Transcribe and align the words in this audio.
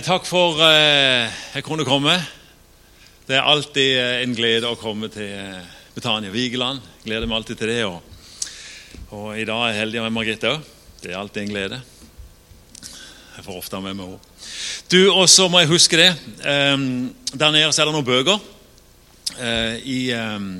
Takk 0.00 0.24
for 0.24 0.56
eh, 0.64 1.28
jeg 1.52 1.64
kunne 1.66 1.84
komme. 1.84 2.14
Det 3.26 3.34
er 3.36 3.44
alltid 3.44 3.98
uh, 3.98 4.22
en 4.22 4.32
glede 4.38 4.70
å 4.70 4.78
komme 4.80 5.10
til 5.12 5.28
uh, 5.28 5.58
Betania 5.92 6.32
Vigeland. 6.32 6.80
Gleder 7.04 7.28
meg 7.28 7.36
alltid 7.36 7.60
til 7.60 7.68
det. 7.68 7.82
Og, 7.84 8.00
og 9.12 9.26
i 9.36 9.44
dag 9.44 9.60
er 9.66 9.74
jeg 9.74 9.80
heldig 9.82 10.04
med 10.06 10.16
Margrethe 10.16 10.54
òg. 10.54 10.64
Det 11.02 11.12
er 11.12 11.18
alltid 11.20 11.42
en 11.42 11.52
glede. 11.52 11.82
Jeg 12.80 13.44
får 13.44 13.60
ofte 13.60 13.82
med 13.84 13.98
meg 13.98 14.08
henne. 14.08 14.48
Du, 14.88 15.00
og 15.12 15.26
så 15.28 15.50
må 15.52 15.60
jeg 15.60 15.72
huske 15.74 16.00
det. 16.00 16.10
Eh, 16.48 16.76
der 17.34 17.56
nede 17.58 17.68
så 17.68 17.84
er 17.84 17.90
det 17.90 17.96
noen 17.98 18.08
bøker. 18.08 18.40
I 19.84 20.00
um, 20.16 20.52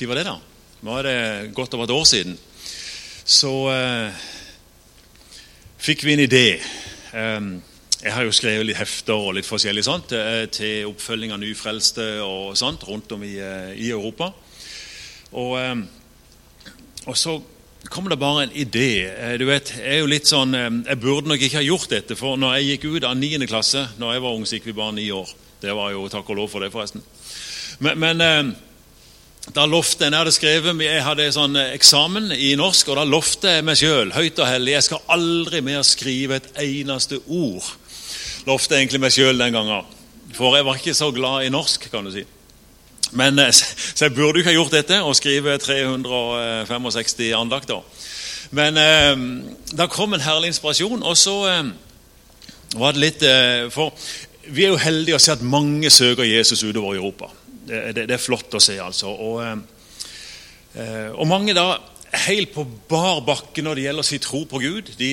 Når 0.00 0.08
var 0.08 0.18
det, 0.18 0.30
da? 0.32 0.38
Nå 0.82 0.96
er 0.98 1.06
det 1.08 1.18
godt 1.54 1.74
over 1.78 1.86
et 1.86 1.94
år 1.94 2.08
siden. 2.10 2.38
Så 3.24 3.52
fikk 5.78 6.02
vi 6.06 6.16
en 6.16 6.26
idé. 6.26 6.46
Um, 7.12 7.54
jeg 8.02 8.14
har 8.16 8.26
jo 8.26 8.34
skrevet 8.34 8.66
litt 8.66 8.80
hefter 8.80 9.14
og 9.14 9.36
litt 9.36 9.46
forskjellig 9.46 9.84
sånt 9.86 10.12
eh, 10.16 10.44
til 10.50 10.88
oppfølging 10.90 11.34
av 11.34 11.38
nyfrelste 11.38 12.06
og 12.24 12.56
sånt 12.58 12.82
rundt 12.88 13.12
om 13.14 13.22
i, 13.22 13.36
eh, 13.38 13.74
i 13.78 13.92
Europa. 13.94 14.32
Og, 15.38 15.52
eh, 15.60 15.84
og, 17.06 17.14
så 17.18 17.36
kom 17.92 18.08
det 18.10 18.18
bare 18.18 18.48
en 18.48 18.56
idé. 18.58 19.06
Du 19.38 19.46
vet, 19.46 19.70
Jeg 19.76 19.86
er 19.86 20.00
jo 20.00 20.10
litt 20.10 20.26
sånn, 20.26 20.54
jeg 20.54 20.98
burde 21.02 21.30
nok 21.30 21.42
ikke 21.42 21.58
ha 21.60 21.66
gjort 21.66 21.90
dette, 21.90 22.16
for 22.18 22.36
når 22.38 22.56
jeg 22.56 22.68
gikk 22.70 22.84
ut 22.96 23.06
av 23.06 23.16
9. 23.18 23.46
klasse 23.46 23.82
når 23.98 24.14
jeg 24.14 24.22
var 24.22 24.34
ung, 24.34 24.44
så 24.46 24.56
gikk 24.56 24.68
vi 24.70 24.78
bare 24.78 24.94
ni 24.94 25.10
år. 25.10 25.28
Det 25.60 25.74
var 25.74 25.90
jo 25.90 26.08
takk 26.08 26.30
og 26.30 26.38
lov 26.38 26.50
for 26.50 26.62
det, 26.62 26.70
forresten. 26.72 27.02
Men, 27.82 27.98
men 27.98 28.56
da 29.50 29.66
lovte 29.66 30.06
jeg, 30.06 30.12
jeg 30.12 30.18
hadde 30.18 30.34
skrevet, 30.34 30.82
jeg 30.86 31.04
hadde 31.04 31.28
sånn 31.34 31.58
eksamen 31.58 32.32
i 32.34 32.54
norsk, 32.58 32.88
og 32.88 32.98
da 32.98 33.04
lovte 33.06 33.56
jeg 33.58 33.66
meg 33.66 33.78
sjøl 33.78 34.14
høyt 34.14 34.38
og 34.38 34.46
hellig 34.48 34.76
jeg 34.78 34.88
skal 34.88 35.06
aldri 35.18 35.62
mer 35.66 35.82
skrive 35.86 36.38
et 36.38 36.50
eneste 36.62 37.18
ord 37.26 37.66
lovte 38.46 38.78
egentlig 38.78 39.02
meg 39.02 39.14
sjøl 39.14 39.38
den 39.38 39.54
gangen. 39.54 39.98
For 40.32 40.56
jeg 40.56 40.66
var 40.66 40.80
ikke 40.80 40.96
så 40.96 41.10
glad 41.14 41.46
i 41.46 41.52
norsk, 41.52 41.90
kan 41.92 42.06
du 42.06 42.12
si. 42.14 42.24
Men, 43.12 43.38
eh, 43.38 43.52
så 43.52 44.06
jeg 44.06 44.14
burde 44.14 44.38
jo 44.38 44.42
ikke 44.42 44.52
ha 44.52 44.56
gjort 44.56 44.76
dette 44.76 45.02
og 45.04 45.16
skrive 45.16 45.58
365 45.60 47.32
andakter. 47.36 47.82
Men 48.50 48.76
eh, 48.76 49.16
da 49.76 49.88
kom 49.88 50.14
en 50.14 50.24
herlig 50.24 50.52
inspirasjon, 50.52 51.02
og 51.02 51.16
så 51.16 51.36
eh, 51.50 51.72
var 52.78 52.94
det 52.94 53.02
litt 53.02 53.24
eh, 53.26 53.68
For 53.72 53.92
vi 54.52 54.66
er 54.66 54.72
jo 54.72 54.80
heldige 54.82 55.18
å 55.18 55.22
se 55.22 55.36
at 55.36 55.44
mange 55.46 55.90
søker 55.92 56.26
Jesus 56.26 56.64
utover 56.64 56.96
Europa. 56.96 57.28
Det, 57.62 57.92
det, 57.94 58.08
det 58.10 58.16
er 58.16 58.22
flott 58.22 58.56
å 58.58 58.62
se, 58.62 58.74
altså. 58.82 59.12
Og, 59.12 59.36
eh, 59.44 60.00
eh, 60.82 61.10
og 61.12 61.28
mange 61.30 61.54
da 61.56 61.76
helt 62.26 62.50
på 62.52 62.64
bar 62.90 63.22
bakke 63.24 63.62
når 63.64 63.78
det 63.78 63.84
gjelder 63.86 64.04
å 64.04 64.08
si 64.08 64.18
tro 64.20 64.42
på 64.48 64.60
Gud. 64.60 64.90
De 64.98 65.12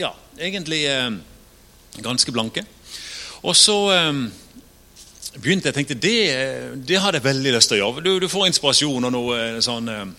ja, 0.00 0.08
egentlig 0.40 0.80
ganske 2.00 2.32
blanke. 2.32 2.64
Og 3.42 3.56
så 3.56 3.76
um, 4.08 4.24
begynte 5.42 5.68
jeg 5.68 5.74
tenkte 5.74 5.98
det, 5.98 6.18
det 6.88 7.00
hadde 7.00 7.18
jeg 7.18 7.26
veldig 7.26 7.54
lyst 7.56 7.72
til 7.72 7.80
å 7.80 7.82
gjøre. 7.82 8.04
Du, 8.04 8.12
du 8.22 8.28
får 8.30 8.48
inspirasjon 8.48 9.08
og 9.08 9.12
noe 9.12 9.38
eh, 9.38 9.58
sånn 9.64 9.90
um, 9.90 10.14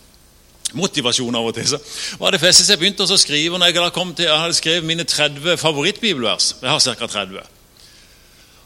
motivasjon 0.77 1.35
av 1.37 1.49
og 1.49 1.55
til. 1.57 1.67
Så 1.69 1.79
var 2.21 2.33
det 2.33 2.41
festet 2.43 2.73
jeg 2.73 2.81
begynte 2.81 3.07
å 3.07 3.19
skrive 3.19 3.59
når 3.59 3.71
jeg, 3.71 3.95
kom 3.95 4.13
til, 4.13 4.27
jeg 4.29 4.43
hadde 4.43 4.59
skrevet 4.59 4.87
mine 4.89 5.07
30 5.07 5.57
favorittbibelvers. 5.61 6.55
Jeg 6.61 6.69
har 6.69 6.99
ca. 6.99 7.09
30. 7.17 7.51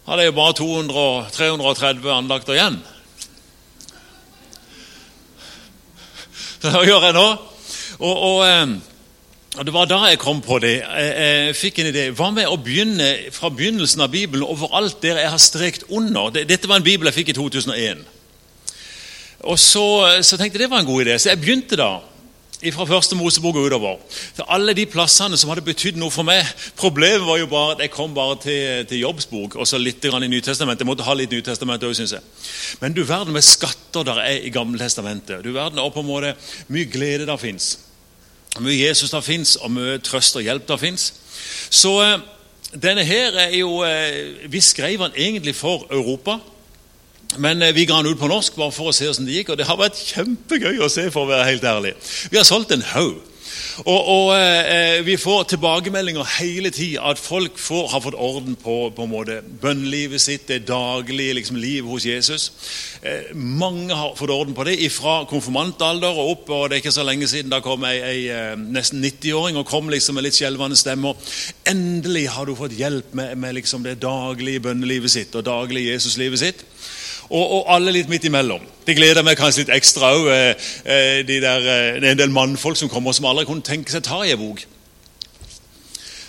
Hadde 0.08 0.24
jeg 0.24 0.36
bare 0.36 0.56
200, 0.56 1.08
330 1.36 2.14
andakter 2.16 2.56
igjen. 2.56 2.78
Så 6.58 6.72
hva 6.74 6.86
gjør 6.88 7.10
jeg 7.10 7.18
nå? 7.18 7.28
Og, 7.98 8.14
og 8.14 8.46
og 8.48 8.97
Det 9.58 9.74
var 9.74 9.88
da 9.90 9.98
jeg 10.06 10.20
kom 10.22 10.38
på 10.46 10.60
det. 10.62 10.76
Jeg 10.86 11.56
fikk 11.58 11.80
en 11.82 11.88
idé. 11.90 12.04
Hva 12.14 12.28
med 12.34 12.46
å 12.46 12.60
begynne 12.62 13.08
fra 13.34 13.50
begynnelsen 13.50 14.04
av 14.06 14.12
Bibelen 14.14 14.46
overalt 14.46 15.00
der 15.02 15.18
jeg 15.18 15.32
har 15.34 15.42
strekt 15.42 15.88
under? 15.90 16.30
Dette 16.30 16.70
var 16.70 16.78
en 16.78 16.86
bibel 16.86 17.10
jeg 17.10 17.16
fikk 17.16 17.32
i 17.34 17.38
2001. 17.38 18.04
Og 19.50 19.58
så, 19.58 19.88
så 20.22 20.38
tenkte 20.38 20.60
jeg 20.60 20.68
det 20.68 20.70
var 20.70 20.84
en 20.84 20.90
god 20.90 21.08
idé, 21.08 21.16
så 21.18 21.32
jeg 21.32 21.42
begynte 21.42 21.80
da 21.80 21.96
fra 22.74 22.88
første 22.90 23.18
Mosebok 23.18 23.58
og 23.58 23.66
utover. 23.70 23.98
Til 24.36 24.46
alle 24.54 24.74
de 24.78 24.86
plassene 24.90 25.38
som 25.38 25.50
hadde 25.54 25.66
betydd 25.66 25.98
noe 25.98 26.14
for 26.14 26.26
meg. 26.26 26.46
Problemet 26.78 27.26
var 27.26 27.42
jo 27.42 27.50
bare 27.50 27.76
at 27.76 27.84
jeg 27.86 27.94
kom 27.94 28.14
bare 28.18 28.38
til, 28.42 28.86
til 28.90 29.04
Jobbsbok 29.06 29.58
og 29.58 29.70
så 29.70 29.82
litt 29.82 30.06
i 30.06 30.14
Nytestamentet. 30.14 30.86
Jeg 30.86 30.90
måtte 30.90 31.06
ha 31.06 31.18
litt 31.18 31.34
Nytestamentet 31.34 31.90
òg, 31.90 31.98
syns 31.98 32.14
jeg. 32.18 32.26
Men 32.82 32.98
du 32.98 33.04
verden 33.06 33.34
med 33.34 33.46
skatter 33.46 34.06
der 34.06 34.22
er 34.22 34.38
i 34.42 34.54
Gammeltestamentet. 34.54 35.42
Du 35.46 35.54
verden 35.54 35.82
og 35.82 35.94
på 35.94 36.06
en 36.06 36.10
måte 36.10 36.34
mye 36.70 36.90
glede 36.90 37.30
der 37.30 37.42
fins 37.42 37.87
mye 38.64 38.88
Jesus 38.88 39.14
der 39.14 39.22
fins, 39.22 39.56
og 39.56 39.72
mye 39.72 39.98
trøst 40.04 40.36
og 40.36 40.46
hjelp 40.46 40.68
der 40.68 40.82
fins. 40.82 41.14
Så 41.70 41.94
eh, 42.04 42.20
denne 42.82 43.04
her 43.08 43.38
er 43.40 43.56
jo 43.58 43.82
eh, 43.88 44.52
Vi 44.52 44.62
skrev 44.62 45.04
den 45.04 45.16
egentlig 45.16 45.56
for 45.56 45.88
Europa. 45.92 46.40
Men 47.38 47.62
eh, 47.62 47.76
vi 47.76 47.86
ga 47.86 47.98
den 48.02 48.14
ut 48.14 48.20
på 48.20 48.28
norsk 48.28 48.56
bare 48.56 48.72
for 48.72 48.90
å 48.90 48.96
se 48.96 49.08
hvordan 49.08 49.28
det 49.28 49.40
gikk, 49.40 49.54
og 49.54 49.60
det 49.60 49.68
har 49.68 49.80
vært 49.80 50.00
kjempegøy 50.14 50.80
å 50.80 50.90
se. 50.92 51.10
for 51.12 51.26
å 51.26 51.32
være 51.32 51.50
helt 51.52 51.64
ærlig. 51.64 51.94
Vi 52.32 52.40
har 52.40 52.48
solgt 52.48 52.72
en 52.72 52.86
haug. 52.94 53.20
Og, 53.86 54.08
og 54.08 54.32
eh, 54.38 55.06
Vi 55.06 55.18
får 55.18 55.44
tilbakemeldinger 55.54 56.28
hele 56.38 56.72
tida 56.74 57.10
at 57.12 57.20
folk 57.22 57.58
får, 57.62 57.88
har 57.94 58.04
fått 58.04 58.18
orden 58.18 58.56
på, 58.60 58.78
på 58.96 59.06
en 59.06 59.12
måte 59.12 59.40
bønnlivet 59.62 60.22
sitt, 60.22 60.48
det 60.48 60.68
daglige 60.68 61.38
liksom, 61.38 61.60
livet 61.62 61.90
hos 61.90 62.06
Jesus. 62.06 62.52
Eh, 63.02 63.34
mange 63.34 63.96
har 63.96 64.16
fått 64.18 64.34
orden 64.34 64.56
på 64.58 64.66
det 64.68 64.78
fra 64.94 65.20
konfirmantalder 65.30 66.18
og 66.18 66.32
opp. 66.32 66.50
og 66.50 66.70
Det 66.70 66.78
er 66.78 66.84
ikke 66.86 66.96
så 66.98 67.06
lenge 67.08 67.28
siden 67.28 67.54
da 67.54 67.62
kom 67.66 67.86
ei, 67.88 67.98
ei 68.02 68.22
eh, 68.34 68.56
nesten 68.58 69.04
90-åring 69.04 69.60
og 69.60 69.68
kom 69.70 69.92
liksom 69.94 70.18
med 70.18 70.28
litt 70.28 70.38
skjelvende 70.38 70.80
stemmer. 70.80 71.18
Endelig 71.70 72.28
har 72.34 72.48
du 72.48 72.56
fått 72.58 72.78
hjelp 72.78 73.14
med, 73.18 73.36
med 73.38 73.58
liksom 73.60 73.86
det 73.86 74.00
daglige 74.04 74.64
bønnelivet 74.68 75.14
sitt 75.14 75.36
og 75.36 75.46
daglige 75.48 75.94
Jesuslivet 75.94 76.42
sitt 76.42 76.66
og, 77.30 77.44
og, 77.44 77.62
alle 77.76 77.92
litt 77.92 78.10
midt 78.12 78.28
imellom. 78.30 78.64
Det 78.88 78.96
gleder 78.96 79.26
meg 79.26 79.38
kanskje 79.40 79.66
litt 79.66 79.76
ekstra 79.76 80.14
òg. 80.16 80.30
Eh, 80.32 80.70
eh, 80.86 81.20
eh, 81.20 81.26
det 81.28 81.42
er 81.44 82.00
en 82.00 82.20
del 82.20 82.32
mannfolk 82.32 82.80
som 82.80 82.92
kommer 82.92 83.16
som 83.16 83.28
aldri 83.28 83.48
kunne 83.50 83.66
tenke 83.66 83.92
seg 83.92 84.06
ta 84.08 84.22
i 84.24 84.32
en 84.36 84.42
bok. 84.42 84.64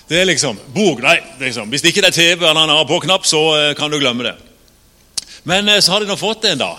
Det 0.08 0.16
er 0.16 0.24
liksom 0.24 0.56
Bok, 0.72 1.02
nei. 1.04 1.18
Liksom. 1.38 1.68
Hvis 1.68 1.84
ikke 1.84 2.00
det 2.00 2.14
er 2.14 2.16
TV 2.16 2.46
eller 2.48 2.64
en 2.64 2.86
på-knapp, 2.88 3.26
så 3.28 3.74
kan 3.76 3.92
du 3.92 3.98
glemme 4.00 4.24
det. 4.24 4.34
Men 5.44 5.68
så 5.82 5.92
har 5.92 6.00
de 6.00 6.08
nå 6.08 6.16
fått 6.16 6.46
en, 6.48 6.58
da. 6.60 6.72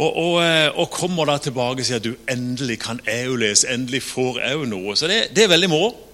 Og, 0.00 0.08
og, 0.08 0.38
og 0.80 0.90
kommer 0.90 1.28
da 1.28 1.36
tilbake 1.44 1.84
og 1.84 1.86
sier 1.86 2.00
at 2.00 2.08
du 2.08 2.16
endelig 2.28 2.78
kan 2.80 3.00
jeg 3.06 3.28
jo 3.28 3.36
lese. 3.36 3.68
Endelig 3.68 4.00
får 4.08 4.40
jeg 4.40 4.56
jo 4.56 4.68
noe. 4.72 4.96
Så 4.96 5.12
det, 5.12 5.26
det 5.36 5.44
er 5.44 5.52
veldig 5.52 5.70
moro. 5.72 6.07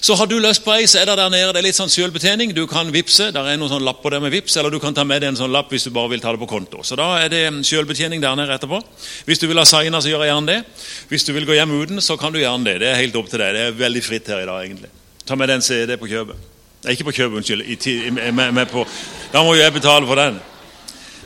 Så 0.00 0.14
har 0.18 0.26
du 0.26 0.36
lyst 0.40 0.64
på 0.64 0.72
ei, 0.74 0.86
så 0.90 1.00
er 1.00 1.08
det 1.08 1.16
der 1.20 1.30
nede 1.32 1.52
det 1.54 1.60
er 1.60 1.66
litt 1.68 1.78
sånn 1.78 1.92
selvbetjening. 1.92 2.52
Du 2.56 2.64
kan 2.70 2.90
vippse, 2.94 3.30
der 3.34 3.46
er 3.48 3.58
noen 3.60 3.72
sånn 3.72 3.86
lapper 3.86 4.14
der 4.14 4.22
med 4.24 4.34
vips, 4.34 4.56
eller 4.58 4.74
du 4.74 4.78
kan 4.82 4.96
ta 4.96 5.04
med 5.06 5.22
deg 5.22 5.32
en 5.32 5.40
sånn 5.40 5.52
lapp 5.54 5.72
hvis 5.74 5.88
du 5.88 5.92
bare 5.94 6.12
vil 6.12 6.22
ta 6.22 6.32
det 6.34 6.42
på 6.42 6.50
konto. 6.50 6.82
Så 6.86 6.98
da 6.98 7.08
er 7.22 7.32
det 7.32 7.42
selvbetjening 7.68 8.22
der 8.24 8.36
nede 8.38 8.54
etterpå. 8.54 8.80
Hvis 9.28 9.42
du 9.42 9.48
vil 9.50 9.60
ha 9.60 9.66
signer, 9.68 10.02
så 10.04 10.12
gjør 10.12 10.26
jeg 10.26 10.32
gjerne 10.34 10.52
det. 10.52 10.84
Hvis 11.10 11.26
du 11.28 11.32
vil 11.36 11.48
gå 11.48 11.56
hjem 11.58 11.74
uten, 11.78 12.02
så 12.04 12.18
kan 12.20 12.34
du 12.34 12.40
gjerne 12.42 12.68
det. 12.68 12.78
Det 12.84 12.92
er 12.92 13.02
helt 13.02 13.18
opp 13.20 13.30
til 13.30 13.42
deg. 13.42 13.56
Det 13.56 13.64
er 13.66 13.80
veldig 13.80 14.04
fritt 14.04 14.30
her 14.32 14.44
i 14.44 14.48
dag, 14.50 14.62
egentlig. 14.66 14.92
Ta 15.28 15.36
med 15.36 15.52
den 15.52 15.64
CD 15.64 15.96
på 16.00 16.08
kjøpet. 16.10 16.46
Nei, 16.84 16.94
ikke 16.94 17.08
på 17.08 17.16
kjøpet, 17.16 17.40
unnskyld. 17.40 17.66
I, 17.66 18.10
med, 18.14 18.52
med 18.54 18.70
på. 18.70 18.86
Da 19.32 19.42
må 19.44 19.56
jo 19.56 19.64
jeg 19.64 19.74
betale 19.74 20.06
for 20.06 20.20
den. 20.20 20.38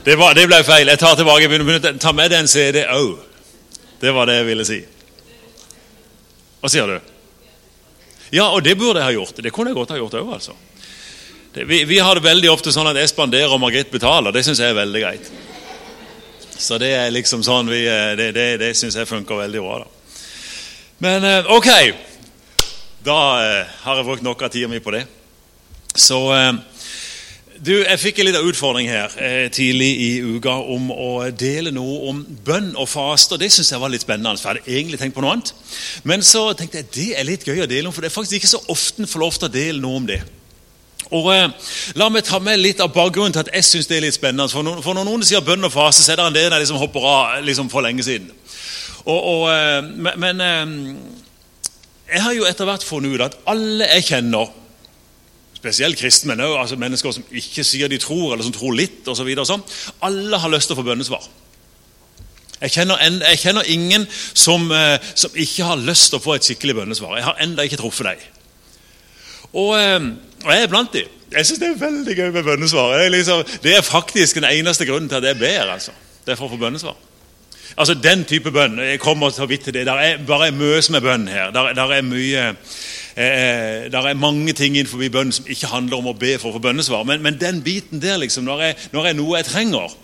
Det, 0.03 0.17
var, 0.19 0.33
det 0.35 0.47
ble 0.49 0.59
feil. 0.67 0.89
Jeg 0.91 0.99
tar 0.99 1.15
tilbake. 1.15 1.95
Ta 2.01 2.11
med 2.11 2.33
den 2.33 2.49
CD 2.51 2.83
òg. 2.89 3.17
Det 4.01 4.11
var 4.11 4.27
det 4.27 4.41
jeg 4.41 4.49
ville 4.49 4.65
si. 4.67 4.81
Hva 6.59 6.71
sier 6.71 6.89
du? 6.89 7.12
Ja, 8.33 8.49
og 8.49 8.63
det 8.65 8.73
burde 8.79 8.97
jeg 9.01 9.11
ha 9.11 9.13
gjort. 9.13 9.37
Det 9.45 9.51
kunne 9.53 9.69
jeg 9.69 9.77
godt 9.77 9.91
ha 9.93 9.99
gjort 9.99 10.15
òg, 10.17 10.29
altså. 10.39 10.55
vi, 11.53 11.83
vi, 11.85 11.99
har 12.01 12.17
det 12.17 12.25
veldig 12.25 12.49
ofte 12.49 12.71
sånn 12.73 12.89
at 12.89 12.97
jeg 12.97 13.11
spanderer 13.11 13.53
og 13.53 13.61
Margrit 13.61 13.91
betaler. 13.93 14.33
Det 14.33 14.41
syns 14.45 14.61
jeg 14.63 14.73
er 14.73 14.79
veldig 14.79 15.03
greit. 15.03 15.29
Så 16.57 16.79
det 16.81 16.89
er 16.97 17.13
liksom 17.13 17.43
sånn 17.45 17.69
vi, 17.69 17.83
eh, 17.85 18.15
Det, 18.17 18.31
det, 18.33 18.47
det 18.61 18.71
syns 18.77 18.97
jeg 18.97 19.09
funker 19.09 19.37
veldig 19.43 19.61
bra. 19.61 19.83
da. 19.83 20.17
Men 21.05 21.27
eh, 21.29 21.51
ok. 21.53 21.69
Da 23.05 23.19
eh, 23.43 23.77
har 23.83 24.01
jeg 24.01 24.07
brukt 24.07 24.25
noe 24.25 24.37
av 24.39 24.49
tida 24.49 24.71
mi 24.71 24.81
på 24.81 24.95
det. 24.95 25.03
Så 25.93 26.23
du, 27.61 27.73
Jeg 27.83 27.99
fikk 27.99 28.19
en 28.19 28.27
liten 28.29 28.47
utfordring 28.49 28.87
her 28.89 29.13
eh, 29.21 29.47
tidlig 29.53 29.89
i 30.01 30.09
uka 30.35 30.55
om 30.73 30.89
å 30.93 31.09
dele 31.37 31.73
noe 31.75 32.09
om 32.09 32.21
bønn 32.45 32.71
og 32.79 32.87
faste. 32.89 33.37
Det 33.39 33.51
syns 33.53 33.71
jeg 33.73 33.81
var 33.81 33.91
litt 33.93 34.05
spennende. 34.05 34.37
for 34.39 34.49
jeg 34.49 34.63
hadde 34.63 34.77
egentlig 34.77 34.99
tenkt 35.01 35.15
på 35.15 35.23
noe 35.23 35.35
annet. 35.35 35.53
Men 36.03 36.25
så 36.25 36.47
tenkte 36.57 36.81
jeg 36.81 36.89
det 36.95 37.09
er 37.19 37.27
litt 37.27 37.45
gøy 37.47 37.63
å 37.63 37.69
dele 37.69 37.87
om, 37.87 37.93
for 37.93 38.01
det 38.01 38.09
er 38.09 38.15
faktisk 38.15 38.39
ikke 38.39 38.53
så 38.55 38.63
ofte 38.73 39.07
får 39.07 39.21
lov 39.21 39.37
til 39.37 39.49
å 39.49 39.53
dele 39.53 39.83
noe 39.83 39.99
om 40.01 40.07
det. 40.09 40.21
Og 41.13 41.29
eh, 41.33 41.49
La 41.99 42.09
meg 42.09 42.25
ta 42.25 42.39
med 42.41 42.61
litt 42.61 42.81
av 42.81 42.93
bakgrunnen 42.95 43.35
til 43.35 43.43
at 43.45 43.53
jeg 43.53 43.69
syns 43.69 43.91
det 43.91 43.99
er 43.99 44.07
litt 44.07 44.17
spennende. 44.17 44.49
For, 44.51 44.65
no, 44.65 44.79
for 44.81 44.97
når 44.97 45.07
noen 45.09 45.27
sier 45.27 45.45
bønn 45.45 45.67
og 45.67 45.73
faste, 45.73 46.05
så 46.05 46.13
er 46.13 46.21
det 46.21 46.29
en 46.31 46.39
del 46.39 46.49
jeg 46.49 46.65
liksom 46.65 46.81
hopper 46.81 47.05
av 47.09 47.45
liksom 47.45 47.69
for 47.73 47.85
lenge 47.85 48.05
siden. 48.05 48.31
Og, 49.03 49.19
og, 49.19 49.45
eh, 49.51 50.15
men 50.17 50.41
eh, 50.41 50.75
jeg 52.13 52.25
har 52.25 52.35
jo 52.37 52.49
etter 52.49 52.67
hvert 52.69 52.85
funnet 52.87 53.13
ut 53.13 53.25
at 53.27 53.39
alle 53.51 53.87
jeg 53.97 54.09
kjenner 54.13 54.51
spesielt 55.63 55.99
kristne, 55.99 56.35
men 56.35 56.43
også 56.43 56.59
altså 56.59 56.75
mennesker 56.81 57.15
som 57.15 57.23
ikke 57.31 57.63
sier 57.63 57.87
de 57.87 57.97
tror, 58.01 58.33
eller 58.33 58.43
som 58.43 58.55
tror 58.55 58.75
litt 58.75 59.07
osv. 59.07 59.29
Sånn. 59.47 59.63
Alle 60.03 60.39
har 60.43 60.51
lyst 60.51 60.67
til 60.67 60.75
å 60.75 60.81
få 60.81 60.87
bønnesvar. 60.89 61.23
Jeg 62.63 62.75
kjenner, 62.77 62.99
en, 63.03 63.19
jeg 63.23 63.39
kjenner 63.41 63.67
ingen 63.71 64.05
som, 64.11 64.69
eh, 64.71 64.95
som, 65.19 65.31
ikke 65.35 65.67
har 65.67 65.79
lyst 65.83 66.11
til 66.11 66.19
å 66.19 66.23
få 66.23 66.35
et 66.35 66.47
skikkelig 66.47 66.77
bønnesvar. 66.81 67.17
Jeg 67.19 67.27
har 67.27 67.41
ennå 67.43 67.65
ikke 67.67 67.79
truffet 67.79 68.07
deg. 68.11 68.27
Og, 69.51 69.73
eh, 69.79 70.11
og 70.43 70.51
jeg 70.51 70.67
er 70.67 70.71
blant 70.71 70.95
dem. 70.95 71.19
Jeg 71.33 71.47
syns 71.47 71.63
det 71.63 71.71
er 71.71 71.81
veldig 71.81 72.15
gøy 72.19 72.29
med 72.35 72.45
bønnesvar. 72.45 72.93
Er, 72.99 73.09
liksom, 73.11 73.41
det 73.63 73.77
er 73.77 73.87
faktisk 73.87 74.39
den 74.39 74.47
eneste 74.51 74.87
grunnen 74.87 75.09
til 75.09 75.19
at 75.21 75.31
jeg 75.31 75.39
ber. 75.39 75.73
altså. 75.75 75.95
Det 76.25 76.35
er 76.35 76.39
for 76.39 76.47
å 76.47 76.53
få 76.53 76.61
bønnesvar. 76.61 76.99
Altså 77.73 77.95
Den 77.97 78.23
type 78.29 78.51
bønn. 78.53 78.79
Jeg 78.79 78.99
kommer 79.01 79.31
så 79.33 79.47
vidt 79.49 79.63
til 79.67 79.73
det. 79.73 79.87
Der 79.87 79.99
er 79.99 80.19
bare 80.27 80.51
møs 80.51 80.91
med 80.93 81.01
bønn 81.01 81.27
her. 81.27 81.51
Der, 81.51 81.73
der 81.73 81.95
er 81.97 82.05
mye 82.05 82.51
eh, 83.15 83.91
der 83.91 84.07
er 84.09 84.19
mange 84.19 84.53
ting 84.57 84.77
innenfor 84.77 85.01
bønn 85.13 85.33
som 85.35 85.47
ikke 85.49 85.71
handler 85.71 85.99
om 85.99 86.11
å 86.11 86.17
be 86.17 86.35
for 86.41 86.51
å 86.51 86.57
få 86.57 86.63
bønnesvar. 86.63 87.05
Men, 87.07 87.21
men 87.25 87.39
den 87.41 87.61
biten 87.65 88.01
der, 88.01 88.17
liksom, 88.21 88.45
når 88.47 88.67
jeg, 88.67 88.77
når 88.93 89.09
jeg 89.09 89.17
noe 89.19 89.39
jeg 89.39 89.49
trenger, 89.49 89.97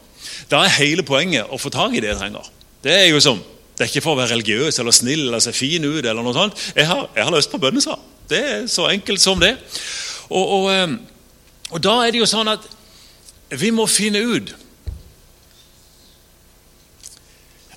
da 0.51 0.63
er 0.65 0.75
hele 0.79 1.05
poenget 1.05 1.49
å 1.49 1.59
få 1.61 1.71
tak 1.73 1.95
i 1.95 2.03
det 2.03 2.13
jeg 2.13 2.19
trenger. 2.21 2.51
Det 2.83 2.95
er 2.95 3.07
jo 3.09 3.19
som, 3.23 3.41
det 3.75 3.85
er 3.85 3.91
ikke 3.91 4.03
for 4.03 4.15
å 4.15 4.21
være 4.21 4.33
religiøs 4.35 4.79
eller 4.81 4.95
snill 4.95 5.27
eller 5.27 5.43
se 5.43 5.53
fin 5.55 5.85
ut. 5.85 6.05
eller 6.05 6.23
noe 6.23 6.35
sånt. 6.35 6.57
Jeg 6.75 6.87
har, 6.87 7.07
jeg 7.15 7.23
har 7.25 7.35
lyst 7.35 7.51
på 7.51 7.61
bønnesvar. 7.61 7.99
Det 8.29 8.39
er 8.39 8.67
så 8.67 8.89
enkelt 8.91 9.21
som 9.21 9.39
det. 9.41 9.55
Og, 10.29 10.45
og, 10.45 10.65
eh, 10.73 10.97
og 11.71 11.83
da 11.83 11.99
er 12.03 12.13
det 12.13 12.21
jo 12.21 12.29
sånn 12.29 12.51
at 12.51 12.65
vi 13.57 13.71
må 13.73 13.87
finne 13.89 14.21
ut 14.21 14.55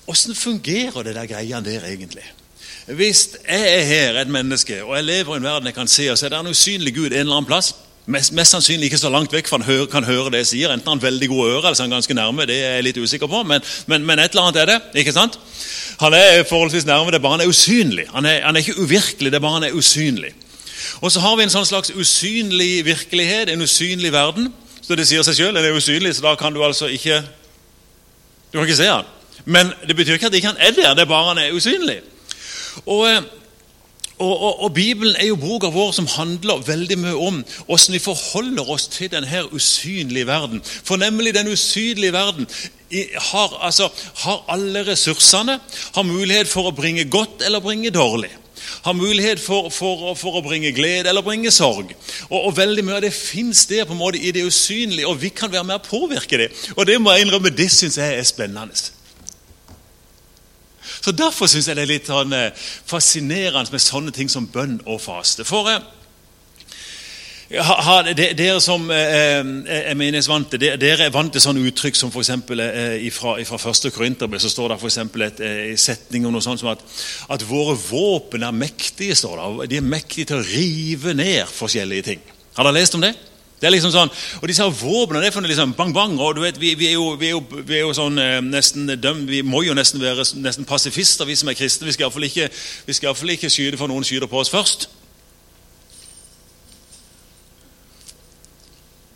Åssen 0.03 0.35
fungerer 0.35 1.05
det 1.07 1.13
der 1.15 1.27
greiene 1.31 1.63
der 1.63 1.85
egentlig? 1.87 2.25
Hvis 2.87 3.29
jeg 3.47 3.61
er 3.77 3.83
her, 3.87 4.21
et 4.21 4.27
menneske, 4.27 4.83
og 4.83 4.95
jeg 4.95 5.03
lever 5.03 5.33
i 5.35 5.37
en 5.37 5.43
verden 5.43 5.69
jeg 5.69 5.75
kan 5.75 5.87
se, 5.87 6.09
og 6.11 6.17
så 6.17 6.25
er 6.25 6.33
det 6.33 6.39
en 6.39 6.51
usynlig 6.51 6.95
Gud 6.95 7.05
en 7.05 7.13
eller 7.23 7.39
annen 7.39 7.47
plass 7.47 7.75
Mest, 8.05 8.33
mest 8.35 8.51
sannsynlig 8.51 8.89
ikke 8.89 8.97
så 8.99 9.07
langt 9.07 9.31
vekk, 9.31 9.47
for 9.47 9.61
han 9.61 9.65
hører, 9.65 9.85
kan 9.87 10.03
høre 10.03 10.31
det 10.33 10.41
jeg 10.41 10.47
sier. 10.49 10.71
Enten 10.73 10.89
han 10.91 10.99
har 10.99 11.05
veldig 11.05 11.27
gode 11.31 11.53
ører, 11.53 11.69
eller 11.69 11.77
så 11.77 11.85
er 11.85 11.87
han 11.87 11.93
ganske 11.95 12.17
nærme. 12.17 12.45
det 12.45 12.57
er 12.59 12.73
jeg 12.75 12.83
litt 12.83 12.97
usikker 12.99 13.29
på, 13.31 13.43
men, 13.47 13.63
men, 13.87 14.03
men, 14.03 14.19
et 14.19 14.33
eller 14.35 14.49
annet 14.49 14.59
er 14.59 14.65
det. 14.73 14.79
ikke 14.99 15.13
sant? 15.15 15.37
Han 16.01 16.13
er 16.17 16.43
forholdsvis 16.43 16.83
nærme, 16.85 17.13
det 17.15 17.21
er 17.21 17.23
bare 17.23 17.37
han 17.37 17.45
er 17.45 17.47
usynlig. 17.47 18.03
Han 18.11 18.25
er, 18.27 18.41
han 18.43 18.55
er 18.55 18.59
ikke 18.59 18.83
uvirkelig, 18.83 19.31
det 19.31 19.39
er 19.39 19.45
bare 19.45 19.55
han 19.61 19.67
er 19.69 19.77
usynlig. 19.79 20.33
Og 20.99 21.15
så 21.15 21.23
har 21.23 21.37
vi 21.39 21.47
en 21.47 21.55
sånn 21.55 21.69
slags 21.69 21.95
usynlig 21.95 22.83
virkelighet, 22.85 23.53
en 23.53 23.63
usynlig 23.63 24.11
verden. 24.11 24.51
Så 24.83 24.99
det 24.99 25.07
sier 25.07 25.23
seg 25.23 25.39
sjøl, 25.39 25.55
den 25.55 25.63
er 25.63 25.79
usynlig, 25.79 26.11
så 26.17 26.27
da 26.27 26.35
kan 26.35 26.51
du 26.51 26.59
altså 26.63 26.91
ikke 26.91 27.23
Du 28.51 28.59
kan 28.59 28.67
ikke 28.67 28.81
se 28.83 28.91
han. 28.91 29.07
Men 29.45 29.71
det 29.87 29.95
betyr 29.95 30.19
ikke 30.19 30.27
at 30.27 30.35
ikke 30.35 30.51
han 30.51 30.59
er 30.59 30.75
der, 30.75 30.91
det 30.93 31.07
er 31.07 31.09
bare 31.09 31.31
han 31.31 31.39
er 31.39 31.55
usynlig. 31.55 32.01
Og, 32.85 33.07
eh, 33.09 33.23
og, 34.17 34.33
og, 34.33 34.63
og 34.63 34.73
Bibelen 34.73 35.15
er 35.19 35.27
jo 35.31 35.39
boka 35.41 35.71
vår 35.73 35.91
som 35.97 36.07
handler 36.07 36.61
veldig 36.67 36.99
mye 37.01 37.15
om 37.17 37.41
hvordan 37.65 37.97
vi 37.97 38.03
forholder 38.03 38.69
oss 38.75 38.87
til 38.93 39.11
denne 39.11 39.43
usynlige 39.51 40.27
verden. 40.29 40.61
For 40.63 41.01
nemlig 41.01 41.33
den 41.35 41.51
usynlige 41.51 42.13
verden 42.13 42.47
har, 43.31 43.57
altså, 43.65 43.89
har 44.23 44.45
alle 44.53 44.85
ressursene, 44.87 45.59
har 45.95 46.07
mulighet 46.07 46.47
for 46.47 46.69
å 46.69 46.75
bringe 46.77 47.09
godt 47.09 47.41
eller 47.45 47.63
bringe 47.63 47.93
dårlig 47.93 48.31
har 48.83 48.93
mulighet 48.93 49.39
for, 49.39 49.69
for, 49.71 50.13
for, 50.15 50.39
å 50.39 50.43
bringe 50.45 50.73
glede 50.75 51.09
eller 51.11 51.25
bringe 51.25 51.51
sorg. 51.51 51.93
Og, 52.29 52.39
og 52.39 52.57
veldig 52.57 52.83
Mye 52.83 52.97
av 52.97 53.05
det 53.05 53.13
fins 53.15 53.65
der 53.69 53.85
på 53.87 53.95
en 53.95 54.01
måte 54.01 54.19
i 54.19 54.33
det 54.35 54.43
usynlige, 54.43 55.07
og 55.07 55.21
vi 55.21 55.31
kan 55.35 55.51
være 55.51 55.63
med 55.67 55.79
å 55.79 55.85
påvirke 55.85 56.39
det. 56.41 56.49
Og 56.75 56.87
det 56.87 56.97
må 56.99 57.13
jeg 57.13 57.25
innrømme, 57.25 57.53
det 57.55 57.69
syns 57.71 57.99
jeg 57.99 58.17
er 58.17 58.27
spennende. 58.27 58.75
Så 61.03 61.11
Derfor 61.11 61.49
syns 61.51 61.67
jeg 61.67 61.75
det 61.75 61.83
er 61.83 61.91
litt 61.91 62.07
sånn, 62.07 62.31
eh, 62.37 62.53
fascinerende 62.87 63.73
med 63.73 63.83
sånne 63.83 64.13
ting 64.15 64.29
som 64.31 64.47
bønn 64.47 64.79
og 64.87 65.01
faste. 65.03 65.43
For 65.43 65.67
eh, 65.67 65.81
ha, 67.59 67.97
dere 68.15 68.61
som 68.63 68.87
eh, 68.87 69.41
er 69.43 69.97
menighetsvante, 69.99 70.57
dere 70.57 71.09
er 71.09 71.11
vant 71.13 71.33
til 71.35 71.43
sånne 71.43 71.65
uttrykk 71.67 71.99
som 71.99 72.13
f.eks. 72.13 72.31
fra, 73.17 73.35
fra 73.49 73.59
første 73.59 73.91
Korinterbrev 73.91 74.39
så 74.39 74.53
står 74.53 74.77
det 74.77 75.27
et, 75.27 75.43
en 75.49 75.77
setning 75.77 76.25
om 76.25 76.33
noe 76.33 76.45
sånt 76.45 76.63
som 76.63 76.71
at, 76.71 76.87
at 77.35 77.43
våre 77.49 77.75
våpen 77.75 78.47
er 78.47 78.55
mektige. 78.55 79.15
står 79.15 79.43
det. 79.43 79.69
De 79.75 79.81
er 79.81 79.91
mektige 79.97 80.31
til 80.31 80.39
å 80.39 80.47
rive 80.47 81.13
ned 81.19 81.51
forskjellige 81.51 82.09
ting. 82.13 82.25
Har 82.55 82.63
dere 82.63 82.79
lest 82.79 82.95
om 82.95 83.03
det? 83.03 83.11
Det 83.59 83.69
er 83.69 83.71
liksom 83.71 83.93
sånn, 83.93 84.09
og 84.41 84.49
Disse 84.49 84.65
våpnene 84.65 85.21
det 85.23 85.29
er 85.29 85.35
for 85.35 85.47
liksom 85.47 85.71
bang, 85.77 85.93
bang. 85.95 86.17
og 86.19 86.35
du 86.35 86.41
vet, 86.41 86.59
Vi, 86.59 86.73
vi, 86.75 86.87
er, 86.87 86.97
jo, 86.97 87.13
vi 87.15 87.29
er, 87.29 87.37
jo, 87.37 87.43
vi 87.63 87.77
er 87.77 87.85
jo, 87.85 87.93
sånn 87.95 88.19
eh, 88.19 88.41
nesten 88.43 88.89
dømt, 88.99 89.29
vi 89.29 89.39
må 89.41 89.61
jo 89.63 89.73
nesten 89.73 90.01
være 90.01 90.25
nesten 90.43 90.67
pasifister, 90.67 91.25
vi 91.25 91.35
som 91.35 91.47
er 91.47 91.55
kristne. 91.55 91.87
Vi 91.87 91.93
skal 91.95 92.09
iallfall 92.09 92.27
ikke, 92.27 92.49
vi 92.85 93.37
ikke 93.37 93.49
skyte 93.49 93.79
for 93.79 93.87
noen 93.87 94.03
skyter 94.03 94.27
på 94.27 94.41
oss 94.41 94.51
først. 94.51 94.89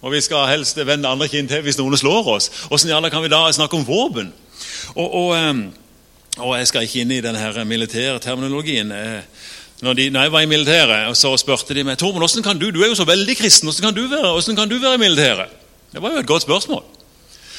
Og 0.01 0.13
vi 0.13 0.21
skal 0.21 0.47
helst 0.47 0.79
vende 0.87 1.09
andre 1.09 1.27
kinn 1.27 1.49
til 1.49 1.65
hvis 1.65 1.79
noen 1.81 1.97
slår 1.97 2.29
oss. 2.37 2.47
Hvordan 2.69 3.09
kan 3.11 3.23
vi 3.25 3.33
da 3.33 3.41
snakke 3.51 3.75
om 3.75 3.87
våpen? 3.87 4.31
Og, 4.95 5.07
og, 5.13 5.35
eh, 5.35 5.53
og 6.37 6.57
Jeg 6.57 6.67
skal 6.67 6.87
ikke 6.87 7.01
inn 7.01 7.11
i 7.11 7.21
denne 7.21 7.65
militære 7.65 8.19
terminologien. 8.19 8.91
Eh, 8.91 9.21
når, 9.81 9.93
de, 9.93 10.09
når, 10.09 10.21
jeg 10.21 10.31
var 10.33 10.41
i 10.41 10.49
militæret, 10.49 11.17
så 11.17 11.35
spurte 11.37 11.75
de 11.77 11.83
meg 11.85 11.99
«Tormund, 12.01 12.23
hvordan 12.23 12.45
kan 12.45 12.59
du 12.59 12.71
du 12.73 12.81
er 12.81 12.89
jo 12.89 12.97
så 12.97 13.05
veldig 13.05 13.35
kristen, 13.37 13.69
hvordan 13.69 13.89
kan 13.89 13.97
du 13.97 14.07
være, 14.09 14.31
hvordan 14.31 14.55
kan 14.57 14.69
du 14.69 14.79
være 14.81 14.97
i 14.97 15.03
militæret? 15.03 15.53
Det 15.93 16.01
var 16.01 16.15
jo 16.15 16.23
et 16.23 16.27
godt 16.27 16.41
spørsmål. 16.41 16.83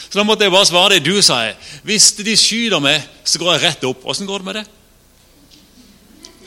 Så 0.09 0.19
da 0.19 0.25
måtte 0.25 0.45
jeg 0.45 0.53
bare 0.53 0.67
svare 0.67 0.97
det 0.97 1.05
du 1.05 1.23
sa. 1.23 1.53
Hvis 1.85 2.13
de 2.17 2.37
skyter 2.37 2.81
meg, 2.81 3.05
så 3.25 3.39
går 3.39 3.55
jeg 3.55 3.65
rett 3.67 3.85
opp. 3.85 4.07
Åssen 4.09 4.27
går 4.27 4.43
det 4.43 4.49
med 4.49 4.59
det? 4.59 4.67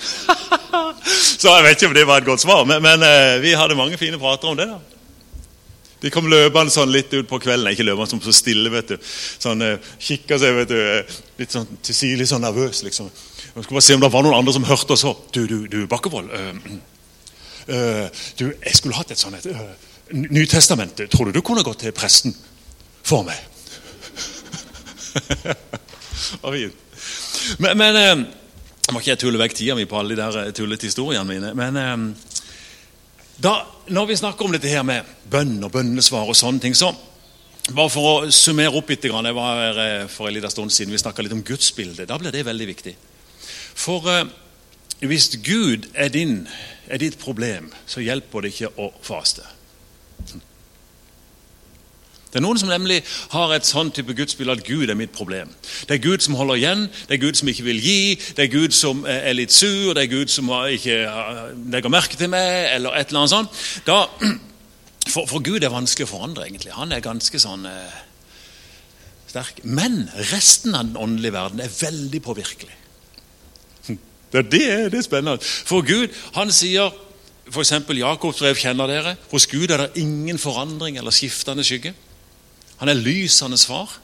så 1.42 1.52
jeg 1.56 1.66
vet 1.66 1.78
ikke 1.78 1.92
om 1.92 1.94
det 1.94 2.08
var 2.10 2.24
et 2.24 2.26
godt 2.26 2.42
svar, 2.42 2.64
men, 2.66 2.82
men 2.82 3.06
uh, 3.06 3.38
vi 3.42 3.54
hadde 3.54 3.78
mange 3.78 4.00
fine 4.02 4.18
prater 4.20 4.50
om 4.50 4.58
det. 4.58 4.66
da. 4.72 4.80
De 6.02 6.10
kom 6.10 6.26
løpende 6.26 6.74
sånn 6.74 6.90
litt 6.90 7.14
ut 7.14 7.30
på 7.30 7.38
kvelden. 7.44 7.70
Ikke 7.76 7.86
løpende 7.86 8.10
sånn 8.10 8.24
så 8.26 8.34
stille. 8.34 8.72
vet 8.74 8.96
du. 8.96 8.98
Sånn, 9.06 9.62
uh, 9.62 9.92
Kikka 10.02 10.42
seg 10.42 10.58
vet 10.58 10.74
du, 10.74 10.80
uh, 10.82 11.20
litt 11.38 11.54
sånn 11.54 11.70
til 11.86 11.98
side, 11.98 12.26
sånn 12.30 12.42
nervøs. 12.44 12.82
liksom. 12.88 13.12
Jeg 13.56 13.66
skal 13.66 13.76
bare 13.76 13.84
se 13.84 13.96
om 13.98 14.02
det 14.02 14.12
var 14.14 14.24
noen 14.24 14.38
andre 14.38 14.54
som 14.56 14.64
hørte 14.64 14.96
og 14.96 15.00
så. 15.00 15.12
Du, 15.36 15.42
du, 15.48 15.66
du 15.68 15.88
Bakkevold. 15.92 16.30
Uh, 16.32 16.56
uh, 17.68 18.08
du, 18.40 18.46
jeg 18.48 18.76
skulle 18.78 18.96
hatt 18.96 19.12
et 19.12 19.20
sånt 19.20 19.36
et, 19.42 19.46
uh, 19.52 19.60
Nytestamentet. 20.12 21.12
Tror 21.12 21.28
du 21.28 21.36
du 21.36 21.42
kunne 21.44 21.64
gått 21.64 21.84
til 21.84 21.92
presten 21.96 22.36
for 23.04 23.28
meg? 23.28 23.36
men, 27.64 27.78
men 27.80 27.96
jeg 28.00 28.96
må 28.96 29.04
ikke 29.04 29.20
tulle 29.20 29.40
vekk 29.40 29.56
tida 29.60 29.76
mi 29.76 29.88
på 29.88 30.00
alle 30.00 30.16
de 30.16 30.24
der 30.24 30.56
tullete 30.56 30.88
historiene 30.88 31.28
mine. 31.28 31.54
Men 31.56 31.72
da, 33.42 33.54
når 33.92 34.06
vi 34.12 34.20
snakker 34.20 34.48
om 34.48 34.56
dette 34.56 34.72
her 34.72 34.84
med 34.88 35.08
bønn 35.32 35.58
og 35.64 35.72
bønnesvar 35.76 36.28
og 36.32 36.36
sånne 36.40 36.64
ting, 36.64 36.76
så 36.76 36.92
bare 37.72 37.92
for 37.92 38.04
å 38.08 38.32
summere 38.32 38.76
opp 38.80 38.92
litt. 38.92 39.08
Jeg 39.08 39.36
var 39.36 40.08
for 40.12 40.28
en 40.28 40.36
liten 40.36 40.52
stund 40.52 40.76
siden 40.76 40.92
vi 40.96 41.04
snakka 41.04 41.24
litt 41.24 41.36
om 41.36 41.44
gudsbildet. 41.48 42.08
Da 42.08 42.20
blir 42.20 42.36
det 42.36 42.48
veldig 42.48 42.68
viktig. 42.72 42.96
For 43.74 44.08
eh, 44.12 44.26
hvis 45.08 45.32
Gud 45.44 45.90
er, 45.94 46.08
din, 46.14 46.48
er 46.88 47.02
ditt 47.02 47.18
problem, 47.20 47.72
så 47.86 48.04
hjelper 48.04 48.46
det 48.46 48.54
ikke 48.54 48.74
å 48.78 48.92
faste. 49.02 49.48
Det 52.32 52.40
er 52.40 52.46
Noen 52.46 52.60
som 52.62 52.70
nemlig 52.72 53.02
har 53.34 53.52
et 53.52 53.68
sånn 53.68 53.90
type 53.92 54.14
gudsbilde 54.16 54.54
at 54.56 54.64
Gud 54.64 54.88
er 54.88 54.96
mitt 54.96 55.12
problem. 55.12 55.50
Det 55.90 55.98
er 55.98 56.04
Gud 56.06 56.24
som 56.24 56.38
holder 56.40 56.62
igjen, 56.62 56.86
det 57.10 57.18
er 57.18 57.24
Gud 57.26 57.36
som 57.36 57.50
ikke 57.52 57.66
vil 57.66 57.82
gi, 57.84 58.16
det 58.38 58.46
er 58.46 58.54
Gud 58.54 58.76
som 58.78 59.02
er 59.04 59.34
litt 59.36 59.52
sur, 59.52 59.92
det 59.98 60.06
er 60.06 60.14
Gud 60.14 60.32
som 60.32 60.48
ikke 60.48 61.02
legger 61.74 61.92
merke 61.92 62.20
til 62.20 62.32
meg, 62.32 62.70
eller 62.78 62.96
et 62.96 63.12
eller 63.12 63.26
annet 63.26 63.34
sånt. 63.34 63.60
Da, 63.90 64.06
for, 65.12 65.28
for, 65.28 65.44
Gud 65.44 65.60
er 65.60 65.76
vanskelig 65.76 66.08
å 66.08 66.14
forandre, 66.14 66.48
egentlig. 66.48 66.72
Han 66.78 66.96
er 66.96 67.04
ganske 67.04 67.42
sånn 67.44 67.68
eh, 67.68 68.00
sterk. 69.34 69.66
Men 69.68 70.06
resten 70.32 70.78
av 70.78 70.88
den 70.88 71.02
åndelige 71.04 71.36
verden 71.36 71.66
er 71.66 71.80
veldig 71.82 72.24
påvirkelig. 72.24 72.81
Det, 74.32 74.46
det, 74.52 74.68
det 74.92 75.00
er 75.00 75.08
spennende. 75.08 75.42
For 75.42 75.84
Gud 75.86 76.12
han 76.38 76.52
sier 76.56 76.94
f.eks. 77.52 77.74
Jakobs 77.98 78.40
brev 78.40 78.56
kjenner 78.56 78.88
dere. 78.88 79.16
Hos 79.32 79.48
Gud 79.52 79.72
er 79.72 79.86
det 79.86 80.04
ingen 80.04 80.40
forandring 80.40 80.98
eller 80.98 81.12
skiftende 81.16 81.66
skygge. 81.68 81.94
Han 82.80 82.90
er 82.90 82.98
lysende 82.98 83.60
far. 83.60 83.98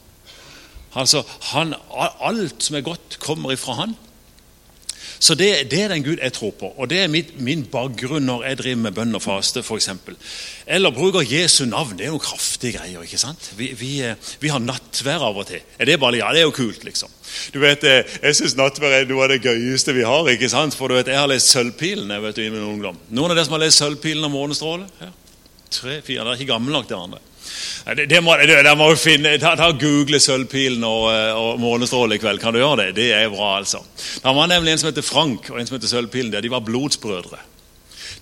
Altså, 0.94 1.22
han, 1.52 1.74
Alt 2.20 2.62
som 2.64 2.76
er 2.76 2.84
godt, 2.86 3.18
kommer 3.20 3.52
ifra 3.52 3.78
han. 3.80 3.96
Så 5.18 5.34
det, 5.34 5.70
det, 5.70 5.80
er 5.82 5.92
den 5.92 6.04
Gud 6.06 6.20
jeg 6.22 6.32
tror 6.32 6.52
på, 6.58 6.70
og 6.76 6.90
det 6.90 7.00
er 7.02 7.10
mitt, 7.10 7.32
min 7.42 7.64
bakgrunn 7.70 8.26
når 8.28 8.44
jeg 8.46 8.58
driver 8.60 8.82
med 8.84 8.96
bønn 8.96 9.18
og 9.18 9.22
faste. 9.22 9.62
For 9.66 9.80
eksempel. 9.80 10.16
Eller 10.66 10.94
bruker 10.94 11.26
Jesu 11.26 11.64
navn. 11.66 11.96
Det 11.98 12.06
er 12.06 12.14
noen 12.14 12.22
kraftige 12.22 12.78
greier. 12.78 13.02
ikke 13.02 13.20
sant? 13.20 13.50
Vi, 13.58 13.72
vi, 13.78 13.92
eh, 14.06 14.30
vi 14.40 14.52
har 14.52 14.62
nattvær 14.62 15.24
av 15.28 15.40
og 15.42 15.48
til. 15.50 15.64
Er 15.78 15.90
det 15.90 15.98
bare, 16.00 16.20
ja, 16.20 16.30
det 16.32 16.42
er 16.42 16.48
jo 16.48 16.54
kult, 16.54 16.84
liksom. 16.86 17.10
Du 17.54 17.58
vet, 17.60 17.84
eh, 17.84 18.04
Jeg 18.22 18.38
syns 18.38 18.56
nattvær 18.58 19.00
er 19.00 19.08
noe 19.10 19.26
av 19.26 19.32
det 19.34 19.42
gøyeste 19.42 19.94
vi 19.96 20.06
har. 20.06 20.28
ikke 20.30 20.50
sant? 20.52 20.74
For 20.74 20.88
du 20.88 20.94
vet, 20.94 21.08
Jeg 21.08 21.18
har 21.18 21.28
lest 21.28 21.50
Sølvpilen 21.50 22.10
jeg 22.10 22.22
vet 22.22 22.38
i 22.38 22.50
min 22.50 22.62
ungdom. 22.62 22.98
Noen 23.10 23.30
av 23.30 23.36
dere 23.36 23.44
som 23.44 23.58
har 23.58 23.66
lest 23.66 23.82
Sølvpilen 23.82 24.24
og 24.24 24.30
Månestråle? 24.30 24.86
Ja. 25.00 25.10
Tre, 25.70 26.00
fire, 26.02 26.22
Dere 26.24 26.32
er 26.32 26.40
ikke 26.40 26.54
gamle 26.54 26.72
nok, 26.72 26.88
dere 26.88 27.02
andre. 27.04 27.18
Det, 27.96 28.06
det 28.10 28.22
må, 28.24 28.34
det, 28.40 28.58
det 28.66 28.74
må 28.78 28.88
finne, 29.00 29.34
ta, 29.40 29.54
ta 29.58 29.70
Google 29.78 30.20
Sølvpilen 30.20 30.84
og, 30.86 31.06
eh, 31.12 31.30
og 31.36 31.60
Månestråle 31.62 32.18
i 32.18 32.22
kveld. 32.22 32.40
Kan 32.42 32.56
du 32.56 32.60
gjøre 32.60 32.82
det? 32.82 32.88
Det 32.98 33.08
er 33.16 33.30
bra, 33.32 33.54
altså. 33.60 33.80
Det 33.96 34.34
var 34.40 34.50
nemlig 34.50 34.74
en 34.74 34.82
som 34.82 34.90
heter 34.90 35.06
Frank 35.06 35.48
og 35.52 35.60
en 35.60 35.68
som 35.68 35.78
heter 35.78 35.90
Sølvpilen. 35.90 36.32
der. 36.34 36.44
De 36.44 36.52
var 36.52 36.64
blodsbrødre. 36.66 37.40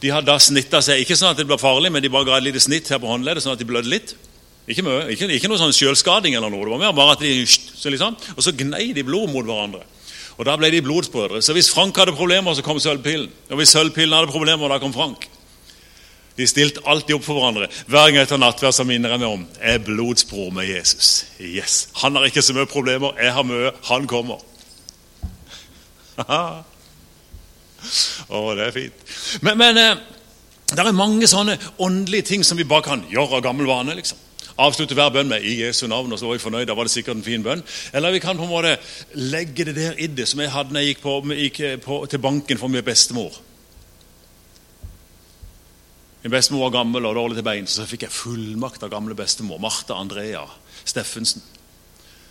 De 0.02 0.12
hadde 0.12 0.28
da 0.28 0.38
snitta 0.43 0.83
seg, 0.85 1.00
ikke 1.02 1.16
sånn 1.16 1.33
at 1.33 1.40
det 1.40 1.47
ble 1.49 1.59
farlig, 1.61 1.90
men 1.93 2.05
de 2.05 2.12
bare 2.12 2.28
ga 2.28 2.38
et 2.38 2.49
lite 2.49 2.61
snitt 2.61 2.88
her 2.93 3.00
på 3.00 3.09
håndleddet, 3.09 3.45
sånn 3.45 3.55
at 3.57 3.62
de 3.62 3.69
blødde 3.69 3.90
litt. 3.90 4.16
Ikke, 4.66 4.83
mye, 4.83 5.05
ikke, 5.14 5.28
ikke 5.37 5.49
noe 5.50 5.61
sånn 5.61 5.75
sjølskading, 5.75 6.35
eller 6.35 6.50
noe. 6.50 6.64
Det 6.66 6.75
var 6.75 6.83
mer 6.83 6.97
bare 6.97 7.14
at 7.14 7.23
de, 7.23 7.33
så 7.47 7.93
liksom, 7.93 8.16
Og 8.35 8.43
så 8.43 8.52
gnei 8.57 8.90
de 8.97 9.05
blod 9.07 9.31
mot 9.31 9.47
hverandre. 9.47 9.85
Og 10.37 10.45
Da 10.45 10.57
ble 10.59 10.69
de 10.75 10.83
blodsbrødre. 10.85 11.40
Så 11.40 11.55
hvis 11.57 11.71
Frank 11.73 11.97
hadde 11.97 12.12
problemer, 12.16 12.55
så 12.55 12.64
kom 12.66 12.81
Sølvpilen. 12.83 13.31
Og 13.50 13.61
hvis 13.61 13.73
Sølvpilen 13.73 14.12
hadde 14.12 14.33
problemer, 14.33 14.69
da 14.69 14.78
kom 14.83 14.93
Frank. 14.93 15.28
De 16.37 16.47
stilte 16.47 16.83
alltid 16.85 17.16
opp 17.16 17.25
for 17.25 17.38
hverandre. 17.38 17.69
Hver 17.88 18.11
gang 18.11 18.19
etter 18.21 18.40
nattverd, 18.40 18.75
så 18.76 18.85
minner 18.85 19.14
jeg 19.14 19.23
meg 19.23 19.31
om 19.31 19.47
jeg 19.57 19.78
er 19.78 19.85
blodsbror 19.87 20.50
med 20.52 20.69
Jesus. 20.69 21.25
Yes. 21.40 21.88
Han 22.02 22.19
har 22.19 22.28
ikke 22.28 22.45
så 22.45 22.57
mye 22.57 22.69
problemer, 22.69 23.16
jeg 23.23 23.33
har 23.33 23.47
mye. 23.47 23.73
Han 23.88 24.07
kommer. 24.11 24.45
Å, 28.28 28.55
det 28.57 28.66
er 28.66 28.75
fint. 28.75 29.16
Men, 29.45 29.59
men 29.61 29.81
eh, 29.81 29.97
det 30.73 30.83
er 30.83 30.97
mange 30.97 31.28
sånne 31.31 31.57
åndelige 31.83 32.33
ting 32.33 32.45
som 32.45 32.59
vi 32.59 32.69
bare 32.69 32.85
kan 32.88 33.05
gjøre 33.11 33.38
av 33.38 33.45
gammel 33.45 33.69
vane. 33.71 33.95
liksom. 33.97 34.19
Avslutte 34.57 34.97
hver 34.97 35.11
bønn 35.12 35.28
med 35.28 35.45
'i 35.45 35.61
Jesu 35.61 35.87
navn', 35.87 36.12
og 36.12 36.19
så 36.19 36.26
var 36.26 36.35
jeg 36.35 36.40
fornøyd. 36.40 36.66
Da 36.66 36.75
var 36.75 36.88
det 36.88 36.93
sikkert 36.93 37.16
en 37.16 37.25
fin 37.25 37.43
bønn. 37.43 37.62
Eller 37.93 38.11
vi 38.11 38.19
kan 38.19 38.37
på 38.37 38.45
en 38.45 38.49
måte 38.49 38.76
legge 39.14 39.64
det 39.64 39.76
der 39.76 39.93
i 39.99 40.07
det, 40.07 40.28
som 40.28 40.40
jeg 40.40 40.50
hadde 40.50 40.73
når 40.73 40.81
jeg 40.81 40.88
gikk, 40.95 41.02
på, 41.02 41.21
gikk 41.33 41.85
på, 41.85 42.07
til 42.07 42.19
banken 42.19 42.59
for 42.59 42.69
min 42.69 42.85
bestemor. 42.85 43.33
Min 46.23 46.33
bestemor 46.33 46.67
var 46.67 46.79
gammel 46.81 47.07
og 47.07 47.15
dårlig 47.19 47.39
til 47.39 47.47
bein, 47.47 47.69
så 47.71 47.87
fikk 47.87 48.07
jeg 48.07 48.15
fullmakt 48.15 48.83
av 48.83 48.91
gamle 48.91 49.15
bestemor, 49.19 49.61
Martha 49.63 49.99
Andrea 49.99 50.47
Steffensen. 50.85 51.45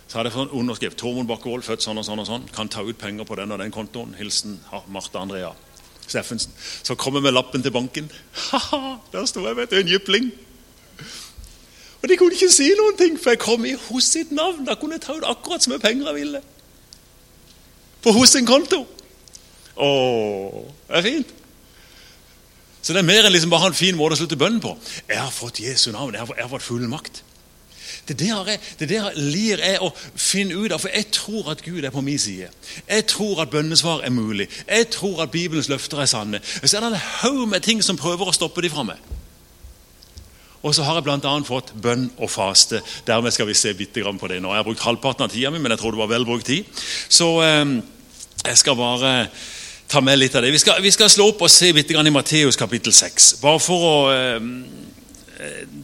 Så 0.06 0.18
hadde 0.18 0.30
jeg 0.30 0.36
fått 0.36 0.54
underskrift. 0.54 0.98
Tormod 1.00 1.26
Bakkevold, 1.26 1.64
født 1.66 1.82
sånn 1.82 1.98
og 1.98 2.06
sånn 2.06 2.20
og 2.22 2.28
sånn. 2.28 2.44
Kan 2.54 2.70
ta 2.70 2.84
ut 2.86 2.98
penger 2.98 3.26
på 3.26 3.38
den 3.38 3.50
og 3.50 3.58
den 3.58 3.72
kontoen. 3.74 4.14
Hilsen 4.18 4.60
Martha 4.94 5.18
Andrea 5.18 5.50
Steffensen. 6.06 6.52
Så 6.56 6.94
kom 6.94 7.18
jeg 7.18 7.26
med 7.26 7.34
lappen 7.34 7.64
til 7.64 7.74
banken. 7.74 8.10
Ha-ha, 8.50 8.98
Der 9.12 9.26
sto 9.26 9.42
jeg, 9.46 9.56
vet 9.58 9.72
du, 9.72 9.80
en 9.80 9.90
jypling. 9.90 10.30
Og 12.02 12.08
de 12.08 12.18
kunne 12.20 12.36
ikke 12.36 12.52
si 12.54 12.68
noen 12.78 12.94
ting, 13.00 13.16
for 13.18 13.34
jeg 13.34 13.42
kom 13.42 13.66
i 13.66 13.74
hos 13.88 14.12
sitt 14.14 14.30
navn. 14.30 14.62
Da 14.68 14.76
kunne 14.78 14.94
jeg 14.94 15.06
ta 15.08 15.16
ut 15.16 15.26
akkurat 15.26 15.64
så 15.64 15.72
mye 15.72 15.82
penger 15.82 16.12
jeg 16.12 16.20
ville. 16.20 16.42
På 18.04 18.14
hos 18.14 18.36
sin 18.36 18.46
konto. 18.46 18.84
Å, 19.74 19.90
det 20.86 21.00
er 21.00 21.06
fint. 21.08 21.35
Så 22.86 22.94
det 22.94 23.00
er 23.02 23.08
mer 23.08 23.26
enn 23.26 23.34
liksom 23.34 23.50
bare 23.50 23.72
en 23.72 23.74
fin 23.74 23.96
måte 23.98 24.14
å 24.14 24.20
slutte 24.20 24.38
bønnen 24.38 24.62
på. 24.62 24.76
Jeg 25.08 25.18
har 25.18 25.32
fått 25.34 25.58
Jesu 25.58 25.88
navn. 25.90 26.14
Jeg 26.14 26.22
har, 26.22 26.50
fått 26.52 26.62
full 26.62 26.84
makt. 26.86 27.24
Det 28.06 28.14
der, 28.20 28.46
jeg, 28.46 28.60
det 28.78 28.86
der 28.92 29.16
lir 29.18 29.58
jeg 29.58 29.80
å 29.82 29.88
finne 30.14 30.54
ut 30.54 30.70
av, 30.70 30.78
for 30.84 30.94
jeg 30.94 31.08
tror 31.10 31.50
at 31.50 31.64
Gud 31.66 31.82
er 31.82 31.90
på 31.90 32.04
min 32.06 32.20
side. 32.22 32.46
Jeg 32.86 33.06
tror 33.10 33.42
at 33.42 33.50
bønnesvar 33.50 34.04
er 34.06 34.14
mulig. 34.14 34.46
Jeg 34.68 34.86
tror 34.94 35.24
at 35.24 35.34
Bibelens 35.34 35.66
løfter 35.72 36.04
er 36.04 36.12
sanne. 36.12 36.38
Så 36.62 36.76
er 36.78 36.86
det 36.86 36.92
en 36.92 37.08
haug 37.24 37.42
med 37.50 37.66
ting 37.66 37.82
som 37.82 37.98
prøver 37.98 38.30
å 38.30 38.36
stoppe 38.36 38.62
de 38.62 38.70
fra 38.70 38.86
meg. 38.86 39.02
Og 40.62 40.78
så 40.78 40.86
har 40.86 41.00
jeg 41.00 41.08
bl.a. 41.08 41.34
fått 41.46 41.74
bønn 41.82 42.06
og 42.22 42.30
faste. 42.30 42.84
Dermed 43.06 43.34
skal 43.34 43.50
vi 43.50 43.58
se 43.58 43.74
bitte 43.74 44.06
grann 44.06 44.22
på 44.22 44.30
det 44.30 44.38
nå. 44.38 44.54
Jeg 44.54 44.62
har 44.62 44.70
brukt 44.70 44.86
halvparten 44.86 45.26
av 45.26 45.34
tida 45.34 45.50
mi, 45.50 45.58
men 45.58 45.74
jeg 45.74 45.82
tror 45.82 45.98
det 45.98 46.04
var 46.04 46.14
vel 46.14 46.26
brukt 46.28 46.46
tid. 46.46 46.70
Så 47.10 47.34
eh, 47.42 47.76
jeg 48.46 48.62
skal 48.62 48.78
bare 48.78 49.16
ta 49.88 50.00
med 50.00 50.18
litt 50.18 50.34
av 50.34 50.42
det. 50.42 50.50
Vi 50.50 50.58
skal, 50.58 50.82
vi 50.82 50.90
skal 50.90 51.10
slå 51.10 51.28
opp 51.30 51.42
og 51.46 51.50
se 51.50 51.72
litt 51.72 51.90
i 51.90 52.10
Matteus 52.10 52.58
kapittel 52.58 52.92
6. 52.92 53.36
Bare 53.42 53.60
for 53.62 53.86
å 53.86 53.96
eh, 54.12 54.40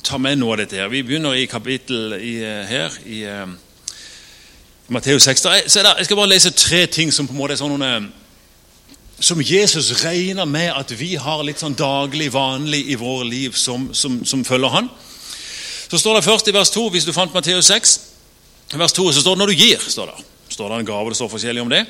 ta 0.03 0.19
med 0.19 0.41
noe 0.41 0.57
av 0.57 0.63
dette. 0.63 0.77
her. 0.77 0.91
Vi 0.91 1.05
begynner 1.07 1.37
i 1.39 1.47
kapittel 1.47 2.17
i, 2.19 2.35
eh, 2.43 2.65
her 2.67 2.99
i 3.07 3.23
eh, 3.23 3.47
Matteus 4.89 5.25
6. 5.25 5.43
Der, 5.43 5.63
der, 5.69 5.95
jeg 5.99 6.09
skal 6.09 6.17
bare 6.19 6.33
lese 6.35 6.51
tre 6.51 6.87
ting 6.87 7.13
som 7.13 7.29
på 7.29 7.37
en 7.37 7.39
måte 7.39 7.57
er 7.57 7.63
sånne 7.63 7.93
som 9.23 9.39
Jesus 9.39 9.93
regner 10.03 10.49
med 10.51 10.73
at 10.75 10.91
vi 10.99 11.15
har 11.15 11.45
litt 11.47 11.61
sånn 11.63 11.77
daglig, 11.79 12.33
vanlig 12.35 12.89
i 12.91 12.99
våre 12.99 13.29
liv 13.29 13.55
som, 13.55 13.93
som, 13.95 14.19
som 14.27 14.43
følger 14.45 14.73
han. 14.73 14.89
Så 15.87 16.01
står 16.01 16.19
det 16.19 16.25
først 16.27 16.49
i 16.49 16.55
vers 16.57 16.73
2, 16.75 16.89
hvis 16.91 17.07
du 17.07 17.13
fant 17.15 17.35
Matteus 17.35 17.69
6, 17.71 17.93
vers 18.75 18.95
2, 18.97 19.13
så 19.13 19.21
står 19.21 19.37
det 19.37 19.39
'når 19.39 19.53
du 19.53 19.61
gir'. 19.63 19.91
står 19.91 20.07
det. 20.11 20.25
står 20.49 20.69
det 20.69 20.79
en 20.79 20.87
gave, 20.87 21.09
det 21.09 21.17
står 21.17 21.29
forskjellig 21.29 21.63
om 21.63 21.69
det. 21.69 21.87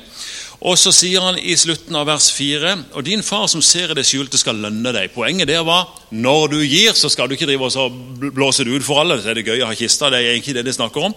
Og 0.63 0.77
så 0.79 0.93
sier 0.95 1.19
han 1.19 1.35
i 1.35 1.55
slutten 1.59 1.95
av 1.99 2.07
vers 2.07 2.29
4.: 2.31 2.73
Og 2.95 3.03
din 3.03 3.23
far 3.23 3.49
som 3.51 3.61
ser 3.61 3.91
i 3.91 3.97
det 3.97 4.05
skjulte, 4.07 4.39
skal 4.39 4.61
lønne 4.63 4.93
deg. 4.95 5.11
Poenget 5.11 5.49
der 5.49 5.63
var 5.67 5.89
når 6.09 6.53
du 6.53 6.59
gir, 6.61 6.93
så 6.95 7.09
skal 7.11 7.27
du 7.27 7.35
ikke 7.35 7.49
drive 7.49 7.67
og 7.67 7.97
blåse 8.31 8.63
det 8.63 8.71
ut 8.71 8.85
for 8.85 9.01
alle. 9.01 9.19
Så 9.19 9.33
er 9.33 9.39
det 9.39 9.47
gøy 9.47 9.59
å 9.59 9.67
ha 9.67 9.75
kista, 9.75 10.11
det 10.13 10.21
er 10.23 10.39
ikke 10.39 10.55
det 10.55 10.63
de 10.63 10.75
snakker 10.75 11.09
om. 11.09 11.15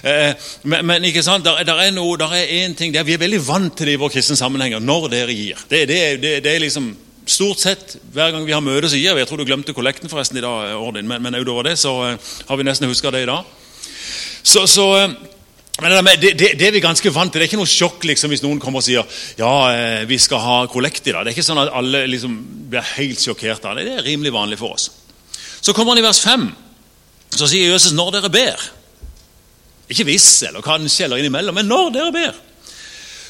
Eh, 0.00 0.32
men, 0.64 0.86
men, 0.88 1.04
ikke 1.04 1.24
sant, 1.26 1.44
der, 1.44 1.60
der 1.68 1.82
er 1.84 1.92
noe, 1.92 2.16
der 2.16 2.32
er 2.38 2.54
en 2.62 2.78
ting 2.78 2.94
der 2.94 3.04
Vi 3.04 3.18
er 3.18 3.20
veldig 3.20 3.42
vant 3.44 3.76
til 3.76 3.90
det 3.90 3.98
i 3.98 4.00
vår 4.00 4.14
kristne 4.16 4.38
sammenhenger. 4.38 4.80
Når 4.80 5.10
dere 5.12 5.36
gir. 5.36 5.60
Det, 5.68 5.84
det, 5.88 6.00
det, 6.22 6.38
det, 6.44 6.54
er 6.54 6.64
liksom 6.64 6.94
Stort 7.26 7.58
sett 7.58 7.96
hver 8.14 8.30
gang 8.30 8.44
vi 8.46 8.52
har 8.54 8.62
møte, 8.62 8.86
så 8.86 8.96
gir 8.96 9.16
vi. 9.16 9.20
Jeg 9.20 9.26
tror 9.26 9.40
du 9.42 9.48
glemte 9.48 9.74
kollekten 9.74 10.08
forresten 10.08 10.38
i 10.38 10.44
dag, 10.44 10.76
Ordin, 10.78 11.08
men, 11.10 11.18
men 11.24 11.34
utover 11.34 11.66
det 11.66 11.72
så 11.80 11.90
uh, 12.14 12.34
har 12.46 12.58
vi 12.60 12.66
nesten 12.68 12.86
huska 12.86 13.10
det 13.10 13.24
i 13.24 13.26
dag. 13.26 13.48
Så, 14.46 14.62
så 14.70 14.84
uh, 14.94 15.16
men 15.82 15.92
det, 15.92 16.32
det, 16.32 16.52
det, 16.56 16.66
er 16.66 16.72
vi 16.72 16.80
ganske 16.80 17.10
vant 17.12 17.28
til. 17.32 17.42
Det 17.42 17.44
er 17.44 17.50
ikke 17.50 17.60
noe 17.60 17.68
sjokk 17.68 18.04
liksom, 18.08 18.32
hvis 18.32 18.42
noen 18.44 18.60
kommer 18.62 18.80
og 18.80 18.86
sier 18.86 19.04
ja, 19.36 19.50
eh, 19.74 20.04
vi 20.08 20.16
skal 20.22 20.40
ha 20.40 20.54
kollekt 20.72 21.04
i 21.04 21.12
dag. 21.12 21.26
Det 21.26 21.34
er 21.34 21.36
ikke 21.36 21.44
sånn 21.44 21.60
at 21.60 21.74
alle 21.76 22.06
liksom, 22.08 22.38
blir 22.72 22.94
helt 22.94 23.20
sjokkert 23.20 23.66
av 23.68 23.76
det. 23.76 23.84
Det 23.84 23.98
er 23.98 24.06
rimelig 24.06 24.32
vanlig 24.32 24.56
for 24.60 24.78
oss. 24.78 24.88
Så 25.60 25.74
kommer 25.76 25.92
han 25.92 26.00
i 26.00 26.06
vers 26.06 26.22
5. 26.24 26.48
Så 27.36 27.50
sier 27.50 27.74
Jesus 27.74 27.92
når 27.92 28.14
dere 28.16 28.32
ber. 28.32 28.66
Ikke 29.92 30.06
hvis 30.08 30.30
eller 30.48 30.64
kanskje 30.64 31.06
eller 31.06 31.20
innimellom, 31.20 31.58
men 31.60 31.68
når 31.68 31.92
dere 31.98 32.14
ber. 32.14 32.40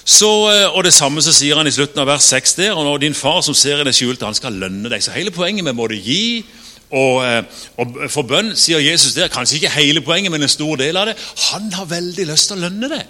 Så, 0.07 0.31
eh, 0.53 0.69
og 0.71 0.85
Det 0.87 0.95
samme 0.95 1.23
så 1.27 1.35
sier 1.35 1.59
han 1.59 1.67
i 1.67 1.75
slutten 1.75 1.99
av 1.99 2.07
vers 2.07 2.31
6 2.31 2.55
der. 2.61 2.77
og 2.79 2.87
når 2.87 3.03
Din 3.03 3.19
far 3.19 3.43
som 3.43 3.59
ser 3.59 3.83
i 3.83 3.89
det 3.89 3.97
skjulte, 3.99 4.25
han 4.25 4.39
skal 4.39 4.55
lønne 4.55 4.87
deg. 4.93 5.03
Så 5.03 5.11
hele 5.11 5.35
poenget 5.35 5.67
med 5.67 5.75
både 5.75 5.99
gi 5.99 6.45
og, 6.91 7.25
eh, 7.27 7.43
og, 7.83 7.97
For 8.13 8.23
bønn 8.23 8.53
sier 8.59 8.83
Jesus 8.83 9.17
der, 9.17 9.31
kanskje 9.33 9.59
ikke 9.61 9.75
hele 9.75 10.03
poenget, 10.07 10.31
men 10.31 10.43
en 10.47 10.53
stor 10.53 10.77
del 10.79 10.97
av 10.97 11.11
det. 11.11 11.17
Han 11.51 11.73
har 11.73 11.89
veldig 11.91 12.27
lyst 12.31 12.51
til 12.51 12.59
å 12.59 12.67
lønne 12.69 12.91
det. 12.93 13.05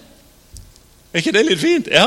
Er 1.13 1.23
ikke 1.23 1.33
det 1.33 1.45
litt 1.47 1.61
fint? 1.61 1.87
Ja, 1.89 2.07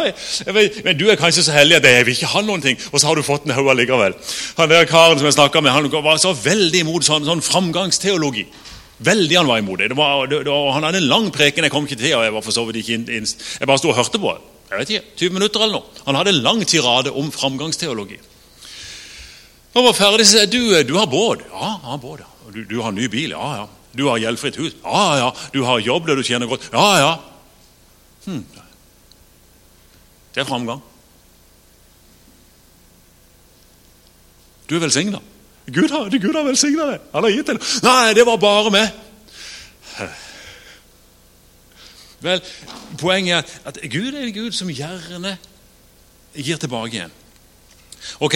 vet, 0.53 0.83
men 0.85 0.97
Du 0.97 1.07
er 1.09 1.17
kanskje 1.17 1.41
så 1.47 1.53
heldig 1.55 1.79
at 1.79 1.87
jeg 1.87 2.05
vil 2.05 2.17
ikke 2.17 2.29
ha 2.29 2.41
noen 2.45 2.61
ting, 2.61 2.77
og 2.91 2.99
så 2.99 3.09
har 3.09 3.17
du 3.17 3.25
fått 3.25 3.47
en 3.47 3.55
haug 3.57 3.69
allikevel. 3.71 4.13
Han 4.59 4.69
der 4.69 4.85
karen 4.89 5.17
som 5.17 5.25
jeg 5.25 5.37
snakket 5.37 5.65
med, 5.65 5.73
han 5.73 5.89
var 6.05 6.19
så 6.21 6.33
veldig 6.33 6.83
imot 6.85 7.07
sånn, 7.07 7.25
sånn 7.25 7.41
framgangsteologi. 7.41 8.45
Veldig 8.99 9.37
han 9.39 9.47
var 9.47 9.63
imot 9.63 9.79
det. 9.79 9.89
det, 9.89 9.97
var, 9.97 10.27
det, 10.27 10.43
det 10.45 10.53
han 10.75 10.85
hadde 10.85 10.99
en 10.99 11.09
lang 11.09 11.29
preken. 11.31 11.65
Jeg 11.65 11.73
kom 11.73 11.87
ikke 11.87 11.97
til, 12.01 12.17
og 12.17 12.25
jeg 12.27 12.35
var 12.35 12.45
for 12.45 12.53
så 12.53 12.65
vidt 12.67 12.81
ikke 12.83 12.97
inn, 12.99 13.25
jeg 13.25 13.69
bare 13.69 13.81
sto 13.81 13.89
og 13.93 13.97
hørte 13.97 14.21
på. 14.21 14.35
Jeg 14.69 14.81
vet 14.81 14.91
ikke, 14.93 15.15
20 15.23 15.37
minutter 15.39 15.63
eller 15.65 15.79
noe. 15.79 16.01
Han 16.05 16.19
hadde 16.19 16.35
en 16.35 16.43
lang 16.45 16.61
tirade 16.67 17.13
om 17.15 17.31
framgangsteologi. 17.33 18.19
Når 19.73 19.85
var 19.85 19.97
ferdig, 19.97 20.25
så 20.25 20.31
sa 20.31 20.43
jeg 20.45 20.51
du, 20.53 20.61
eh, 20.75 20.85
du 20.87 20.95
har 20.97 21.09
båt. 21.09 21.43
Ja, 21.51 21.73
jeg 21.75 21.91
har 21.91 21.97
båt. 22.01 22.23
Du, 22.53 22.63
du, 22.65 22.81
har 22.81 22.91
ny 22.91 23.07
bil. 23.07 23.35
Ja, 23.35 23.49
ja. 23.61 23.65
Du 23.97 24.07
har 24.07 24.17
gjeldfritt 24.17 24.57
hus. 24.57 24.75
Ja, 24.83 25.03
ja. 25.17 25.29
Du 25.53 25.63
har 25.63 25.79
jobb 25.79 26.07
der 26.07 26.15
du 26.15 26.23
tjener 26.23 26.49
godt. 26.49 26.69
Ja, 26.73 26.87
ja. 26.97 27.11
Hm. 28.25 28.45
Det 30.33 30.41
er 30.41 30.49
framgang. 30.49 30.81
Du 34.69 34.75
er 34.75 34.79
velsigna. 34.79 35.19
Gud 35.69 35.89
har, 35.89 36.09
Gud 36.09 36.33
har 36.35 36.45
velsigna 36.45 36.85
deg. 36.91 37.05
Han 37.13 37.25
har 37.25 37.33
gitt 37.33 37.49
deg 37.49 37.61
Nei, 37.85 38.13
det 38.17 38.25
var 38.25 38.41
bare 38.41 38.73
meg. 38.73 38.97
Vel, 42.19 42.41
Poenget 42.99 43.37
er 43.37 43.69
at 43.69 43.79
Gud 43.91 44.13
er 44.13 44.25
en 44.25 44.33
Gud 44.35 44.55
som 44.57 44.69
gjerne 44.73 45.37
gir 46.35 46.59
tilbake 46.61 46.97
igjen. 46.97 47.13
Ok? 48.19 48.35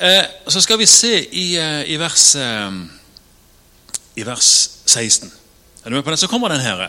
Eh, 0.00 0.24
så 0.46 0.60
skal 0.60 0.78
vi 0.78 0.86
se 0.86 1.28
i, 1.34 1.56
eh, 1.56 1.90
i, 1.92 1.96
vers, 1.96 2.34
eh, 2.36 2.72
i 4.14 4.24
vers 4.24 4.70
16. 4.86 5.32
Er 5.84 5.90
du 5.90 5.94
med 5.94 6.02
på 6.02 6.10
det? 6.10 6.18
Så 6.18 6.26
kommer 6.26 6.48
den 6.48 6.60
her. 6.60 6.88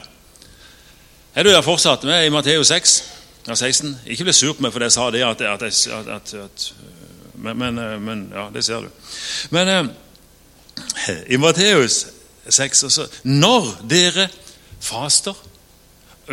Er 1.36 1.44
du 1.44 1.50
der 1.50 1.62
fortsatt 1.62 2.04
med 2.04 2.26
i 2.26 2.30
Matteus 2.30 2.68
6? 2.68 3.04
vers 3.46 3.60
16. 3.60 4.00
Ikke 4.06 4.24
bli 4.24 4.34
sur 4.34 4.54
på 4.54 4.64
meg 4.64 4.72
for 4.72 4.80
det 4.80 4.88
jeg 4.88 4.96
sa 4.96 5.10
det. 5.12 5.24
At, 5.28 5.42
at, 5.42 5.88
at, 5.98 6.34
at 6.34 6.74
men, 7.36 7.76
men, 8.06 8.32
ja, 8.36 8.48
det 8.54 8.64
ser 8.66 8.80
du. 8.80 8.88
Men 9.50 9.92
i 11.28 11.36
Matteus 11.36 12.06
6 12.50 12.84
også, 12.84 13.08
Når 13.24 13.88
dere 13.90 14.30
faster 14.80 15.36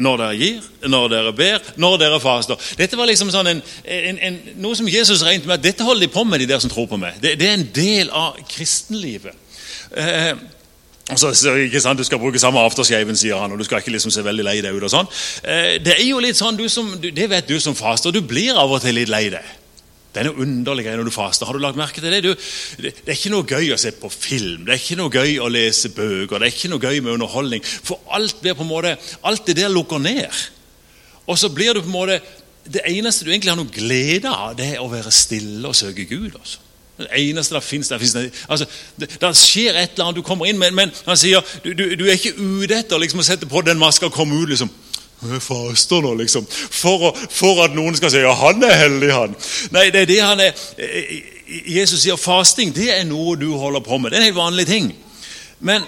når 0.05 0.21
dere 0.23 0.38
gir, 0.38 0.69
når 0.88 1.09
dere 1.12 1.33
ber, 1.37 1.73
når 1.76 1.97
dere 2.02 2.21
faster. 2.23 2.69
Dette 2.78 2.99
var 2.99 3.11
liksom 3.11 3.33
sånn 3.35 3.52
en, 3.55 3.64
en, 3.85 4.21
en, 4.28 4.38
noe 4.62 4.78
som 4.78 4.88
Jesus 4.90 5.25
regnet 5.26 5.49
med 5.49 5.59
at 5.59 5.64
dette 5.64 5.87
holder 5.87 6.07
de 6.07 6.12
på 6.12 6.25
med, 6.28 6.43
de 6.43 6.50
der 6.50 6.62
som 6.62 6.73
tror 6.73 6.88
på 6.90 7.00
meg. 7.00 7.19
Det, 7.23 7.37
det 7.40 7.49
er 7.49 7.59
en 7.59 7.69
del 7.75 8.14
av 8.14 8.38
kristenlivet. 8.49 9.37
Eh, 9.97 10.33
så, 11.17 11.33
så, 11.33 11.55
ikke 11.55 11.81
sant, 11.81 11.99
Du 11.99 12.05
skal 12.05 12.21
bruke 12.21 12.38
samme 12.38 12.61
aftershaven, 12.61 13.17
sier 13.17 13.38
han, 13.40 13.52
og 13.52 13.59
du 13.59 13.64
skal 13.64 13.81
ikke 13.81 13.95
liksom 13.95 14.12
se 14.12 14.25
veldig 14.25 14.45
lei 14.45 14.59
deg 14.64 14.76
ut. 14.76 14.85
og 14.85 14.93
sånn. 14.93 15.09
Eh, 15.43 15.78
det 15.81 15.97
er 15.97 16.05
jo 16.05 16.21
litt 16.21 16.37
sånn, 16.37 16.61
som, 16.69 16.90
det 17.00 17.31
vet 17.31 17.49
du 17.49 17.57
som 17.61 17.76
faster, 17.76 18.12
du 18.12 18.21
blir 18.21 18.59
av 18.59 18.71
og 18.71 18.83
til 18.85 18.99
litt 18.99 19.09
lei 19.12 19.28
deg. 19.33 19.55
Det 20.19 20.25
er 20.25 20.33
noe 20.33 20.43
underlig 20.43 20.83
når 20.89 21.07
du 21.07 21.13
faster. 21.15 21.47
Har 21.47 21.55
du 21.55 21.63
lagt 21.63 21.77
merke 21.79 22.03
til 22.03 22.11
det? 22.11 22.25
Du, 22.25 22.33
det? 22.83 22.91
det? 22.91 23.05
er 23.07 23.15
ikke 23.15 23.31
noe 23.31 23.47
gøy 23.47 23.69
å 23.71 23.77
se 23.79 23.93
på 23.95 24.09
film, 24.11 24.65
det 24.67 24.75
er 24.75 24.81
ikke 24.81 24.97
noe 24.99 25.13
gøy 25.15 25.37
å 25.39 25.51
lese 25.53 25.93
bøker, 25.95 26.41
det 26.43 26.49
er 26.49 26.57
ikke 26.57 26.71
noe 26.73 26.83
gøy 26.83 26.99
med 27.05 27.13
underholdning. 27.13 27.63
For 27.63 28.03
alt 28.17 28.41
blir 28.43 28.57
på 28.59 28.67
en 28.67 28.71
måte, 28.73 28.97
alt 29.23 29.47
det 29.47 29.55
der 29.61 29.71
lukker 29.71 30.03
ned. 30.03 30.41
Og 31.31 31.39
så 31.39 31.53
blir 31.55 31.77
du 31.77 31.85
på 31.85 31.91
en 31.93 31.95
måte 31.95 32.21
Det 32.69 32.83
eneste 32.85 33.25
du 33.25 33.31
egentlig 33.31 33.49
har 33.49 33.57
noe 33.57 33.71
glede 33.73 34.29
av, 34.29 34.51
det 34.59 34.67
er 34.75 34.83
å 34.83 34.91
være 34.91 35.09
stille 35.15 35.71
og 35.71 35.77
søke 35.79 36.05
Gud. 36.05 36.35
altså. 36.35 36.59
Det 36.99 37.07
eneste 37.17 37.55
der 37.55 37.63
fins, 37.65 37.93
altså, 37.93 38.67
det, 39.01 39.09
det, 39.21 39.31
skjer 39.39 39.71
et 39.79 39.95
eller 39.95 40.05
annet. 40.05 40.19
Du 40.19 40.27
kommer 40.27 40.51
inn, 40.51 40.59
men, 40.59 40.75
men 40.75 40.93
han 41.07 41.17
sier 41.17 41.41
du, 41.65 41.71
du, 41.73 41.95
du, 41.97 42.05
er 42.05 42.19
ikke 42.19 42.35
ute 42.37 42.77
etter 42.77 43.01
liksom, 43.01 43.23
å 43.23 43.25
sette 43.25 43.49
på 43.49 43.63
den 43.65 43.81
maska 43.81 44.11
og 44.11 44.13
komme 44.13 44.37
ut. 44.37 44.51
liksom 44.51 44.69
jeg 45.19 45.43
faster 45.43 46.05
nå, 46.05 46.13
liksom. 46.21 46.47
For, 46.47 47.11
for, 47.31 47.65
at 47.65 47.75
noen 47.75 47.97
skal 47.99 48.13
si 48.13 48.23
ja, 48.23 48.35
han 48.39 48.63
er 48.63 48.77
heldig, 48.85 49.11
han. 49.11 49.35
Nei, 49.75 49.89
det 49.95 50.05
er 50.05 50.13
det 50.13 50.21
han 50.23 50.43
er 50.45 50.55
Jesus 51.49 52.03
sier 52.03 52.19
fasting 52.21 52.75
det 52.77 52.91
er 52.93 53.07
noe 53.09 53.35
du 53.41 53.49
holder 53.57 53.83
på 53.83 53.99
med. 53.99 54.13
Det 54.13 54.19
er 54.19 54.23
en 54.23 54.29
helt 54.29 54.39
vanlig 54.39 54.67
ting. 54.69 54.91
Men, 55.65 55.87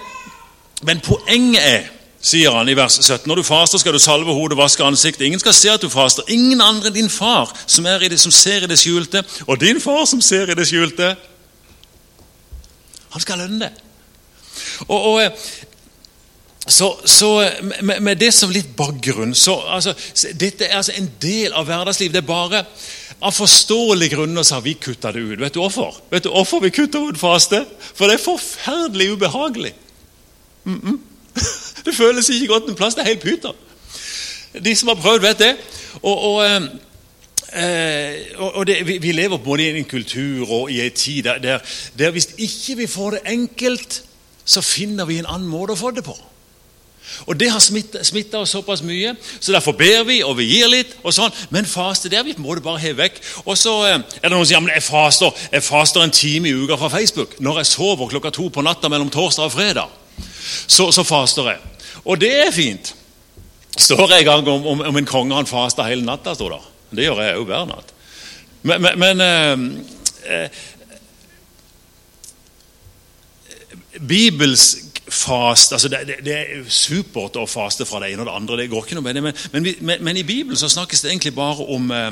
men 0.83 1.03
poenget 1.05 1.61
er 1.63 1.89
sier 2.21 2.53
han 2.53 2.69
i 2.69 2.75
vers 2.77 2.99
17. 3.01 3.25
Når 3.29 3.41
du 3.41 3.43
faster, 3.45 3.81
skal 3.81 3.95
du 3.95 3.99
salve 4.01 4.33
hodet 4.33 4.57
og 4.57 4.63
vaske 4.63 4.85
ansiktet. 4.85 5.25
Ingen 5.25 5.41
skal 5.41 5.55
se 5.57 5.71
at 5.73 5.81
du 5.81 5.89
faster. 5.89 6.27
Ingen 6.29 6.61
andre 6.61 6.91
enn 6.91 6.99
din 6.99 7.09
far 7.09 7.49
som, 7.65 7.85
det, 7.85 8.19
som 8.21 8.33
ser 8.33 8.65
i 8.65 8.69
det 8.69 8.77
skjulte. 8.79 9.23
Og 9.47 9.59
din 9.61 9.81
far 9.81 10.05
som 10.09 10.21
ser 10.21 10.51
i 10.51 10.57
det 10.57 10.67
skjulte, 10.69 11.15
han 13.11 13.23
skal 13.23 13.41
lønne 13.43 13.65
det. 13.65 13.71
Og, 14.87 14.99
og 14.99 15.17
eh, 15.23 15.49
så, 16.67 16.99
så 17.05 17.49
med, 17.81 18.01
med, 18.01 18.17
det 18.21 18.31
som 18.33 18.51
litt 18.53 18.75
bakgrunn 18.77 19.33
så, 19.35 19.55
altså, 19.73 19.95
Dette 20.37 20.67
er 20.67 20.77
altså 20.77 20.93
en 20.93 21.09
del 21.21 21.55
av 21.57 21.65
hverdagslivet. 21.65 22.13
Det 22.13 22.21
er 22.21 22.27
bare 22.27 22.65
av 23.21 23.33
forståelige 23.33 24.15
grunner 24.15 24.45
så 24.45 24.59
har 24.59 24.65
vi 24.65 24.75
kutta 24.81 25.11
det 25.13 25.21
ut. 25.21 25.39
Vet 25.41 25.53
du 25.53 25.61
hvorfor? 25.61 25.97
Vet 26.09 26.25
du 26.25 26.31
hvorfor 26.33 26.61
vi 26.63 26.73
kutter 26.73 27.09
ut 27.09 27.19
faste? 27.21 27.63
For 27.93 28.09
det 28.09 28.17
er 28.17 28.23
forferdelig 28.23 29.11
ubehagelig. 29.13 29.73
Mm 30.63 30.79
-mm. 30.79 30.99
Det 31.85 31.95
føles 31.95 32.29
ikke 32.29 32.47
godt 32.47 32.69
en 32.69 32.75
plass. 32.75 32.95
Det 32.95 33.01
er 33.01 33.13
helt 33.13 33.21
pyton. 33.21 33.55
De 34.65 34.75
som 34.75 34.87
har 34.87 34.95
prøvd, 34.95 35.21
vet 35.21 35.39
det. 35.39 35.55
Og, 36.01 36.17
og, 36.21 36.45
eh, 37.53 38.13
og 38.37 38.67
det, 38.67 38.87
vi, 38.87 38.97
vi, 38.97 39.11
lever 39.11 39.37
både 39.37 39.63
i 39.63 39.77
en 39.79 39.85
kultur 39.85 40.51
og 40.51 40.71
i 40.71 40.81
en 40.81 40.91
tid 40.91 41.23
der, 41.23 41.37
der, 41.37 41.59
der 41.99 42.11
hvis 42.11 42.29
ikke 42.37 42.77
vi 42.77 42.87
får 42.87 43.11
det 43.11 43.19
enkelt, 43.25 44.03
så 44.45 44.61
finner 44.61 45.05
vi 45.05 45.17
en 45.17 45.25
annen 45.25 45.49
måte 45.49 45.71
å 45.71 45.75
få 45.75 45.91
det 45.91 46.03
på. 46.03 46.17
Og 47.25 47.39
Det 47.39 47.49
har 47.51 47.59
smitta 47.59 48.39
oss 48.39 48.49
såpass 48.49 48.81
mye, 48.81 49.15
så 49.39 49.51
derfor 49.51 49.71
ber 49.77 50.03
vi 50.07 50.21
og 50.23 50.37
vi 50.37 50.47
gir 50.49 50.67
litt. 50.67 50.95
og 51.03 51.13
sånn, 51.13 51.31
Men 51.49 51.65
faste 51.65 52.09
det 52.09 52.25
vi 52.25 52.35
må 52.37 52.55
du 52.55 52.61
bare 52.61 52.79
heve 52.79 53.03
vekk. 53.03 53.21
Og 53.45 53.57
så 53.57 53.73
eh, 53.87 53.99
er 54.21 54.29
det 54.29 54.31
noen 54.31 54.45
som 54.45 54.49
sier 54.53 54.61
men 54.61 54.73
jeg 54.73 54.83
faster, 54.83 55.31
jeg 55.51 55.63
faster 55.63 56.01
en 56.01 56.11
time 56.11 56.49
i 56.49 56.53
uka 56.53 56.77
fra 56.77 56.89
Facebook. 56.89 57.39
Når 57.39 57.57
jeg 57.61 57.65
sover 57.65 58.09
klokka 58.09 58.31
to 58.31 58.49
på 58.49 58.61
natta 58.61 58.89
mellom 58.89 59.09
torsdag 59.09 59.49
og 59.49 59.51
fredag, 59.51 59.87
så, 60.67 60.91
så 60.91 61.03
faster 61.03 61.51
jeg. 61.51 61.59
Og 62.05 62.19
det 62.21 62.33
er 62.47 62.51
fint. 62.51 62.95
Står 63.77 64.11
jeg 64.11 64.19
en 64.19 64.25
gang 64.25 64.47
om, 64.47 64.67
om, 64.67 64.81
om 64.81 64.97
en 64.97 65.05
konge 65.05 65.35
han 65.35 65.49
faster 65.49 65.87
hele 65.87 66.05
natta? 66.05 66.35
står 66.35 66.49
der. 66.57 66.69
Det 66.91 67.07
gjør 67.07 67.21
jeg 67.23 67.39
òg 67.39 67.47
hver 67.47 67.65
natt. 67.69 67.93
Men, 68.61 68.81
men, 68.81 68.99
men 68.99 69.21
eh, 69.25 69.57
eh, 70.29 70.49
Bibels 74.07 74.90
fast, 75.11 75.73
altså 75.75 75.89
det, 75.91 76.05
det, 76.07 76.19
det, 76.25 76.35
er 76.39 76.69
supert 76.71 77.35
å 77.35 77.47
faste 77.49 77.85
fra 77.87 77.99
det 78.01 78.13
ene 78.13 78.23
og 78.23 78.29
det 78.29 78.35
andre. 78.35 78.57
det 78.61 78.69
går 78.71 78.85
ikke 78.85 78.97
noe 78.97 79.05
med 79.05 79.17
det, 79.17 79.23
Men, 79.25 79.35
men, 79.51 79.67
men, 79.81 80.03
men 80.07 80.17
i 80.17 80.23
Bibelen 80.27 80.59
så 80.59 80.69
snakkes 80.71 81.03
det 81.03 81.11
egentlig 81.11 81.35
bare 81.35 81.67
om, 81.67 81.91
eh, 81.91 82.11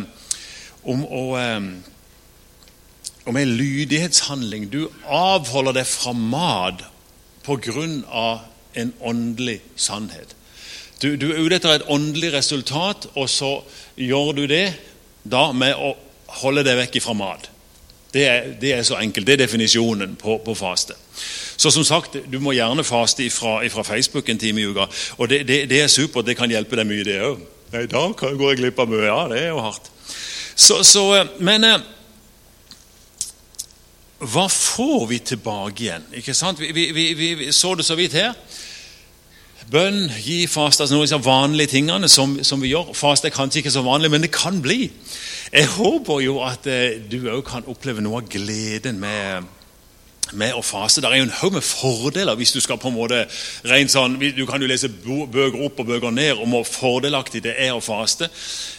om, 0.84 1.06
om, 1.06 1.70
om 3.26 3.38
en 3.40 3.56
lydighetshandling. 3.58 4.68
Du 4.70 4.90
avholder 5.06 5.80
deg 5.80 5.88
fra 5.88 6.14
mat 6.14 6.84
pga. 7.44 8.40
en 8.74 8.94
åndelig 9.02 9.62
sannhet. 9.76 10.36
Du, 11.02 11.16
du, 11.16 11.32
er 11.32 11.40
ute 11.40 11.56
etter 11.56 11.80
et 11.80 11.88
åndelig 11.88 12.34
resultat, 12.34 13.08
og 13.16 13.30
så 13.32 13.64
gjør 13.96 14.34
du 14.36 14.44
det 14.48 14.74
da 15.24 15.52
med 15.56 15.74
å 15.74 15.94
holde 16.42 16.64
deg 16.68 16.78
vekk 16.84 17.00
fra 17.04 17.16
mat. 17.16 17.50
Det 18.14 18.26
er, 18.26 18.48
det 18.62 18.74
er, 18.74 18.82
så 18.84 18.98
enkelt. 18.98 19.28
Det 19.28 19.34
er 19.34 19.44
definisjonen 19.44 20.16
på, 20.18 20.40
på, 20.46 20.56
faste. 20.58 20.96
Så 21.58 21.72
som 21.72 21.84
sagt, 21.84 22.18
Du 22.32 22.40
må 22.40 22.56
gjerne 22.58 22.84
faste 22.84 23.30
fra, 23.30 23.84
Facebook 23.84 24.30
en 24.30 24.40
time 24.40 24.62
i 24.62 24.66
uka. 24.66 24.88
og 25.18 25.30
det, 25.30 25.48
det, 25.48 25.70
det, 25.70 25.82
er 25.82 25.88
supert. 25.88 26.26
Det 26.26 26.38
kan 26.38 26.50
hjelpe 26.50 26.76
deg 26.76 26.88
mye, 26.88 27.04
det 27.04 27.22
òg. 27.22 27.46
I 27.74 27.86
dag 27.86 28.16
går 28.18 28.50
jeg 28.50 28.58
glipp 28.58 28.80
av 28.80 28.90
mye. 28.90 29.06
Ja, 29.06 29.28
det 29.30 29.44
er 29.44 29.48
jo 29.48 29.62
hardt. 29.62 29.92
Så, 30.56 30.84
så, 30.84 31.26
men 31.40 31.64
eh, 31.64 31.78
hva 34.20 34.50
får 34.52 35.06
vi 35.08 35.20
tilbake 35.20 35.84
igjen? 35.86 36.10
Ikke 36.20 36.34
sant? 36.34 36.60
Vi, 36.60 36.72
vi, 36.76 37.14
vi, 37.14 37.34
vi 37.40 37.52
så 37.56 37.76
det 37.76 37.86
så 37.88 37.96
vidt 37.96 38.18
her. 38.18 38.34
Bønn, 39.70 40.08
gi, 40.18 40.48
faste, 40.50 40.84
altså 40.84 40.96
noen 40.96 41.04
av 41.04 41.08
disse 41.08 41.22
vanlige 41.24 41.72
tingene 41.76 42.10
som, 42.10 42.40
som, 42.44 42.60
vi 42.60 42.72
gjør. 42.74 42.90
Faste 42.98 43.30
er 43.30 43.36
kanskje 43.36 43.62
ikke 43.62 43.74
så 43.78 43.84
vanlig, 43.86 44.10
men 44.12 44.26
det 44.26 44.32
kan 44.34 44.58
bli. 44.66 44.90
Jeg 45.50 45.70
håper 45.76 46.20
jo 46.22 46.42
at 46.46 46.68
eh, 46.70 47.00
du 47.10 47.24
òg 47.32 47.42
kan 47.48 47.66
oppleve 47.70 48.04
noe 48.06 48.22
av 48.22 48.30
gleden 48.30 49.00
med 49.02 49.48
med 50.38 50.54
å 50.54 50.62
faste. 50.62 51.02
Det 51.02 51.10
er 51.10 51.22
jo 51.22 51.26
en 51.26 51.38
haug 51.40 51.56
med 51.56 51.66
fordeler 51.66 52.38
hvis 52.38 52.52
du 52.54 52.60
skal 52.62 52.78
på 52.78 52.92
en 52.92 52.98
måte 52.98 53.24
rent 53.70 53.90
sånn, 53.90 54.20
Du 54.20 54.44
kan 54.46 54.62
jo 54.62 54.70
lese 54.70 54.90
bøker 54.90 55.64
opp 55.66 55.80
og 55.82 55.88
bøker 55.90 56.14
ned 56.14 56.38
om 56.44 56.54
hvor 56.54 56.68
fordelaktig 56.68 57.42
det 57.48 57.56
er 57.58 57.74
å 57.74 57.82
faste. 57.82 58.30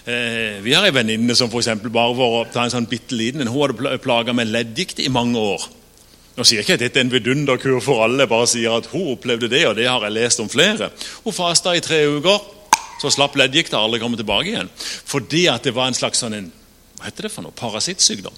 Eh, 0.06 0.60
vi 0.62 0.74
har 0.76 0.86
en 0.86 0.94
venninne 0.94 1.34
som 1.34 1.50
for 1.50 1.90
bare 1.90 2.28
å 2.28 2.44
ta 2.52 2.64
en 2.64 2.70
sånn 2.70 2.86
bitte 2.90 3.16
liten 3.18 3.46
Hun 3.46 3.56
hadde 3.56 3.98
plaga 3.98 4.32
med 4.32 4.52
leddgikt 4.52 5.00
i 5.00 5.10
mange 5.10 5.38
år. 5.38 5.66
Nå 6.36 6.46
sier 6.46 6.60
jeg 6.60 6.68
ikke 6.68 6.78
at 6.78 6.84
dette 6.86 7.00
er 7.00 7.04
en 7.04 7.12
vidunderkur 7.12 7.80
for 7.82 8.04
alle, 8.04 8.28
bare 8.30 8.46
sier 8.46 8.78
at 8.78 8.86
hun 8.92 9.16
opplevde 9.16 9.50
det, 9.50 9.66
og 9.66 9.74
det 9.76 9.88
har 9.90 10.06
jeg 10.06 10.14
lest 10.14 10.40
om 10.40 10.48
flere. 10.48 10.92
Hun 11.24 11.34
fasta 11.34 11.74
i 11.74 11.82
tre 11.84 12.04
uker, 12.06 12.38
så 13.02 13.10
slapp 13.10 13.34
leddgikta 13.36 13.80
aldri 13.80 14.00
komme 14.00 14.16
tilbake 14.16 14.52
igjen. 14.52 14.70
Fordi 14.78 15.48
at 15.50 15.66
det 15.66 15.74
var 15.74 15.90
en 15.90 15.98
slags 15.98 16.22
sånn 16.22 16.38
en, 16.38 16.48
hva 17.00 17.08
heter 17.08 17.26
det 17.26 17.32
for 17.32 17.46
noe, 17.46 17.56
parasittsykdom. 17.56 18.36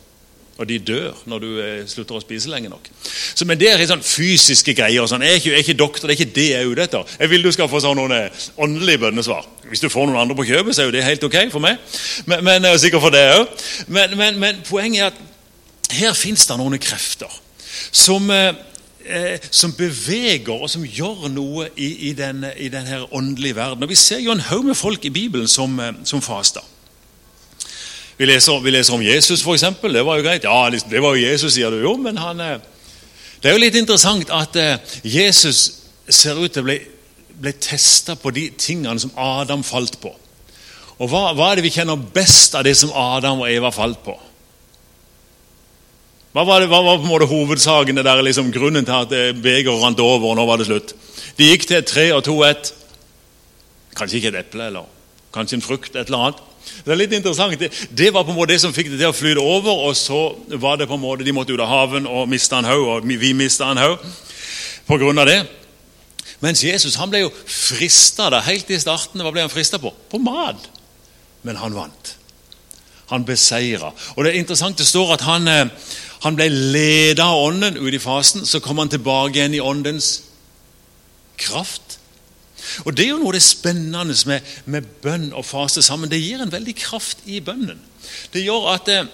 Og 0.60 0.68
de 0.68 0.76
dør 0.78 1.16
når 1.26 1.40
du 1.42 1.48
eh, 1.58 1.84
slutter 1.88 2.18
å 2.18 2.20
spise 2.22 2.50
lenge 2.52 2.68
nok. 2.70 2.88
Så, 3.02 3.46
men 3.48 3.58
det 3.58 3.70
er 3.72 3.82
sånn 3.88 4.04
fysiske 4.04 4.74
greier. 4.76 5.06
Sånn. 5.08 5.24
Jeg, 5.24 5.32
er 5.34 5.40
ikke, 5.40 5.50
jeg 5.50 5.58
er 5.58 5.64
ikke 5.64 5.78
doktor, 5.80 6.06
det 6.06 6.14
er 6.14 6.20
ikke 6.20 6.36
det 6.36 6.48
jeg 6.50 6.60
er 6.60 6.68
ute 6.70 6.84
etter. 6.84 7.14
Jeg 7.22 7.32
vil 7.32 7.46
du 7.46 7.50
skal 7.56 7.70
få 7.72 7.80
sånn 7.82 7.96
noen 7.98 8.12
eh, 8.14 8.42
åndelige 8.60 9.00
bønnesvar. 9.06 9.48
Hvis 9.70 9.82
du 9.82 9.88
får 9.90 10.10
noen 10.10 10.20
andre 10.20 10.36
på 10.38 10.46
kjøpet, 10.50 10.76
så 10.76 10.84
er 10.84 10.90
jo 10.90 10.94
det 10.94 11.06
helt 11.06 11.24
ok 11.28 11.38
for 11.54 11.64
meg. 11.64 11.80
Men, 12.28 12.44
men 12.46 12.68
er 12.68 12.76
sikkert 12.82 13.06
for 13.06 13.14
det 13.14 13.24
òg. 13.32 13.64
Men, 13.88 14.18
men, 14.20 14.38
men, 14.42 14.60
poenget 14.68 15.06
er 15.06 15.14
at 15.14 15.96
her 15.96 16.14
fins 16.16 16.44
det 16.48 16.58
noen 16.60 16.76
krefter 16.80 17.32
som, 17.88 18.28
eh, 18.30 19.48
som 19.48 19.72
beveger 19.74 20.52
og 20.52 20.68
som 20.70 20.84
gjør 20.84 21.26
noe 21.32 21.70
i, 21.74 22.10
i, 22.10 22.14
den, 22.18 22.44
i 22.60 22.68
denne 22.72 23.02
åndelige 23.08 23.56
verden. 23.56 23.88
Og 23.88 23.90
Vi 23.90 23.98
ser 23.98 24.20
jo 24.20 24.36
en 24.36 24.46
haug 24.52 24.68
med 24.68 24.76
folk 24.78 25.08
i 25.08 25.14
Bibelen 25.16 25.48
som, 25.48 25.80
som 26.04 26.22
faster. 26.22 26.62
Vi 28.22 28.26
leser, 28.26 28.60
vi 28.62 28.70
leser 28.70 28.94
om 28.94 29.02
Jesus, 29.02 29.40
f.eks. 29.42 29.64
Det 29.82 30.02
var 30.06 30.20
jo 30.20 30.22
greit. 30.22 30.44
Ja, 30.46 30.70
det 30.70 31.00
var 31.02 31.16
jo 31.16 31.24
Jesus, 31.24 31.56
sier 31.56 31.74
du 31.74 31.80
jo, 31.82 31.96
men 31.98 32.20
han 32.22 32.38
eh, 32.38 32.60
Det 33.42 33.50
er 33.50 33.56
jo 33.56 33.62
litt 33.64 33.74
interessant 33.80 34.28
at 34.30 34.54
eh, 34.62 34.92
Jesus 35.02 35.62
ser 36.06 36.38
ut 36.38 36.52
til 36.54 36.62
å 36.62 36.68
bli, 36.68 36.76
bli 37.42 37.52
testa 37.58 38.14
på 38.14 38.30
de 38.30 38.44
tingene 38.54 39.02
som 39.02 39.10
Adam 39.18 39.64
falt 39.66 39.98
på. 39.98 40.12
Og 41.02 41.10
hva, 41.10 41.32
hva, 41.34 41.48
er 41.48 41.58
det 41.58 41.64
vi 41.66 41.72
kjenner 41.74 41.98
best 42.14 42.54
av 42.54 42.62
det 42.62 42.76
som 42.78 42.94
Adam 42.94 43.42
og 43.42 43.50
Eva 43.50 43.72
falt 43.74 44.04
på? 44.06 44.14
Hva 46.30 46.46
var, 46.46 46.62
det, 46.62 46.70
hva 46.70 46.78
var 46.78 47.02
på 47.02 47.08
en 47.08 47.14
måte 47.16 47.30
hovedsakene 47.32 48.06
der, 48.06 48.22
liksom, 48.22 48.54
grunnen 48.54 48.86
til 48.86 49.00
at 49.00 49.16
eh, 49.18 49.32
begeret 49.34 49.82
rant 49.82 50.04
over, 50.06 50.30
og 50.30 50.38
nå 50.38 50.46
var 50.46 50.62
det 50.62 50.68
slutt? 50.70 50.94
De 51.40 51.50
gikk 51.50 51.66
til 51.72 51.82
tre 51.90 52.06
og 52.14 52.22
to 52.30 52.38
ett. 52.46 52.70
Kanskje 53.98 54.22
ikke 54.22 54.34
et 54.36 54.40
eple, 54.44 54.70
eller 54.70 54.86
kanskje 55.34 55.58
en 55.58 55.66
frukt, 55.72 55.96
et 55.96 56.06
eller 56.06 56.28
annet. 56.28 56.48
Det 56.84 56.92
er 56.92 56.98
litt 56.98 57.14
interessant. 57.16 57.58
Det, 57.58 57.70
det, 57.90 58.10
var 58.14 58.24
på 58.24 58.32
en 58.32 58.38
måte 58.38 58.52
det 58.54 58.60
som 58.62 58.74
fikk 58.74 58.90
det 58.92 59.00
til 59.00 59.10
å 59.10 59.16
flyte 59.16 59.42
over, 59.42 59.86
og 59.88 59.96
så 59.98 60.20
var 60.60 60.78
det 60.80 60.88
på 60.90 60.98
en 60.98 61.04
måte 61.04 61.26
de 61.26 61.34
måtte 61.34 61.54
ut 61.54 61.62
av 61.62 61.70
haven 61.70 62.06
og 62.10 62.30
miste 62.30 62.58
en 62.58 62.68
haug, 62.68 62.86
og 62.96 63.08
vi 63.08 63.32
mista 63.36 63.70
en 63.70 63.80
haug 63.82 63.98
av 64.92 65.26
det. 65.26 65.40
Mens 66.42 66.64
Jesus 66.64 66.98
han 66.98 67.10
ble 67.10 67.22
jo 67.22 67.30
frista 67.46 68.28
helt 68.42 68.70
i 68.70 68.80
starten. 68.82 69.22
Hva 69.22 69.30
ble 69.30 69.44
han 69.44 69.52
frista 69.52 69.78
på? 69.78 69.92
På 70.10 70.18
mat. 70.18 70.68
Men 71.46 71.56
han 71.56 71.74
vant. 71.74 72.16
Han 73.12 73.24
beseira. 73.24 73.92
Og 74.16 74.24
det 74.24 74.32
er 74.32 74.40
interessant 74.40 74.78
det 74.78 74.88
står 74.88 75.14
at 75.14 75.24
han, 75.26 75.46
eh, 75.48 75.70
han 76.24 76.36
ble 76.36 76.48
leda 76.50 77.28
av 77.30 77.46
Ånden 77.46 77.78
ut 77.78 77.94
i 77.94 78.02
fasen. 78.02 78.46
Så 78.46 78.60
kom 78.60 78.78
han 78.78 78.90
tilbake 78.90 79.38
igjen 79.38 79.54
i 79.54 79.62
Åndens 79.62 80.22
kraft. 81.38 81.91
Og 82.84 82.96
Det 82.96 83.06
er 83.06 83.10
jo 83.10 83.18
noe 83.20 83.32
av 83.32 83.38
det 83.38 83.44
spennende 83.46 84.16
med, 84.26 84.52
med 84.64 84.92
bønn 85.02 85.32
og 85.32 85.46
faste 85.46 85.82
sammen. 85.82 86.10
Det 86.10 86.20
gir 86.22 86.42
en 86.42 86.52
veldig 86.52 86.76
kraft 86.78 87.24
i 87.26 87.40
bønnen. 87.40 87.80
Det 88.32 88.44
gjør 88.44 88.72
at 88.74 88.88
eh, 88.92 89.10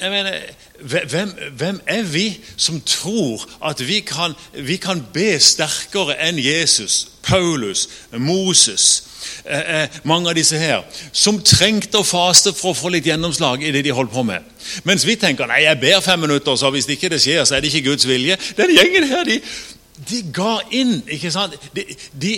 jeg 0.00 0.10
mener, 0.10 0.32
hvem, 0.80 1.32
hvem, 1.56 1.80
er 1.86 2.02
vi 2.02 2.40
som 2.56 2.80
tror 2.80 3.44
at 3.64 3.88
vi 3.88 4.00
kan, 4.00 4.32
vi 4.54 4.76
kan 4.76 5.02
be 5.12 5.34
sterkere 5.40 6.16
enn 6.24 6.38
Jesus, 6.40 7.08
Paulus, 7.22 7.88
Moses, 8.16 9.02
eh, 9.44 9.82
eh, 9.82 9.98
mange 10.04 10.30
av 10.30 10.38
disse 10.38 10.56
her, 10.58 10.86
som 11.12 11.42
trengte 11.44 12.00
å 12.00 12.06
faste 12.06 12.54
for 12.56 12.72
å 12.72 12.78
få 12.78 12.94
litt 12.94 13.10
gjennomslag 13.10 13.60
i 13.60 13.74
det 13.76 13.84
de 13.84 13.92
holdt 13.92 14.14
på 14.14 14.24
med? 14.24 14.46
Mens 14.88 15.04
vi 15.04 15.18
tenker 15.20 15.50
nei, 15.50 15.66
jeg 15.66 15.80
ber 15.82 16.00
fem 16.00 16.24
minutter, 16.24 16.56
så 16.56 16.72
hvis 16.72 16.88
ikke 16.88 17.12
det 17.12 17.20
skjer, 17.20 17.44
så 17.44 17.58
er 17.58 17.60
det 17.60 17.68
ikke 17.68 17.90
Guds 17.90 18.08
vilje. 18.08 18.38
Den 18.56 18.72
gjengen 18.72 19.08
her, 19.10 19.28
de, 19.28 19.36
de 20.08 20.22
ga 20.32 20.56
inn. 20.70 21.02
ikke 21.08 21.30
sant? 21.32 21.56
De, 21.76 21.84
de, 22.22 22.32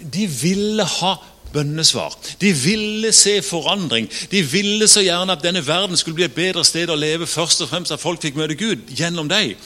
de, 0.00 0.26
ville 0.26 0.84
ha 0.84 1.14
bønnesvar. 1.52 2.16
De 2.40 2.52
ville 2.52 3.12
se 3.16 3.38
forandring. 3.42 4.08
De 4.30 4.42
ville 4.42 4.88
så 4.88 5.00
gjerne 5.04 5.32
at 5.32 5.44
denne 5.44 5.62
verden 5.66 5.96
skulle 5.96 6.18
bli 6.18 6.26
et 6.26 6.36
bedre 6.36 6.64
sted 6.64 6.90
å 6.92 6.98
leve. 6.98 7.26
først 7.26 7.62
og 7.64 7.70
fremst 7.70 7.92
At 7.92 8.02
folk 8.02 8.22
fikk 8.22 8.36
møte 8.36 8.58
Gud 8.58 8.90
gjennom 8.92 9.28
deg. 9.28 9.56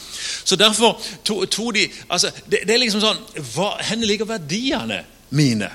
Så 0.45 0.57
derfor 0.57 1.01
to, 1.25 1.45
to 1.45 1.71
de 1.71 1.89
altså, 2.09 2.31
det, 2.47 2.63
det, 2.67 2.75
er 2.75 2.85
liksom 2.85 3.03
sånn 3.03 3.25
hva, 3.55 3.75
Hvor 3.81 4.07
ligger 4.07 4.29
verdiene 4.29 5.05
mine? 5.31 5.71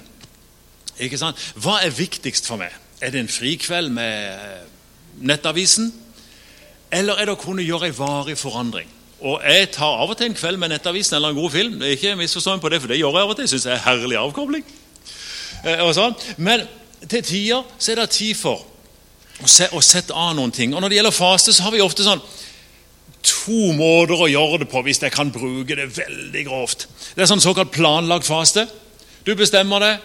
Ikke 1.00 1.20
sant? 1.20 1.40
Hva 1.60 1.82
er 1.84 1.92
viktigst 1.92 2.48
for 2.48 2.62
meg? 2.62 2.72
Er 3.04 3.12
det 3.12 3.20
en 3.20 3.32
frikveld 3.32 3.92
med 3.92 4.64
Nettavisen? 5.20 5.92
eller 6.96 7.20
er 7.20 7.28
det 7.28 7.36
å 7.36 7.42
kunne 7.42 7.66
gjøre 7.66 7.90
en 7.90 7.98
varig 7.98 8.38
forandring. 8.40 8.90
Og 9.22 9.42
Jeg 9.44 9.72
tar 9.72 10.02
av 10.02 10.10
og 10.12 10.18
til 10.18 10.30
en 10.30 10.36
kveld 10.36 10.60
med 10.60 10.74
Nettavisen 10.74 11.16
eller 11.16 11.32
en 11.32 11.40
god 11.40 11.52
film. 11.52 11.82
Ikke 11.82 12.16
misforstå 12.20 12.58
på 12.60 12.70
det, 12.70 12.82
for 12.82 12.92
det 12.92 13.00
gjør 13.00 13.16
jeg 13.16 13.24
av 13.24 13.30
og 13.30 13.36
til. 13.36 13.44
Jeg 13.44 13.54
synes 13.54 13.68
det 13.68 13.74
er 13.74 13.86
herlig 13.86 14.18
avkobling. 14.20 14.66
Eh, 15.64 15.86
sånn. 15.96 16.16
Men 16.38 16.66
til 17.08 17.24
tider 17.24 17.64
så 17.78 17.94
er 17.94 18.02
det 18.02 18.10
tid 18.16 18.36
for 18.38 18.66
å, 19.42 19.48
se, 19.48 19.70
å 19.72 19.82
sette 19.82 20.14
av 20.14 20.36
noen 20.36 20.52
ting. 20.52 20.76
Og 20.76 20.84
Når 20.84 20.92
det 20.92 21.00
gjelder 21.00 21.16
faste, 21.16 21.54
så 21.54 21.64
har 21.66 21.76
vi 21.76 21.84
ofte 21.86 22.06
sånn 22.06 22.24
to 23.26 23.72
måter 23.74 24.20
å 24.22 24.30
gjøre 24.30 24.62
det 24.62 24.70
på, 24.70 24.84
hvis 24.86 25.02
jeg 25.02 25.14
kan 25.14 25.32
bruke 25.34 25.78
det 25.78 25.88
veldig 25.96 26.44
grovt. 26.46 26.86
Det 27.16 27.24
er 27.24 27.30
sånn 27.32 27.42
såkalt 27.42 27.74
planlagt 27.74 28.28
faste. 28.28 28.68
Du 29.26 29.34
bestemmer 29.38 29.82
det. 29.82 29.96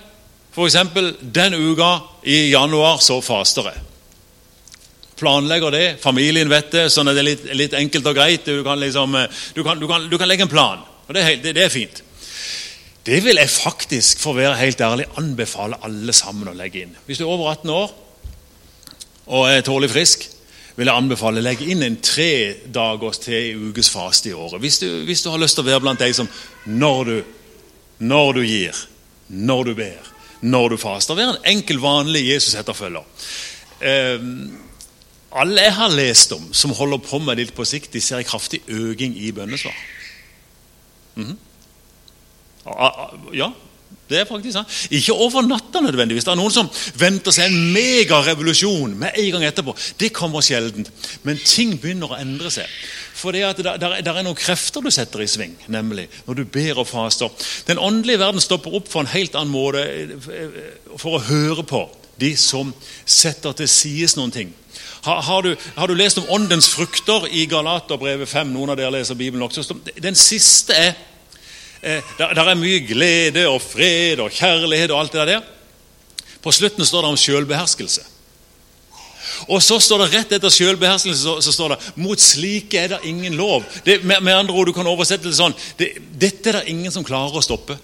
F.eks. 0.50 0.78
den 1.20 1.54
uka 1.54 1.90
i 2.26 2.50
januar 2.50 2.98
så 3.04 3.20
faster 3.22 3.68
jeg. 3.70 3.89
Planlegger 5.20 5.74
det. 5.74 5.86
Familien 6.02 6.48
vet 6.50 6.70
det, 6.72 6.86
sånn 6.92 7.10
at 7.10 7.18
det 7.18 7.22
er 7.22 7.28
litt, 7.28 7.48
litt 7.58 7.74
enkelt 7.76 8.06
og 8.08 8.16
greit. 8.16 8.46
Du 8.48 8.64
kan, 8.66 8.80
liksom, 8.80 9.18
du, 9.54 9.62
kan, 9.66 9.80
du, 9.80 9.86
kan, 9.90 10.06
du 10.08 10.16
kan, 10.18 10.30
legge 10.30 10.46
en 10.48 10.52
plan. 10.52 10.86
og 11.06 11.14
det 11.14 11.24
er, 11.26 11.36
det, 11.42 11.54
det 11.58 11.66
er 11.66 11.74
fint. 11.74 12.02
Det 13.06 13.22
vil 13.24 13.40
jeg 13.40 13.50
faktisk 13.50 14.20
for 14.20 14.34
å 14.34 14.40
være 14.40 14.58
helt 14.60 14.80
ærlig, 14.84 15.08
anbefale 15.20 15.78
alle 15.86 16.12
sammen 16.16 16.50
å 16.50 16.56
legge 16.56 16.84
inn. 16.84 16.92
Hvis 17.06 17.20
du 17.20 17.24
er 17.24 17.32
over 17.32 17.52
18 17.52 17.72
år 17.72 17.96
og 19.30 19.46
er 19.48 19.64
tålelig 19.64 19.92
frisk, 19.92 20.26
vil 20.76 20.88
jeg 20.88 20.96
anbefale 20.96 21.40
å 21.40 21.44
legge 21.44 21.66
inn 21.72 21.82
en 21.84 21.98
tre 22.04 22.56
dagers 22.72 23.20
til 23.24 23.68
ukes 23.70 23.90
faste 23.92 24.30
i 24.30 24.36
året. 24.36 24.60
Hvis 24.62 24.80
du, 24.82 24.88
hvis 25.08 25.24
du, 25.24 25.30
har 25.32 25.40
lyst 25.40 25.58
til 25.58 25.64
å 25.64 25.70
være 25.70 25.82
blant 25.84 26.00
deg 26.00 26.14
som 26.16 26.28
når 26.68 27.02
du, 27.08 27.16
når 28.08 28.32
du 28.38 28.42
gir, 28.46 28.80
når 29.28 29.70
du 29.70 29.74
ber, 29.80 30.10
når 30.40 30.74
du 30.74 30.80
faster. 30.80 31.18
Vær 31.18 31.34
en 31.34 31.48
enkel, 31.52 31.80
vanlig 31.82 32.24
Jesus-etterfølger. 32.30 33.28
Eh, 33.80 34.26
alle 35.30 35.62
jeg 35.62 35.74
har 35.76 35.94
lest 35.94 36.32
om 36.34 36.48
som 36.56 36.74
holder 36.74 36.98
på 37.04 37.18
med 37.22 37.36
det 37.38 37.52
på 37.54 37.64
sikt, 37.68 37.92
de 37.92 38.00
ser 38.02 38.18
en 38.18 38.28
kraftig 38.28 38.62
øking 38.68 39.16
i 39.16 39.30
bønnesvar. 39.32 39.76
Mm 41.14 41.26
-hmm. 41.26 41.36
Ja, 43.34 43.52
det 44.10 44.18
er 44.18 44.24
faktisk 44.24 44.52
sant. 44.52 44.88
Ikke 44.90 45.12
over 45.12 45.42
natta 45.46 45.80
nødvendigvis. 45.80 46.24
Det 46.24 46.32
er 46.32 46.38
noen 46.40 46.50
som 46.50 46.68
venter 46.98 47.30
seg 47.30 47.46
en 47.46 47.72
megarevolusjon 47.72 48.96
med 48.98 49.14
en 49.14 49.30
gang 49.32 49.44
etterpå. 49.46 49.74
Det 50.00 50.12
kommer 50.12 50.40
sjelden. 50.40 50.86
Men 51.22 51.38
ting 51.44 51.76
begynner 51.80 52.10
å 52.10 52.18
endre 52.18 52.50
seg. 52.50 52.66
For 53.14 53.30
det, 53.30 53.44
at 53.46 53.62
der, 53.62 54.00
der 54.02 54.18
er 54.18 54.26
noen 54.26 54.38
krefter 54.38 54.82
du 54.82 54.90
setter 54.90 55.22
i 55.22 55.28
sving, 55.30 55.54
nemlig 55.68 56.08
når 56.26 56.40
du 56.40 56.44
ber 56.44 56.82
og 56.82 56.88
faster. 56.90 57.30
Den 57.68 57.78
åndelige 57.78 58.18
verden 58.18 58.42
stopper 58.42 58.74
opp 58.80 58.90
for 58.90 59.04
en 59.04 59.12
helt 59.12 59.36
annen 59.38 59.52
måte 59.54 59.84
eh, 59.86 60.60
for 60.96 61.18
å 61.18 61.24
høre 61.28 61.62
på 61.62 61.84
de 62.20 62.34
som 62.36 62.74
setter 63.06 63.54
til 63.60 63.70
sides 63.70 64.16
noen 64.18 64.34
ting. 64.34 64.54
Har, 65.02 65.22
har, 65.22 65.42
du, 65.42 65.56
har, 65.74 65.88
du, 65.88 65.94
lest 65.94 66.18
om 66.18 66.28
åndens 66.28 66.68
frukter 66.68 67.28
i 67.32 67.46
Galaterbrevet 67.48 68.28
5? 68.28 68.52
Noen 68.52 68.74
av 68.74 68.76
dere 68.80 68.92
leser 68.98 69.16
Bibelen 69.16 69.46
også. 69.46 69.64
Den 69.96 70.18
siste 70.18 70.76
er 70.76 70.92
eh, 71.80 72.04
der, 72.18 72.34
der, 72.36 72.50
er 72.52 72.60
mye 72.60 72.82
glede 72.84 73.46
og 73.48 73.62
fred 73.64 74.20
og 74.20 74.34
kjærlighet 74.36 74.92
og 74.92 75.00
alt 75.00 75.16
det 75.16 75.28
der. 75.32 75.46
På 76.44 76.52
slutten 76.52 76.84
står 76.84 77.06
det 77.06 77.12
om 77.14 77.20
sjølbeherskelse. 77.20 78.04
Og 79.48 79.62
så 79.64 79.78
står 79.80 80.02
det 80.02 80.10
rett 80.12 80.34
etter 80.36 80.52
sjølbeherskelse 80.52 81.22
så, 81.22 81.38
så 81.40 81.52
står 81.54 81.74
det 81.74 81.80
mot 82.02 82.20
slike 82.20 82.76
er 82.76 82.94
det 82.94 83.00
ingen 83.08 83.38
lov. 83.40 83.64
Det, 83.86 84.02
med, 84.04 84.20
med, 84.20 84.36
andre 84.36 84.54
ord, 84.54 84.68
Du 84.68 84.76
kan 84.76 84.88
oversette 84.90 85.28
det 85.28 85.36
sånn 85.38 85.56
det, 85.80 85.94
Dette 86.12 86.52
er 86.52 86.60
det 86.60 86.74
ingen 86.74 86.92
som 86.92 87.06
klarer 87.06 87.40
å 87.40 87.44
stoppe. 87.44 87.78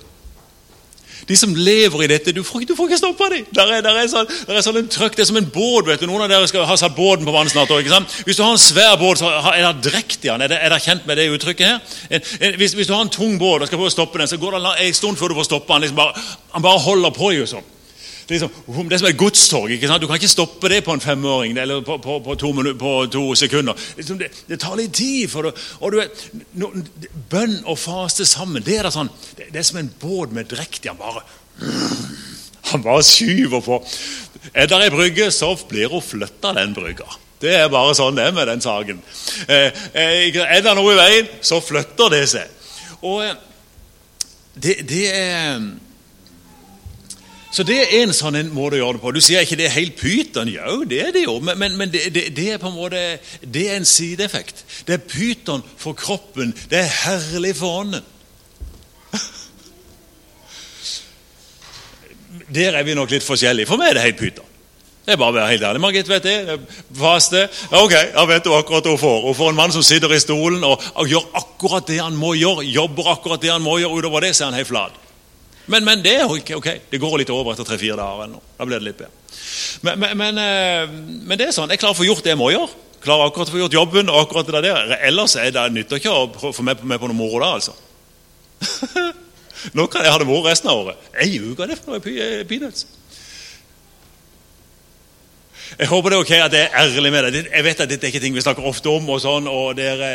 De 1.27 1.37
som 1.37 1.55
lever 1.55 2.05
i 2.05 2.09
dette, 2.11 2.33
du 2.33 2.43
får, 2.47 2.67
du 2.69 2.75
får 2.79 2.91
ikke 2.91 2.99
stoppe 3.01 3.29
dem! 3.33 3.47
Der 3.57 3.73
er, 3.77 3.83
der 3.83 3.99
er, 3.99 4.11
sånn, 4.11 4.29
der 4.47 4.59
er 4.61 4.63
sånn 4.63 4.79
en 4.79 4.91
trøkk, 4.91 5.17
Det 5.17 5.25
er 5.25 5.31
som 5.33 5.39
en 5.41 5.49
båt. 5.51 5.89
vet 5.89 6.03
du, 6.03 6.07
Noen 6.07 6.27
av 6.27 6.31
dere 6.31 6.47
skal 6.47 6.67
ha 6.69 6.77
satt 6.79 6.95
båten 6.97 7.27
på 7.27 7.35
vann 7.35 7.51
snart. 7.51 7.73
Ikke 7.75 7.93
sant? 7.93 8.19
Hvis 8.29 8.39
du 8.39 8.45
har 8.45 8.55
en 8.55 8.63
svær 8.63 8.95
båt, 9.01 9.23
er 9.23 9.65
det 9.67 9.91
drekt 9.91 10.23
i 10.23 10.31
den. 10.31 10.47
Er 10.47 10.55
dere 10.55 10.81
kjent 10.83 11.07
med 11.09 11.19
det 11.19 11.29
uttrykket 11.35 11.67
her? 11.67 12.27
Hvis, 12.61 12.77
hvis, 12.79 12.87
du 12.87 12.95
har 12.95 13.03
en 13.03 13.13
tung 13.13 13.39
båt 13.43 13.65
og 13.65 13.71
skal 13.71 13.81
prøve 13.81 13.91
å 13.91 13.97
stoppe 13.97 14.23
den, 14.23 14.31
så 14.31 14.39
går 14.39 14.59
det 14.59 14.77
en 14.87 15.01
stund 15.01 15.19
før 15.19 15.35
du 15.35 15.41
får 15.41 15.51
stoppe 15.51 15.73
den. 15.73 15.87
Liksom 15.87 15.99
bare, 15.99 16.27
han 16.55 16.67
bare 16.67 16.85
holder 16.87 17.17
på. 17.17 17.33
jo 17.37 17.49
sånn. 17.51 17.73
Det 18.27 18.35
er, 18.35 18.41
liksom, 18.41 18.89
det 18.89 18.97
er 18.97 18.99
som 18.99 19.09
et 19.09 19.19
godstog. 19.19 19.71
ikke 19.71 19.87
sant? 19.87 20.03
Du 20.03 20.09
kan 20.11 20.19
ikke 20.19 20.29
stoppe 20.29 20.71
det 20.73 20.81
på 20.85 20.95
en 20.97 21.01
femåring 21.01 21.55
eller 21.63 21.85
på, 21.87 21.99
på, 22.03 22.19
på, 22.25 22.35
to, 22.35 22.53
på 22.79 22.95
to, 23.13 23.25
sekunder. 23.39 23.87
Liksom 23.97 24.19
det, 24.19 24.33
det, 24.49 24.59
tar 24.61 24.75
litt 24.77 24.95
tid. 24.99 25.29
for 25.31 25.47
det, 25.47 25.53
og 25.81 25.93
du 25.95 26.03
no, 26.59 26.73
Bønn 27.31 27.61
og 27.65 27.79
faste 27.79 28.27
sammen, 28.27 28.65
det 28.67 28.81
er, 28.81 28.91
sånn, 28.91 29.13
det, 29.39 29.53
det 29.55 29.63
er 29.63 29.69
som 29.71 29.79
en 29.79 29.93
båt 30.03 30.35
med 30.35 30.51
drektig. 30.51 30.91
Han 30.91 30.99
bare 30.99 31.23
han 32.67 32.83
bare 32.83 33.03
skyver 33.07 33.63
på. 33.63 33.79
Er 34.55 34.67
det 34.67 34.83
ei 34.83 34.91
brygge, 34.91 35.31
så 35.31 35.55
blir 35.69 35.91
hun 35.93 36.03
flytta, 36.03 36.53
den 36.57 36.75
brygga. 36.75 37.07
Det 37.41 37.53
er 37.55 37.71
bare 37.71 37.95
sånn 37.95 38.17
det 38.17 38.27
er 38.27 38.35
med 38.35 38.49
den 38.49 38.63
saken. 38.65 39.03
Eh, 39.47 39.83
eh, 39.93 40.39
er 40.43 40.63
det 40.65 40.75
noe 40.75 40.95
i 40.95 40.99
veien, 40.99 41.29
så 41.45 41.61
flytter 41.63 42.13
det 42.15 42.23
seg. 42.33 42.71
Og 43.05 43.23
eh, 43.27 43.37
det, 44.57 44.81
det 44.89 45.05
er 45.13 45.61
så 47.51 47.63
Det 47.63 47.77
er 47.79 48.03
en 48.03 48.13
sånn 48.13 48.37
måte 48.53 48.77
å 48.77 48.81
gjøre 48.81 48.99
det 48.99 49.03
på. 49.05 49.13
Du 49.15 49.21
sier 49.25 49.45
ikke 49.47 49.57
det 49.61 49.69
er 49.69 49.77
helt 49.77 49.97
pyton. 50.01 50.51
Jo, 50.51 50.81
det 50.89 50.99
er 51.07 51.15
det 51.15 51.23
jo, 51.25 51.39
men, 51.41 51.59
men, 51.59 51.77
men 51.79 51.93
det, 51.93 52.09
det, 52.15 52.27
det, 52.37 52.49
er 52.53 52.59
på 52.61 52.69
en 52.69 52.77
måte 52.77 53.05
Det 53.41 53.69
er 53.71 53.79
en 53.79 53.89
sideeffekt. 53.89 54.65
Det 54.89 54.99
er 54.99 55.07
pyton 55.07 55.65
for 55.79 55.97
kroppen. 55.97 56.53
Det 56.71 56.83
er 56.83 56.93
herlig 57.05 57.55
for 57.61 57.81
ånden. 57.85 58.13
Der 62.47 62.77
er 62.79 62.85
vi 62.87 62.95
nok 62.95 63.11
litt 63.11 63.25
forskjellige. 63.27 63.67
For 63.67 63.81
meg 63.81 63.91
er 63.91 63.99
det 63.99 64.05
helt 64.05 64.21
pyton. 64.21 64.53
Det 65.07 65.15
er 65.15 65.19
bare 65.21 65.31
å 65.31 65.37
være 65.37 65.51
helt 65.53 65.65
ærlig. 65.69 65.81
Margit, 65.85 66.09
vet 66.11 66.25
det. 66.27 66.59
Faste. 66.99 67.45
Ok, 67.79 67.93
da 68.11 68.25
vet 68.27 68.43
du 68.43 68.51
akkurat 68.57 68.87
hva 68.87 68.97
hun 68.97 69.01
får. 69.01 69.21
Hun 69.29 69.39
får 69.39 69.53
en 69.53 69.59
mann 69.61 69.75
som 69.75 69.85
sitter 69.87 70.11
i 70.17 70.19
stolen 70.23 70.67
og, 70.67 70.83
og 70.99 71.11
gjør 71.11 71.29
akkurat 71.39 71.87
det 71.87 72.01
han 72.03 72.19
må 72.19 72.35
gjøre. 72.35 72.67
Jobber 72.67 73.13
akkurat 73.15 73.43
det 73.43 73.53
han 73.55 73.63
må 73.63 73.79
gjøre. 73.79 74.03
Utover 74.03 74.27
det 74.27 74.35
så 74.35 74.45
er 74.45 74.51
han 74.51 74.59
helt 74.59 74.71
flat. 74.73 75.06
Men, 75.67 75.85
men, 75.85 76.03
det 76.03 76.15
er 76.21 76.31
ok, 76.31 76.53
ok. 76.61 76.69
Det 76.91 77.01
går 77.03 77.19
litt 77.21 77.31
over 77.35 77.55
etter 77.55 77.67
tre-fire 77.67 77.99
dager. 77.99 78.25
eller 78.25 78.37
noe. 78.37 78.55
Da 78.59 78.67
blir 78.69 78.79
det 78.79 78.89
litt 78.89 79.01
bedre. 79.01 79.13
Men, 79.87 80.19
men, 80.19 80.39
eh, 80.39 80.85
men, 80.91 81.35
det 81.39 81.49
er 81.49 81.57
sånn, 81.57 81.73
jeg 81.73 81.83
klarer 81.83 81.97
å 81.97 82.01
få 82.01 82.07
gjort 82.07 82.25
det 82.25 82.35
jeg 82.35 82.41
må 82.41 82.53
gjøre. 82.55 82.71
Klarer 83.03 83.29
akkurat 83.29 83.51
å 83.51 83.55
få 83.55 83.63
gjort 83.65 83.79
jobben. 83.79 84.11
og 84.13 84.23
akkurat 84.23 84.53
det 84.53 84.63
der. 84.69 84.97
Ellers 85.09 85.37
er 85.41 85.51
det 85.55 85.67
nytter 85.75 86.01
ikke 86.01 86.15
å 86.15 86.53
få 86.55 86.67
med, 86.67 86.85
med 86.87 87.03
på 87.03 87.11
noe 87.11 87.19
moro 87.19 87.43
da, 87.43 87.53
altså. 87.59 87.75
Nå 89.77 89.87
kan 89.91 90.05
jeg 90.05 90.13
ha 90.15 90.21
det 90.21 90.29
moro 90.29 90.47
resten 90.47 90.71
av 90.71 90.85
året. 90.85 91.11
Ei 91.19 91.41
uke, 91.41 91.67
det 91.67 91.75
er 91.75 91.83
for 91.83 91.97
noe 91.97 92.45
peanuts. 92.47 92.87
Jeg 95.79 95.89
håper 95.91 96.13
det 96.13 96.17
er 96.17 96.25
ok 96.25 96.33
at 96.37 96.55
jeg 96.57 96.67
er 96.67 96.77
ærlig 96.81 97.13
med 97.13 97.27
deg. 97.27 97.49
Jeg 97.53 97.65
vet 97.67 97.81
at 97.85 97.91
Dette 97.91 98.07
er 98.07 98.13
ikke 98.13 98.23
ting 98.23 98.37
vi 98.37 98.45
snakker 98.45 98.67
ofte 98.69 98.93
om, 98.93 99.09
og 99.13 99.21
sånn, 99.23 99.49
og 99.51 99.75
dere, 99.79 100.11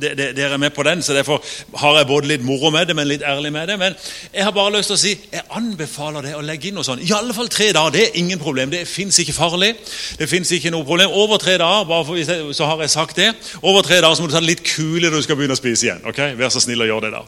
dere, 0.00 0.48
er 0.50 0.60
med 0.60 0.74
på 0.76 0.84
den, 0.86 1.02
så 1.02 1.16
derfor 1.16 1.42
har 1.80 1.98
jeg 1.98 2.08
både 2.10 2.30
litt 2.32 2.44
moro 2.46 2.70
med 2.74 2.90
det, 2.90 2.96
men 2.98 3.08
litt 3.08 3.24
ærlig 3.26 3.52
med 3.54 3.70
det. 3.70 3.78
Men 3.80 3.96
jeg 4.32 4.44
har 4.44 4.54
bare 4.56 4.74
lyst 4.76 4.92
til 4.92 4.98
å 4.98 5.02
si 5.04 5.14
jeg 5.14 5.46
anbefaler 5.58 6.28
deg 6.28 6.38
å 6.38 6.42
legge 6.44 6.70
inn 6.70 6.78
noe 6.78 6.86
sånt. 6.86 7.04
I 7.04 7.14
alle 7.16 7.36
fall 7.36 7.52
tre 7.52 7.70
dager. 7.76 7.94
Det 7.94 8.04
er 8.08 8.18
ingen 8.20 8.42
problem. 8.42 8.72
Det 8.74 8.84
fins 8.88 9.18
ikke 9.22 9.36
farlig. 9.36 9.74
Det 10.18 10.28
fins 10.30 10.52
ikke 10.56 10.72
noe 10.74 10.86
problem. 10.86 11.14
Over 11.14 11.40
tre 11.42 11.56
dager 11.60 11.88
bare 11.88 12.08
for, 12.08 12.52
så 12.54 12.68
har 12.70 12.84
jeg 12.84 12.94
sagt 12.94 13.22
det, 13.22 13.30
over 13.62 13.86
tre 13.86 14.00
dager 14.02 14.18
så 14.18 14.24
må 14.24 14.30
du 14.30 14.36
ta 14.36 14.42
det 14.42 14.52
litt 14.52 14.66
kule 14.66 15.08
når 15.08 15.22
du 15.22 15.28
skal 15.28 15.40
begynne 15.40 15.56
å 15.56 15.60
spise 15.60 15.88
igjen. 15.88 16.04
ok? 16.08 16.22
Vær 16.40 16.54
så 16.54 16.62
snill 16.64 16.84
og 16.84 16.90
gjør 16.90 17.08
det 17.08 17.16
da. 17.16 17.24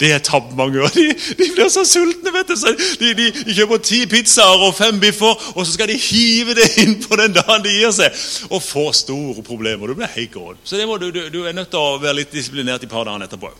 Det 0.00 0.10
er 0.12 0.22
tapt 0.24 0.56
mange 0.56 0.82
år. 0.82 0.88
de, 0.98 1.06
de 1.38 1.50
blir 1.54 1.68
så 1.72 1.84
sultne. 1.88 2.32
vet 2.34 2.48
du. 2.48 2.54
De, 3.00 3.10
de, 3.18 3.28
de, 3.44 3.54
kjøper 3.54 3.82
ti 3.84 4.00
pizzaer 4.10 4.64
og 4.66 4.74
fem 4.74 5.00
biffer, 5.00 5.44
og 5.54 5.66
så 5.66 5.76
skal 5.76 5.88
de 5.92 5.98
hive 6.00 6.56
det 6.58 6.70
inn 6.82 6.96
på 7.02 7.18
den 7.20 7.36
dagen 7.36 7.64
de 7.64 7.76
gir 7.76 7.94
seg. 7.94 8.24
Og 8.50 8.62
får 8.62 8.92
store 9.04 9.44
problemer. 9.46 9.86
Du 9.86 9.98
blir 9.98 10.10
helt 10.16 10.32
gråd. 10.32 10.58
Så 10.64 10.80
du, 10.80 11.10
du, 11.10 11.22
du, 11.28 11.44
er 11.44 11.54
nødt 11.56 11.70
til 11.70 11.80
å 11.80 12.00
være 12.02 12.20
litt 12.22 12.34
disiplinert 12.34 12.82
i 12.82 12.90
par 12.90 13.06
dager 13.08 13.28
etterpå. 13.28 13.52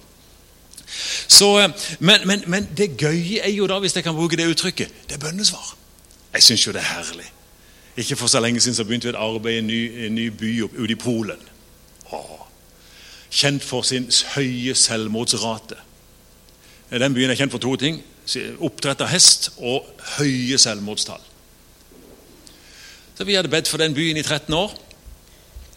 Så, 1.26 1.48
eh, 1.60 1.70
men, 1.98 2.26
men, 2.28 2.44
men, 2.46 2.68
det 2.76 2.94
gøye 3.00 3.40
er 3.42 3.50
jo 3.50 3.66
da, 3.66 3.78
hvis 3.82 3.96
jeg 3.96 4.04
kan 4.04 4.14
bruke 4.14 4.36
det 4.38 4.46
uttrykket, 4.50 4.92
det 5.08 5.16
er 5.16 5.22
bønnesvar. 5.22 5.74
Jeg 6.34 6.42
syns 6.42 6.66
jo 6.66 6.74
det 6.74 6.82
er 6.82 6.92
herlig. 6.98 7.30
Ikke 7.96 8.16
for 8.16 8.26
så 8.26 8.40
lenge 8.42 8.60
siden 8.60 8.74
så 8.74 8.84
begynte 8.84 9.06
vi 9.06 9.14
et 9.14 9.18
arbeid 9.18 9.54
i 9.54 9.58
en 9.58 9.66
ny, 9.66 10.06
en 10.06 10.14
ny 10.14 10.28
by 10.30 10.52
ute 10.62 10.92
i 10.92 10.98
Polen. 10.98 11.38
Åh. 12.12 12.40
Kjent 13.30 13.64
for 13.64 13.82
sin 13.82 14.08
høye 14.34 14.74
selvmordsrate. 14.74 15.78
Den 17.00 17.14
byen 17.14 17.32
er 17.32 17.38
kjent 17.38 17.54
for 17.54 17.62
to 17.62 17.74
ting. 17.80 18.00
Oppdrett 18.62 19.02
av 19.02 19.10
hest 19.10 19.50
og 19.58 19.86
høye 20.18 20.58
selvmordstall. 20.60 21.22
Så 23.14 23.24
Vi 23.26 23.34
hadde 23.34 23.50
bedt 23.50 23.70
for 23.70 23.78
den 23.78 23.94
byen 23.94 24.18
i 24.18 24.22
13 24.22 24.54
år 24.54 24.72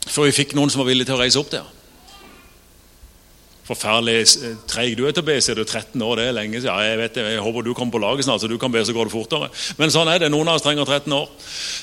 før 0.08 0.30
vi 0.30 0.38
fikk 0.38 0.54
noen 0.56 0.72
som 0.72 0.80
var 0.82 0.88
villige 0.88 1.10
til 1.10 1.18
å 1.18 1.20
reise 1.20 1.40
opp 1.42 1.50
der. 1.52 1.66
Forferdelig 3.68 4.22
eh, 4.24 4.54
treig 4.70 4.94
du 4.96 5.04
er 5.04 5.16
til 5.16 5.26
å 5.26 5.28
be, 5.28 5.36
sier 5.44 5.58
du 5.60 5.66
13 5.66 6.00
år, 6.00 6.14
det 6.20 6.28
er 6.30 6.38
lenge 6.38 6.62
siden. 6.62 6.86
Jeg 6.88 7.00
vet 7.02 7.18
det, 7.18 7.26
jeg 7.34 7.44
håper 7.44 7.66
du 7.66 7.74
kommer 7.76 7.98
på 7.98 8.00
laget 8.00 8.28
snart, 8.28 8.40
så 8.40 8.48
du 8.48 8.56
kan 8.62 8.72
be, 8.72 8.84
så 8.88 8.96
går 8.96 9.10
det 9.10 9.16
fortere. 9.16 9.50
Men 9.80 9.92
sånn 9.92 10.08
er 10.08 10.24
det. 10.24 10.30
Noen 10.32 10.48
av 10.48 10.60
oss 10.60 10.64
trenger 10.64 10.88
13 10.88 11.18
år. 11.18 11.28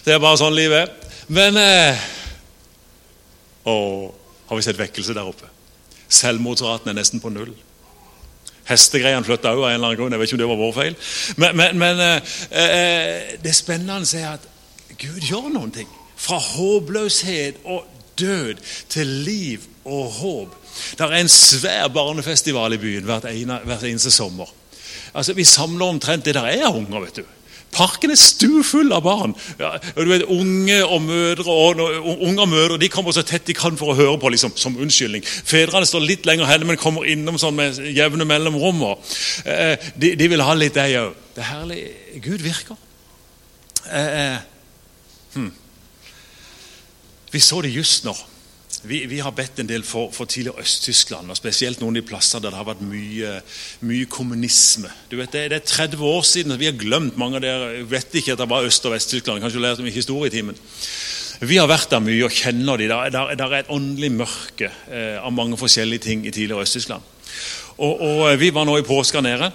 Det 0.06 0.14
er 0.14 0.22
bare 0.24 0.40
sånn 0.40 0.56
livet 0.56 0.86
er. 0.86 1.12
Men 1.28 1.60
eh, 1.60 2.06
Å, 3.68 3.76
har 4.48 4.58
vi 4.58 4.64
sett 4.64 4.80
vekkelse 4.80 5.16
der 5.16 5.28
oppe? 5.28 5.48
Selvmordsraten 6.08 6.92
er 6.92 6.96
nesten 6.96 7.20
på 7.20 7.32
null. 7.32 7.52
Hestegreiene 8.68 9.26
flytta 9.26 9.52
òg 9.52 9.62
av 9.62 9.68
en 9.68 9.76
eller 9.76 9.90
annen 9.90 10.00
grunn. 10.00 10.14
Jeg 10.14 10.22
vet 10.22 10.30
ikke 10.30 10.38
om 10.38 10.42
det 10.42 10.50
var 10.50 10.60
vår 10.62 10.74
feil. 10.78 10.96
Men, 11.42 11.56
men, 11.60 11.78
men 11.78 12.00
eh, 12.00 12.34
eh 12.62 13.34
det 13.44 13.54
spennende 13.56 14.18
er 14.20 14.30
at 14.38 14.48
Gud 14.98 15.20
gjør 15.20 15.50
noen 15.52 15.72
ting. 15.74 15.90
Fra 16.16 16.38
håpløshet 16.38 17.60
og 17.64 17.84
død 18.18 18.60
til 18.88 19.06
liv 19.26 19.64
og 19.84 20.10
håp. 20.20 20.58
Det 20.98 21.06
er 21.06 21.16
en 21.18 21.30
svær 21.30 21.88
barnefestival 21.92 22.74
i 22.74 22.80
byen 22.82 23.06
hvert, 23.06 23.26
ene, 23.30 23.60
hvert 23.64 23.84
eneste 23.84 24.10
sommer. 24.10 24.50
Altså, 25.14 25.32
Vi 25.32 25.44
samler 25.44 25.86
omtrent 25.86 26.24
det 26.24 26.34
der 26.34 26.46
er 26.46 26.68
unger. 26.74 27.00
vet 27.00 27.16
du. 27.16 27.24
Parken 27.74 28.12
er 28.14 28.20
stufull 28.20 28.92
av 28.94 29.04
barn. 29.06 29.34
Ja, 29.60 29.74
du 29.96 30.08
vet, 30.10 30.26
Unge 30.30 30.78
og 30.86 31.02
mødre 31.04 31.50
og, 31.50 31.82
unge 32.14 32.44
og 32.44 32.50
mødre 32.50 32.78
de 32.80 32.90
kommer 32.92 33.14
så 33.16 33.24
tett 33.26 33.46
de 33.48 33.56
kan 33.56 33.78
for 33.80 33.92
å 33.92 33.98
høre 33.98 34.16
på, 34.22 34.30
liksom, 34.34 34.54
som 34.60 34.78
unnskyldning. 34.80 35.24
Fedrene 35.24 35.88
står 35.88 36.06
litt 36.06 36.28
lenger 36.28 36.48
hen, 36.50 36.66
men 36.68 36.80
kommer 36.80 37.08
innom 37.10 37.38
sånn 37.40 37.56
med 37.58 37.80
jevne 37.94 38.26
mellomrom. 38.28 38.84
Eh, 39.44 39.74
de, 39.98 40.14
de, 40.18 40.30
vil 40.30 40.44
ha 40.44 40.56
litt, 40.58 40.76
de 40.78 41.00
òg. 41.02 41.20
Det 41.34 41.42
er 41.42 41.50
herlig. 41.50 41.80
Gud 42.24 42.44
virker. 42.44 42.78
Eh, 43.90 44.20
eh. 44.24 44.38
Hmm. 45.34 45.50
Vi 47.34 47.42
så 47.42 47.60
det 47.64 47.74
just 47.74 48.06
nå. 48.06 48.14
Vi, 48.84 48.98
vi, 49.08 49.18
har 49.24 49.32
bedt 49.32 49.62
en 49.62 49.68
del 49.68 49.84
for, 49.86 50.10
for 50.12 50.28
tidligere 50.28 50.60
Øst-Tyskland, 50.60 51.30
og 51.32 51.38
spesielt 51.38 51.80
noen 51.80 51.96
av 51.96 52.02
de 52.02 52.08
plasser 52.08 52.42
der 52.42 52.52
det 52.52 52.58
har 52.58 52.66
vært 52.68 52.82
mye, 52.84 53.30
mye 53.88 54.08
kommunisme. 54.12 54.90
Du 55.08 55.16
vet, 55.16 55.32
det, 55.32 55.46
det, 55.54 55.60
er 55.62 55.70
30 55.88 56.04
år 56.04 56.26
siden, 56.28 56.58
vi 56.60 56.68
har 56.68 56.76
glemt 56.76 57.16
mange 57.20 57.40
av 57.40 57.44
dere 57.46 57.86
vet 57.88 58.20
ikke 58.20 58.36
at 58.36 58.42
det 58.42 58.50
var 58.50 58.68
Øst- 58.68 58.84
og 58.84 58.92
Vest-Tyskland. 58.92 59.40
Kanskje 59.40 59.60
du 59.60 59.64
lærte 59.64 59.84
om 59.84 59.88
i 59.88 59.94
historietimen. 59.94 60.60
Vi 61.40 61.58
har 61.58 61.68
vært 61.70 61.90
der 61.90 62.04
mye 62.04 62.28
og 62.28 62.36
kjenner 62.36 62.80
de. 62.80 62.90
Der, 62.92 63.10
der, 63.14 63.34
der 63.40 63.56
er 63.56 63.64
et 63.64 63.72
åndelig 63.72 64.12
mørke 64.20 64.68
eh, 64.68 65.16
av 65.16 65.32
mange 65.34 65.58
forskjellige 65.60 66.04
ting 66.10 66.28
i 66.28 66.34
tidligere 66.34 66.68
Øst-Tyskland. 66.68 67.12
Og, 67.78 68.00
og, 68.00 68.26
Vi 68.40 68.52
var 68.54 68.68
nå 68.68 68.76
i 68.78 68.86
påska 68.86 69.24
nede, 69.24 69.50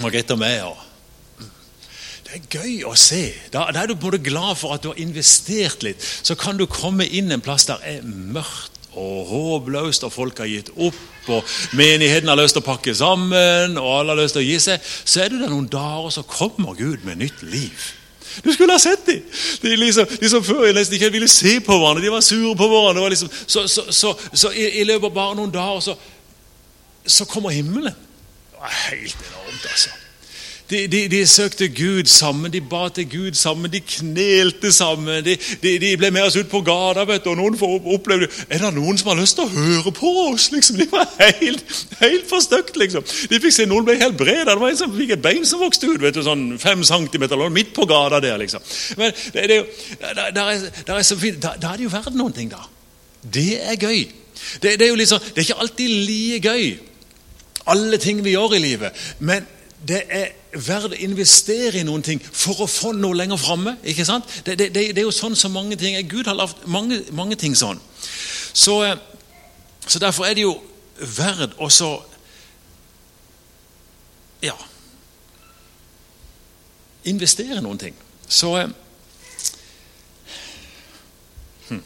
Margrethe 0.00 0.38
og 0.38 0.40
meg. 0.40 0.62
og 0.64 0.85
det 2.26 2.40
er 2.40 2.46
gøy 2.58 2.86
å 2.88 2.94
se. 2.98 3.28
Da, 3.54 3.68
da, 3.70 3.84
er 3.84 3.92
du 3.92 4.00
både 4.00 4.18
glad 4.22 4.56
for 4.58 4.74
at 4.74 4.82
du 4.82 4.90
har 4.90 4.98
investert 4.98 5.84
litt. 5.86 6.02
Så 6.02 6.34
kan 6.38 6.58
du 6.58 6.66
komme 6.66 7.06
inn 7.06 7.30
en 7.30 7.44
plass 7.44 7.68
der 7.68 7.82
er 7.86 8.02
mørkt 8.06 8.72
og 8.96 9.28
håpløst, 9.28 10.06
og 10.08 10.14
folk 10.14 10.40
har 10.40 10.48
gitt 10.48 10.70
opp, 10.72 10.98
og 11.28 11.56
menigheten 11.76 12.30
har 12.30 12.38
lyst 12.40 12.56
til 12.56 12.64
å 12.64 12.66
pakke 12.66 12.94
sammen, 12.96 13.76
og 13.76 13.90
alle 13.92 14.14
har 14.14 14.22
lyst 14.22 14.38
til 14.38 14.42
å 14.42 14.46
gi 14.46 14.56
seg. 14.62 14.88
Så 15.04 15.20
er 15.22 15.30
du 15.30 15.36
der 15.38 15.52
noen 15.52 15.68
dager, 15.70 16.08
og 16.08 16.14
så 16.14 16.24
kommer 16.26 16.78
Gud 16.78 17.04
med 17.04 17.20
nytt 17.20 17.44
liv. 17.44 17.90
Du 18.44 18.50
skulle 18.52 18.74
ha 18.74 18.80
sett 18.80 19.04
dem! 19.06 19.20
De, 19.62 19.76
liksom, 19.80 20.08
de 20.20 20.30
som 20.32 20.44
før 20.44 20.72
nesten 20.76 20.96
ikke 20.98 21.12
ville 21.14 21.28
se 21.30 21.56
på 21.64 21.76
hverandre. 21.76 22.04
De 22.04 22.12
var 22.12 22.24
sure 22.24 22.56
på 22.58 22.68
hverandre. 22.68 23.06
Liksom, 23.12 23.30
så, 23.46 23.64
så, 23.70 23.86
så, 23.92 24.12
så 24.32 24.50
i, 24.52 24.66
i, 24.80 24.88
løpet 24.88 25.08
av 25.08 25.14
bare 25.16 25.38
noen 25.38 25.54
dager 25.54 25.94
så 27.06 27.28
kommer 27.30 27.54
himmelen. 27.54 27.96
Det 28.50 28.60
var 28.60 28.74
helt 28.90 29.30
enormt, 29.30 29.70
altså. 29.70 29.94
De, 30.70 30.86
de, 30.90 31.08
de, 31.08 31.20
søkte 31.30 31.68
Gud 31.70 32.08
sammen, 32.10 32.50
de 32.50 32.60
ba 32.60 32.88
til 32.90 33.06
Gud 33.10 33.36
sammen, 33.38 33.70
de 33.70 33.80
knelte 33.80 34.72
sammen. 34.74 35.22
De, 35.24 35.36
de 35.62 35.92
ble 35.98 36.10
med 36.10 36.26
oss 36.26 36.36
ut 36.36 36.48
på 36.50 36.60
gata, 36.66 37.04
og 37.06 37.36
noen 37.38 37.54
opplevde 37.94 38.26
Er 38.50 38.64
det 38.64 38.72
noen 38.74 38.98
som 38.98 39.12
har 39.12 39.20
lyst 39.20 39.38
til 39.38 39.46
å 39.46 39.52
høre 39.52 39.92
på 39.94 40.10
oss? 40.24 40.48
liksom? 40.50 40.80
De 40.80 40.88
var 40.90 41.06
helt, 41.20 41.62
helt 42.00 42.26
forstøkt, 42.30 42.76
liksom. 42.82 43.06
De 43.30 43.40
fikk 43.42 43.54
se 43.54 43.68
Noen 43.70 43.86
ble 43.86 43.98
helt 44.02 44.18
brede. 44.18 44.48
Det 44.50 44.58
var 44.58 44.74
en 44.74 44.82
som 44.82 44.98
fikk 44.98 45.14
et 45.14 45.22
bein 45.22 45.46
som 45.46 45.62
vokste 45.62 45.92
ut. 45.92 46.02
vet 46.02 46.18
du, 46.18 46.24
sånn 46.26 46.46
fem 46.62 46.82
centimeter, 46.86 47.46
midt 47.54 47.74
på 47.76 47.86
gata 47.86 48.20
der, 48.24 48.38
liksom. 48.42 48.66
Men 48.98 49.14
det, 49.34 49.48
det, 49.52 49.62
der, 50.02 50.34
der 50.34 50.54
er, 50.56 50.94
er 50.98 51.06
så 51.06 51.18
fint, 51.20 51.38
da, 51.42 51.54
da 51.62 51.74
er 51.74 51.82
det 51.82 51.86
jo 51.86 51.94
verdt 51.94 52.18
noen 52.18 52.34
ting, 52.34 52.50
da. 52.50 52.66
Det 53.22 53.52
er 53.62 53.78
gøy. 53.78 54.06
Det, 54.62 54.76
det, 54.76 54.82
er 54.82 54.90
jo 54.90 54.98
liksom, 54.98 55.22
det 55.30 55.40
er 55.40 55.46
ikke 55.46 55.62
alltid 55.62 55.98
like 56.10 56.54
gøy, 56.54 56.70
alle 57.70 57.98
ting 58.02 58.18
vi 58.24 58.34
gjør 58.34 58.58
i 58.58 58.62
livet. 58.62 59.06
Men 59.18 59.46
det 59.84 60.02
er 60.08 60.30
verdt 60.56 60.94
å 60.94 61.00
investere 61.04 61.80
i 61.80 61.84
noen 61.84 62.04
ting 62.04 62.20
for 62.24 62.64
å 62.64 62.68
få 62.70 62.94
noe 62.96 63.16
lenger 63.16 63.40
framme. 63.40 63.76
Det, 63.82 63.94
det, 64.46 64.56
det, 64.56 64.70
det, 64.72 64.96
er 64.96 65.04
jo 65.04 65.14
sånn 65.14 65.36
som 65.36 65.52
mange 65.52 65.76
ting 65.76 65.98
Gud 66.08 66.28
har 66.30 66.38
lagd 66.38 66.64
mange, 66.70 67.02
mange, 67.12 67.36
ting 67.36 67.56
sånn. 67.56 67.80
Så, 68.56 68.80
eh, 68.86 68.96
så, 69.86 70.00
derfor 70.00 70.26
er 70.26 70.38
det 70.38 70.46
jo 70.46 70.56
verdt 70.96 71.58
å 71.60 71.70
Ja 74.44 74.56
Investere 77.06 77.60
i 77.60 77.62
noen 77.62 77.78
ting. 77.78 77.94
Så 78.26 78.48
eh, 78.58 78.72
hm. 81.68 81.84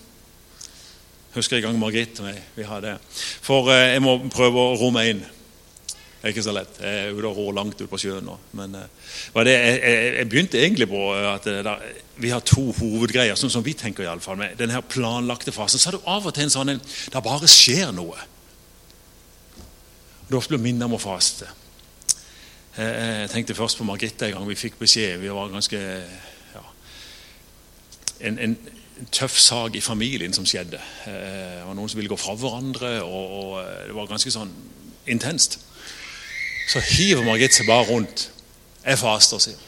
Husker 1.35 1.59
jeg 1.59 1.67
gang 1.67 1.77
Margit 1.79 2.23
vi 2.57 2.65
hadde 2.65 2.97
For 3.43 3.69
eh, 3.75 3.93
jeg 3.97 4.07
må 4.07 4.17
prøve 4.33 4.63
å 4.63 4.79
romme 4.81 5.05
inn. 5.11 5.21
Er 6.21 6.35
ikke 6.35 6.45
så 6.45 6.53
lett. 6.53 6.77
Jeg 6.85 7.05
er 7.07 7.15
ute 7.17 7.29
og 7.31 7.39
rår 7.39 7.55
langt 7.57 7.81
ut 7.81 7.89
på 7.89 7.99
sjøen 8.01 8.27
nå. 8.29 8.35
Men 8.59 8.75
uh, 8.77 9.45
det, 9.47 9.55
jeg, 9.55 10.27
begynte 10.29 10.61
egentlig 10.61 10.91
på 10.91 11.01
at 11.17 11.47
uh, 11.49 11.61
der, 11.65 11.87
vi 12.21 12.33
har 12.35 12.43
to 12.45 12.67
hovedgreier, 12.77 13.39
sånn 13.41 13.53
som 13.53 13.65
vi 13.65 13.73
tenker 13.73 14.05
iallfall. 14.05 14.37
Med 14.37 14.59
denne 14.61 14.83
planlagte 14.85 15.55
fasen 15.57 15.81
så 15.81 15.89
har 15.89 15.97
du 15.97 16.05
av 16.05 16.29
og 16.29 16.37
til 16.37 16.45
en 16.45 16.53
sånn 16.53 16.75
en, 16.75 16.83
der 17.15 17.25
bare 17.25 17.49
skjer 17.49 17.95
noe. 17.97 18.21
Du 20.29 20.37
ofte 20.37 20.53
blir 20.53 20.63
minnet 20.67 20.85
om 20.87 20.99
å 20.99 21.01
faste. 21.01 21.49
Jeg 22.77 23.31
tenkte 23.33 23.57
først 23.57 23.81
på 23.81 23.85
Margrethe 23.89 24.29
en 24.29 24.37
gang 24.37 24.45
vi 24.47 24.59
fikk 24.61 24.77
beskjed. 24.79 25.17
Vi 25.25 25.33
var 25.35 25.51
ganske 25.51 25.81
ja, 25.81 26.63
en, 28.29 28.39
en, 28.39 28.55
tøff 29.11 29.35
sak 29.41 29.75
i 29.75 29.83
familien 29.83 30.33
som 30.37 30.47
skjedde. 30.47 30.79
Det 31.03 31.65
var 31.67 31.75
noen 31.75 31.91
som 31.91 31.99
ville 31.99 32.13
gå 32.13 32.21
fra 32.21 32.37
hverandre, 32.39 32.93
og, 33.03 33.35
og 33.41 33.53
det 33.89 33.97
var 33.97 34.13
ganske 34.13 34.33
sånn 34.37 34.53
intenst. 35.11 35.59
Så 36.71 36.81
hiver 36.81 37.25
Margit 37.27 37.55
seg 37.57 37.67
bare 37.67 37.89
rundt. 37.89 38.29
Jeg 38.85 38.99
faster, 39.01 39.43
sier. 39.43 39.67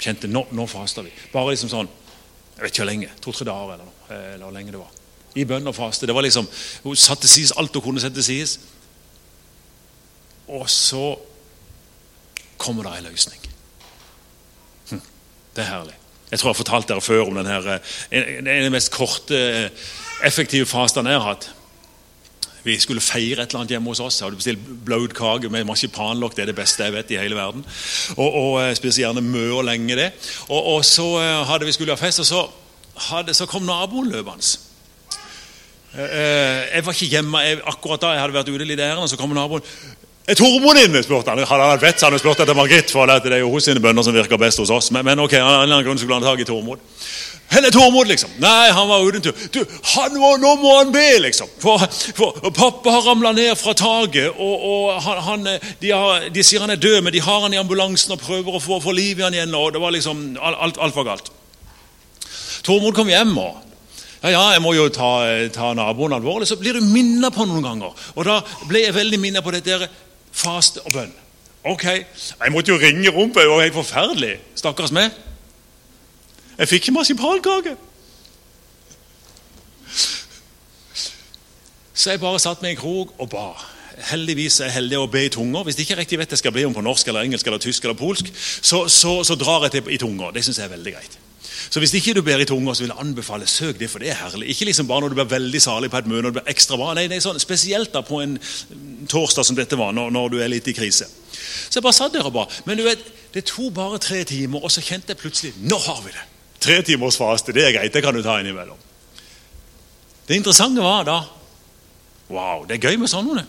Kjente 0.00 0.30
nå, 0.30 0.46
nå 0.56 0.66
faster 0.70 1.04
vi. 1.06 1.12
Bare 1.32 1.52
liksom 1.52 1.70
sånn 1.70 1.88
Jeg 2.56 2.64
vet 2.64 2.72
ikke 2.72 2.82
hvor 2.82 2.90
lenge. 2.90 3.10
To-tre 3.24 3.46
dager 3.48 3.74
eller 3.76 3.86
noe. 3.86 4.16
Eller 4.16 4.42
hvor 4.44 4.56
lenge 4.56 4.74
det 4.74 4.80
var. 4.80 4.96
I 5.38 5.46
bønn 5.46 5.70
og 5.70 5.76
faste. 5.76 6.08
Det 6.08 6.16
var 6.16 6.26
liksom, 6.26 6.48
Hun 6.84 6.98
satte 6.98 7.30
sies 7.30 7.54
alt 7.56 7.76
hun 7.78 7.84
kunne 7.84 8.02
sette 8.02 8.24
sies. 8.24 8.58
Og 10.50 10.66
så 10.68 11.14
kommer 12.60 12.88
det 12.88 12.98
en 12.98 13.08
løsning. 13.12 13.46
Hm, 14.90 15.02
det 15.56 15.64
er 15.64 15.70
herlig. 15.70 15.96
Jeg 16.30 16.38
tror 16.38 16.50
jeg 16.50 16.56
har 16.56 16.62
fortalt 16.64 16.90
dere 16.90 17.04
før 17.04 17.30
om 17.30 17.38
den 17.38 17.48
her, 17.48 17.68
eh, 17.76 17.94
en 18.18 18.50
av 18.50 18.66
de 18.66 18.74
mest 18.74 18.90
korte, 18.92 19.38
eh, 19.38 19.70
effektive 20.26 20.66
fastene 20.66 21.10
jeg 21.10 21.20
har 21.20 21.34
hatt. 21.34 21.48
Vi 22.64 22.76
skulle 22.80 23.00
feire 23.00 23.42
et 23.42 23.50
eller 23.50 23.62
annet 23.62 23.74
hjemme 23.76 23.92
hos 23.92 24.02
oss. 24.04 24.20
Jeg 24.20 24.26
hadde 24.26 24.40
bestilt 24.40 24.64
bløtkake 24.86 25.50
med 25.52 25.68
marsipanlokk. 25.68 26.36
Det 26.36 26.44
er 26.44 26.50
det 26.52 26.58
beste 26.58 26.84
jeg 26.84 26.94
vet 26.96 27.12
i 27.14 27.20
hele 27.20 27.38
verden. 27.38 27.64
Og, 28.16 28.26
og 28.28 28.50
jeg 28.62 28.80
spiste 28.80 29.04
gjerne 29.04 29.24
mye 29.24 29.52
og 29.56 29.64
lenge 29.68 29.96
det. 29.96 30.10
Og, 30.48 30.74
og 30.76 30.84
så 30.84 31.06
eh, 31.22 31.44
hadde 31.48 31.68
vi 31.68 31.76
skulle 31.76 31.96
ha 31.96 32.00
fest, 32.00 32.20
og 32.20 32.28
så, 32.28 32.42
hadde, 33.10 33.34
så 33.34 33.48
kom 33.48 33.64
naboen 33.68 34.12
løpende. 34.12 34.50
Eh, 35.94 36.04
eh, 36.04 36.60
jeg 36.76 36.86
var 36.86 36.98
ikke 36.98 37.14
hjemme 37.16 37.46
jeg, 37.46 37.62
akkurat 37.72 38.04
da. 38.04 38.12
Jeg 38.14 38.24
hadde 38.26 38.38
vært 38.38 38.52
ute 38.52 38.68
litt 38.68 38.84
ærend, 38.84 39.08
så 39.10 39.18
kom 39.20 39.32
naboen. 39.36 39.64
Er 40.30 40.36
Tormod 40.38 40.78
inne? 40.78 41.00
spurte 41.02 41.32
han. 41.32 41.40
Hadde 41.42 41.70
han 41.72 41.80
vett, 41.80 41.98
hadde 41.98 42.14
han 42.14 42.22
spurt 42.22 42.44
etter 42.44 42.54
Margrit. 42.54 42.92
for 42.92 43.08
Det 43.08 43.32
er 43.32 43.40
jo 43.40 43.50
hos 43.50 43.64
sine 43.66 43.80
bønner 43.82 44.04
som 44.06 44.14
virker 44.14 44.38
best 44.38 44.60
hos 44.62 44.70
oss. 44.70 44.90
Men, 44.94 45.04
men 45.08 45.18
ok, 45.18 45.32
av 45.40 45.48
en 45.48 45.62
eller 45.64 45.80
annen 45.80 45.86
grunn 45.88 45.98
skulle 45.98 46.20
han 46.20 46.26
ha 46.28 46.34
tak 46.34 46.44
i 46.44 46.46
Tormod. 46.46 46.78
Hvor 47.50 47.66
er 47.66 47.74
Tormod, 47.74 48.06
liksom? 48.06 48.30
Nei, 48.38 48.70
han 48.70 48.88
var 48.88 49.02
uten 49.02 49.24
tur. 49.24 49.38
Du, 49.50 49.64
må, 50.14 50.36
nå 50.38 50.52
må 50.60 50.74
han 50.76 50.92
be, 50.94 51.06
liksom. 51.24 51.48
For, 51.58 51.82
for 52.14 52.52
pappa 52.54 52.92
har 52.94 53.08
ramla 53.08 53.32
ned 53.34 53.56
fra 53.58 53.74
taket, 53.74 54.30
og, 54.36 54.66
og 54.70 55.00
han, 55.02 55.22
han, 55.26 55.48
de, 55.80 55.90
har, 55.90 56.28
de, 56.30 56.44
sier 56.46 56.62
han 56.62 56.70
er 56.70 56.78
død, 56.78 57.00
men 57.02 57.14
de 57.14 57.22
har 57.24 57.42
han 57.42 57.56
i 57.56 57.58
ambulansen 57.58 58.14
og 58.14 58.22
prøver 58.22 58.54
å 58.54 58.62
få, 58.62 58.78
få 58.84 58.94
liv 58.94 59.18
i 59.18 59.26
han 59.26 59.34
igjen. 59.34 59.56
og 59.58 59.74
det 59.74 59.82
var 59.82 59.96
liksom, 59.96 60.22
Alt, 60.40 60.78
alt 60.78 60.96
var 60.96 61.08
galt. 61.10 61.32
Tormod 62.62 62.94
kom 62.94 63.10
hjem 63.10 63.34
og 63.40 63.66
ja, 64.20 64.34
ja, 64.34 64.40
jeg 64.52 64.60
må 64.60 64.74
jo 64.76 64.84
ta, 64.92 65.08
ta 65.48 65.70
naboen 65.72 66.12
alvorlig. 66.12 66.44
Så 66.48 66.58
blir 66.60 66.76
du 66.76 66.84
minnet 66.84 67.32
på 67.32 67.46
noen 67.48 67.64
ganger. 67.64 67.94
Og 68.14 68.26
da 68.28 68.42
ble 68.68 68.82
jeg 68.84 68.92
veldig 68.92 69.20
minnet 69.22 69.44
på 69.44 69.54
dette 69.54 69.88
faste 70.28 70.84
og 70.84 70.92
bønn. 70.92 71.14
Ok, 71.70 71.84
Jeg 71.84 72.52
måtte 72.52 72.72
jo 72.72 72.78
ringe 72.80 73.12
rumpa, 73.12 73.42
det 73.42 73.50
var 73.50 73.64
helt 73.64 73.76
forferdelig. 73.76 74.34
Stakkars 74.60 74.92
meg. 74.96 75.16
Jeg 76.60 76.68
fikk 76.68 76.88
ikke 76.88 76.92
marsipankake. 76.92 77.76
Så 81.94 82.10
jeg 82.12 82.20
bare 82.20 82.40
satt 82.40 82.60
meg 82.60 82.74
i 82.74 82.76
en 82.76 82.80
krok 82.80 83.14
og 83.20 83.30
ba. 83.32 83.46
Heldigvis 84.10 84.58
er 84.60 84.68
jeg 84.68 84.76
heldig 84.78 84.98
å 85.00 85.08
be 85.12 85.24
i 85.26 85.32
tunger. 85.32 85.64
Hvis 85.64 85.78
jeg 85.78 85.88
ikke 85.88 85.98
riktig 86.02 86.18
vet 86.20 86.32
jeg 86.32 86.40
skal 86.40 86.52
be 86.52 86.64
om 86.68 86.76
på 86.76 86.84
norsk, 86.84 87.08
eller 87.08 87.24
engelsk, 87.24 87.48
eller 87.48 87.60
tysk 87.60 87.84
eller 87.84 87.96
polsk, 87.96 88.30
så, 88.36 88.86
så, 88.92 89.18
så 89.24 89.36
drar 89.40 89.66
jeg 89.66 89.74
til 89.78 89.90
i 89.92 89.98
tunger. 90.00 90.32
Det 90.36 90.44
syns 90.46 90.60
jeg 90.60 90.68
er 90.68 90.72
veldig 90.76 90.94
greit. 90.96 91.18
Så 91.70 91.80
hvis 91.80 91.92
ikke 91.96 92.14
du 92.16 92.22
ber 92.24 92.40
i 92.40 92.48
tunger, 92.48 92.76
så 92.76 92.84
vil 92.84 92.92
jeg 92.92 93.04
anbefale 93.04 93.48
søk 93.48 93.80
det, 93.80 93.90
for 93.92 94.02
det 94.04 94.12
er 94.12 94.20
herlig. 94.20 94.48
Ikke 94.52 94.68
liksom 94.68 94.88
bare 94.88 95.04
når 95.04 95.12
du 95.12 95.20
blir 95.20 95.32
veldig 95.32 95.62
salig 95.64 95.92
på 95.92 96.00
et 96.00 96.08
møte 96.12 96.24
og 96.24 96.32
du 96.32 96.40
blir 96.40 96.52
ekstra 96.54 96.80
bra. 96.80 96.94
Nei, 96.96 97.06
det 97.08 97.20
er 97.20 97.24
sånn, 97.24 97.40
Spesielt 97.40 97.92
da 97.96 98.04
på 98.04 98.20
en 98.24 98.36
torsdag 99.08 99.48
som 99.48 99.56
dette 99.56 99.80
var, 99.80 99.92
når, 99.96 100.12
når 100.16 100.32
du 100.32 100.40
er 100.40 100.52
litt 100.52 100.68
i 100.68 100.76
krise. 100.76 101.08
Så 101.32 101.78
jeg 101.78 101.84
bare 101.84 102.00
satt 102.00 102.16
der 102.16 102.28
og 102.28 102.36
ba. 102.36 102.48
Men 102.68 102.80
du 102.80 102.84
vet, 102.88 103.04
det 103.36 103.48
tok 103.48 103.72
bare 103.76 104.00
tre 104.02 104.24
timer, 104.28 104.64
og 104.64 104.72
så 104.72 104.84
kjente 104.84 105.12
jeg 105.12 105.20
plutselig 105.20 105.56
Nå 105.64 105.80
har 105.88 106.04
vi 106.06 106.16
det! 106.16 106.29
Tre 106.60 106.82
timers 106.84 107.16
faste, 107.16 107.54
det 107.56 107.64
er 107.66 107.76
greit. 107.78 107.92
Det 107.94 108.02
kan 108.04 108.14
du 108.14 108.22
ta 108.22 108.38
innimellom. 108.40 108.78
Det 110.28 110.36
interessante 110.36 110.82
var 110.84 111.06
da 111.08 111.20
Wow, 112.30 112.62
det 112.68 112.76
er 112.76 112.90
gøy 112.90 113.00
med 113.00 113.10
sånne. 113.10 113.42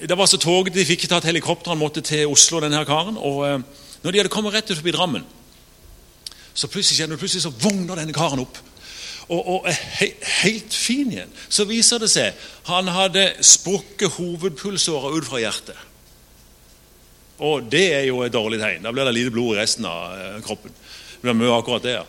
Det 0.00 0.16
var 0.18 0.26
så 0.26 0.40
tåget 0.40 0.74
De 0.74 0.82
fikk 0.88 1.04
tatt 1.06 1.28
helikopter, 1.28 1.70
han 1.70 1.78
måtte 1.78 2.02
til 2.02 2.26
Oslo, 2.26 2.58
denne 2.58 2.80
her 2.80 2.88
karen. 2.88 3.16
og 3.16 3.44
eh, 3.46 3.60
når 4.02 4.10
de 4.10 4.18
hadde 4.18 4.32
kommet 4.32 4.54
rett 4.54 4.70
ut 4.70 4.76
forbi 4.76 4.90
Drammen, 4.96 5.24
så 6.54 6.66
plutselig, 6.66 7.18
plutselig 7.18 7.44
så 7.44 7.52
vogner 7.52 8.00
denne 8.00 8.12
karen 8.16 8.40
opp. 8.40 8.58
og, 9.28 9.46
og 9.46 9.68
er 9.68 9.76
he, 10.00 10.08
helt 10.42 10.74
fin 10.74 11.12
igjen. 11.12 11.30
Så 11.48 11.68
viser 11.68 12.00
det 12.02 12.10
seg 12.10 12.34
han 12.66 12.88
hadde 12.88 13.28
sprukket 13.46 14.16
hovedpulsåra 14.16 15.12
ut 15.14 15.28
fra 15.28 15.38
hjertet. 15.38 15.76
Og 17.38 17.70
det 17.72 17.86
er 17.94 18.04
jo 18.08 18.24
et 18.24 18.32
dårlig 18.32 18.58
tegn. 18.60 18.82
Da 18.82 18.92
blir 18.92 19.06
det 19.06 19.14
lite 19.14 19.32
blod 19.32 19.54
i 19.54 19.60
resten 19.60 19.86
av 19.88 20.16
eh, 20.16 20.40
kroppen. 20.44 20.74
Blir 21.20 21.36
mye 21.36 21.52
akkurat 21.54 21.84
der. 21.84 22.06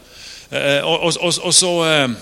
Eh, 0.51 0.79
og, 0.83 1.07
og, 1.07 1.17
og, 1.21 1.39
og 1.47 1.53
så 1.55 1.71
eh, 1.87 2.19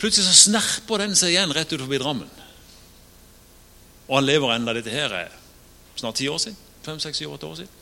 Plutselig 0.00 0.30
så 0.30 0.38
snerper 0.48 1.02
den 1.02 1.12
seg 1.18 1.34
igjen 1.34 1.52
rett 1.52 1.72
ut 1.74 1.82
forbi 1.82 1.98
Drammen. 2.00 2.30
Og 4.08 4.16
han 4.16 4.24
lever 4.24 4.54
enda. 4.54 4.72
Dette 4.72 4.94
her 4.94 5.12
er 5.12 5.34
snart 6.00 6.16
ti 6.16 6.28
år 6.28 6.40
siden. 6.40 6.56
Fem, 6.86 6.96
seks, 7.02 7.20
åtte 7.28 7.46
år 7.46 7.58
siden. 7.58 7.76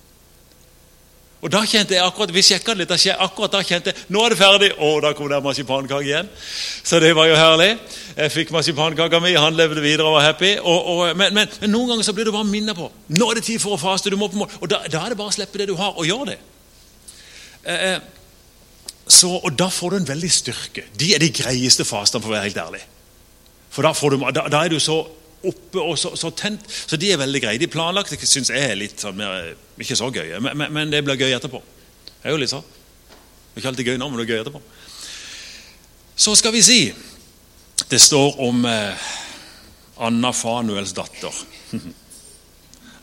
Og 1.39 1.53
da 1.55 1.61
kjente 1.63 1.95
jeg 1.95 2.03
akkurat, 2.03 2.33
Vi 2.35 2.43
det 2.43 2.75
litt, 2.77 2.91
akkurat 2.91 3.53
da 3.53 3.63
kjente 3.63 3.93
jeg 3.93 4.07
nå 4.09 4.25
er 4.25 4.35
det 4.35 4.39
ferdig. 4.39 4.73
Å, 4.75 4.89
da 5.01 5.13
kom 5.15 5.29
det 5.31 5.39
marsipankake 5.43 6.05
igjen. 6.05 6.29
Så 6.83 6.99
det 6.99 7.15
var 7.15 7.29
jo 7.31 7.37
herlig. 7.39 7.79
Jeg 8.17 8.33
fikk 8.35 8.51
marsipankaka 8.51 9.21
mi, 9.23 9.37
han 9.39 9.55
levde 9.55 9.81
videre 9.81 10.09
og 10.09 10.19
var 10.19 10.27
happy. 10.27 10.57
Og, 10.59 10.91
og, 10.91 11.17
men, 11.17 11.35
men, 11.35 11.47
men, 11.61 11.71
noen 11.71 11.93
ganger 11.93 12.09
så 12.09 12.15
blir 12.17 12.27
du 12.27 12.35
bare 12.35 12.49
minnet 12.49 12.75
på 12.77 12.91
nå 13.15 13.31
er 13.31 13.39
det 13.39 13.47
tid 13.47 13.63
for 13.63 13.77
å 13.77 13.81
faste. 13.81 14.11
du 14.11 14.19
må 14.19 14.29
på 14.29 14.41
mål. 14.41 14.51
Og 14.61 14.71
da, 14.71 14.83
da, 14.91 15.05
er 15.05 15.15
det 15.15 15.21
bare 15.21 15.31
å 15.31 15.37
slippe 15.39 15.63
det 15.63 15.69
du 15.71 15.77
har, 15.79 15.95
og 15.95 16.07
gjøre 16.07 16.33
det. 16.33 16.39
Eh, 17.69 17.85
eh, 17.93 18.01
så, 19.09 19.31
og 19.37 19.53
da 19.57 19.69
får 19.73 19.91
du 19.91 19.97
en 20.01 20.09
veldig 20.09 20.31
styrke. 20.33 20.85
De 21.01 21.13
er 21.15 21.23
de 21.23 21.31
greieste 21.33 21.85
fastene, 21.89 22.23
for 22.25 22.33
å 22.33 22.37
være 22.37 22.49
helt 22.49 22.61
ærlig. 22.61 22.83
For 23.73 23.85
da, 23.85 23.93
du, 23.93 24.19
da, 24.37 24.49
da 24.53 24.65
er 24.65 24.73
du 24.73 24.81
så 24.81 24.99
oppe 25.49 25.81
og 25.81 25.95
så, 26.01 26.15
så, 26.19 26.33
tent. 26.35 26.65
Så 26.69 26.99
de 27.01 27.13
er 27.13 27.21
veldig 27.21 27.43
greie. 27.45 27.61
De 27.61 27.71
planlagte 27.71 28.19
syns 28.21 28.51
jeg 28.53 28.73
er 28.73 28.79
litt 28.79 29.01
sånn 29.05 29.17
mer, 29.19 29.53
ikke 29.81 29.97
så 29.99 30.11
gøye, 30.13 30.41
men, 30.43 30.57
men, 30.59 30.73
men, 30.75 30.93
det 30.93 31.05
blir 31.07 31.21
gøy 31.21 31.37
etterpå. 31.37 31.61
Det 32.09 32.27
er 32.27 32.35
jo 32.35 32.41
litt 32.43 32.53
sånn. 32.53 32.67
Det 32.67 33.55
er 33.55 33.63
ikke 33.63 33.73
alltid 33.73 33.93
gøy 33.93 34.01
nå, 34.01 34.09
men 34.09 34.21
det 34.21 34.27
er 34.27 34.33
gøy 34.35 34.43
etterpå. 34.43 34.63
Så 36.19 36.35
skal 36.35 36.51
vi 36.51 36.65
si 36.67 36.81
Det 37.89 38.01
står 38.03 38.41
om 38.43 38.65
eh, 38.67 39.09
Anna 40.05 40.33
Fanuels 40.35 40.93
datter. 40.97 41.35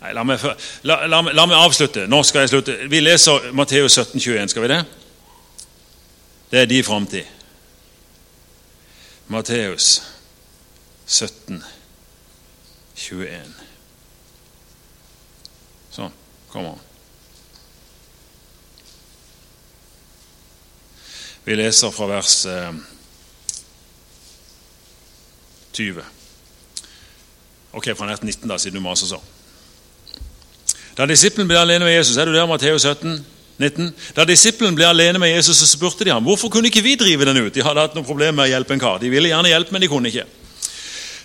Nei, 0.05 0.13
la 0.13 0.23
meg, 0.23 0.41
la, 0.85 0.99
la, 1.09 1.21
la 1.33 1.45
meg, 1.49 1.57
avslutte. 1.57 2.03
Nå 2.05 2.21
skal 2.27 2.43
jeg 2.45 2.51
slutte. 2.51 2.75
Vi 2.91 2.99
leser 3.01 3.49
Matteus 3.57 3.97
17, 3.97 4.19
21, 4.21 4.51
skal 4.53 4.65
vi 4.67 4.69
det? 4.69 4.81
Det 6.51 6.59
er 6.61 6.69
de 6.69 6.83
framtid. 6.85 7.25
Matteus 9.33 9.95
17, 11.07 11.57
21. 11.57 11.71
21. 12.95 13.55
Sånn. 15.95 16.13
Kom 16.51 16.69
an. 16.69 16.83
Vi 21.45 21.57
leser 21.57 21.93
fra 21.93 22.07
vers 22.09 22.37
eh, 22.49 22.71
20. 25.75 26.01
Ok, 27.75 27.91
fra 27.97 28.07
19, 28.13 28.47
da, 28.49 28.57
siden 28.61 28.79
du 28.79 28.85
maser 28.85 29.11
sånn. 29.11 29.34
Da 30.95 31.07
disippelen 31.09 31.47
ble 31.49 31.59
alene 31.59 31.87
med 31.87 31.97
Jesus 31.97 32.17
er 32.17 32.29
du 32.29 32.35
der, 32.35 32.47
Matteus 32.47 32.85
17, 32.87 33.17
19? 33.59 33.91
Da 34.15 34.25
disippelen 34.27 34.77
ble 34.77 34.87
alene 34.87 35.19
med 35.19 35.33
Jesus, 35.33 35.59
så 35.59 35.67
spurte 35.67 36.07
de 36.07 36.13
ham 36.13 36.23
hvorfor 36.23 36.51
kunne 36.53 36.71
ikke 36.71 36.83
vi 36.85 36.95
drive 36.99 37.27
den 37.27 37.41
ut. 37.43 37.53
De 37.55 37.63
hadde 37.65 37.83
hatt 37.83 37.97
noen 37.97 38.07
problemer 38.07 38.37
med 38.39 38.47
å 38.47 38.53
hjelpe 38.53 38.75
en 38.77 38.83
kar. 38.83 38.99
De 39.03 39.11
ville 39.11 39.31
gjerne 39.31 39.51
hjelpe, 39.51 39.75
men 39.75 39.83
de 39.83 39.91
kunne 39.91 40.11
ikke. 40.11 40.25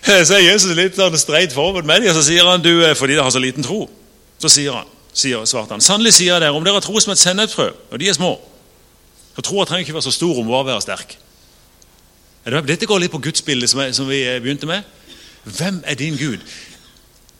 Så 0.27 0.35
er 0.35 0.45
Jesus 0.47 0.75
litt 0.75 0.97
sånn 0.97 1.15
streit 1.19 1.53
forward 1.55 1.87
med 1.87 2.01
dem, 2.01 2.09
og 2.09 2.17
så 2.17 2.23
sier 2.25 2.47
han 2.47 2.63
du, 2.63 2.73
fordi 2.97 3.19
de 3.19 3.21
har 3.21 3.29
så 3.29 3.39
liten 3.39 3.61
tro. 3.61 3.83
Så 4.41 4.49
sier 4.49 4.73
han, 4.73 4.87
sier, 5.13 5.43
svarte 5.45 5.75
han, 5.75 5.83
sannelig 5.85 6.15
sier 6.17 6.41
dere, 6.41 6.55
om 6.57 6.65
dere 6.65 6.79
har 6.79 6.81
tro 6.81 6.97
som 6.97 7.13
et 7.13 7.21
sennepsfrø, 7.21 7.67
og 7.69 8.01
de 8.01 8.09
er 8.09 8.17
små 8.17 8.31
for 9.35 9.45
troa 9.45 9.65
trenger 9.67 9.85
ikke 9.85 9.95
være 9.95 10.09
så 10.09 10.15
stor 10.15 10.39
om 10.41 10.49
å 10.51 10.63
være 10.67 10.83
sterk. 10.83 11.15
Dette 12.67 12.89
går 12.89 13.03
litt 13.03 13.13
på 13.13 13.21
gudsbildet 13.21 13.69
som, 13.71 13.83
som 13.95 14.09
vi 14.09 14.23
eh, 14.25 14.39
begynte 14.41 14.69
med. 14.69 14.85
Hvem 15.45 15.81
er 15.87 15.97
din 15.97 16.17
Gud? 16.19 16.43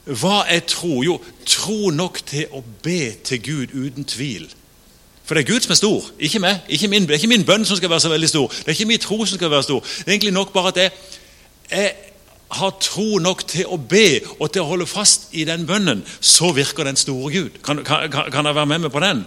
Hva 0.06 0.46
er 0.50 0.64
tro? 0.66 1.02
Jo, 1.06 1.20
tro 1.46 1.92
nok 1.94 2.22
til 2.26 2.50
å 2.52 2.64
be 2.84 3.14
til 3.24 3.42
Gud 3.46 3.76
uten 3.76 4.08
tvil. 4.08 4.48
For 5.26 5.38
det 5.38 5.46
er 5.46 5.54
Gud 5.54 5.64
som 5.64 5.72
er 5.72 5.80
stor, 5.80 6.06
ikke 6.20 6.42
meg. 6.44 6.64
Ikke 6.68 6.90
min, 6.92 7.06
det 7.06 7.16
er 7.16 7.22
ikke 7.22 7.32
min 7.32 7.46
bønn 7.46 7.66
som 7.66 7.78
skal 7.78 7.92
være 7.92 8.04
så 8.04 8.10
veldig 8.12 8.30
stor. 8.30 8.48
Det 8.52 8.68
er 8.68 8.76
ikke 8.76 8.90
min 8.90 9.00
tro 9.00 9.20
som 9.26 9.38
skal 9.38 9.52
være 9.54 9.64
stor. 9.64 9.84
Det 9.84 10.08
er 10.08 10.16
egentlig 10.18 10.34
nok 10.36 10.54
bare 10.54 10.74
at 10.74 10.80
jeg, 10.82 10.92
jeg 11.72 11.94
har 12.52 12.74
tro 12.82 13.22
nok 13.22 13.46
til 13.48 13.70
å 13.70 13.78
be 13.78 14.20
og 14.40 14.50
til 14.52 14.64
å 14.64 14.68
holde 14.74 14.90
fast 14.90 15.30
i 15.38 15.46
den 15.48 15.64
bønnen, 15.70 16.02
så 16.20 16.52
virker 16.56 16.90
den 16.90 17.00
store 17.00 17.32
Gud. 17.32 17.62
Kan, 17.64 17.84
kan, 17.86 18.10
kan 18.12 18.50
jeg 18.50 18.58
være 18.58 18.72
med 18.74 18.84
meg 18.88 18.92
på 18.92 19.04
den? 19.04 19.24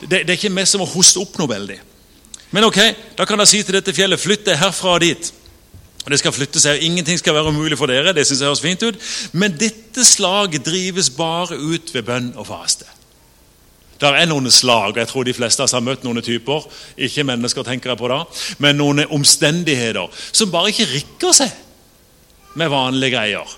Det, 0.00 0.24
det 0.24 0.32
er 0.32 0.38
ikke 0.38 0.54
meg 0.56 0.66
som 0.70 0.82
å 0.82 0.88
hoste 0.88 1.20
opp 1.22 1.38
noe 1.38 1.50
veldig. 1.50 1.78
Men 2.56 2.64
ok, 2.64 2.80
da 3.18 3.26
kan 3.28 3.38
jeg 3.44 3.50
si 3.52 3.62
til 3.62 3.76
dette 3.76 3.94
fjellet 3.94 4.20
flytt 4.20 4.46
deg 4.48 4.58
herfra 4.58 4.96
og 4.96 5.04
dit. 5.04 5.30
Og 6.08 6.12
det 6.14 6.22
skal 6.22 6.32
flytte 6.32 6.56
seg, 6.56 6.80
Ingenting 6.80 7.18
skal 7.20 7.34
være 7.36 7.50
umulig 7.52 7.76
for 7.76 7.86
dere. 7.86 8.14
det 8.16 8.22
synes 8.26 8.40
jeg 8.40 8.48
høres 8.48 8.62
fint 8.64 8.82
ut. 8.82 8.96
Men 9.32 9.52
dette 9.60 10.04
slaget 10.04 10.64
drives 10.64 11.10
bare 11.10 11.58
ut 11.58 11.90
ved 11.92 12.02
bønn 12.02 12.30
og 12.32 12.46
faste. 12.48 12.86
Der 14.00 14.16
er 14.16 14.24
noen 14.30 14.48
slag, 14.50 14.94
og 14.94 14.96
jeg 14.96 15.08
tror 15.08 15.24
de 15.28 15.34
fleste 15.36 15.66
har 15.68 15.84
møtt 15.84 16.06
noen 16.06 16.22
typer, 16.24 16.64
ikke 16.96 17.26
mennesker 17.28 17.66
tenker 17.66 17.90
jeg 17.90 18.00
på 18.00 18.08
da, 18.08 18.22
men 18.58 18.78
noen 18.80 19.04
omstendigheter 19.04 20.08
som 20.32 20.50
bare 20.50 20.72
ikke 20.72 20.88
rikker 20.94 21.36
seg 21.36 21.52
med 22.56 22.72
vanlige 22.72 23.12
greier. 23.18 23.56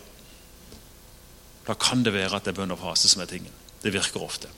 Da 1.68 1.78
kan 1.78 2.02
det 2.02 2.16
være 2.16 2.34
at 2.34 2.48
det 2.48 2.56
er 2.56 2.58
bønn 2.64 2.74
og 2.74 2.82
faste 2.82 3.12
som 3.12 3.22
er 3.22 3.30
tingen. 3.30 3.54
Det 3.84 3.94
virker 3.94 4.26
ofte. 4.26 4.50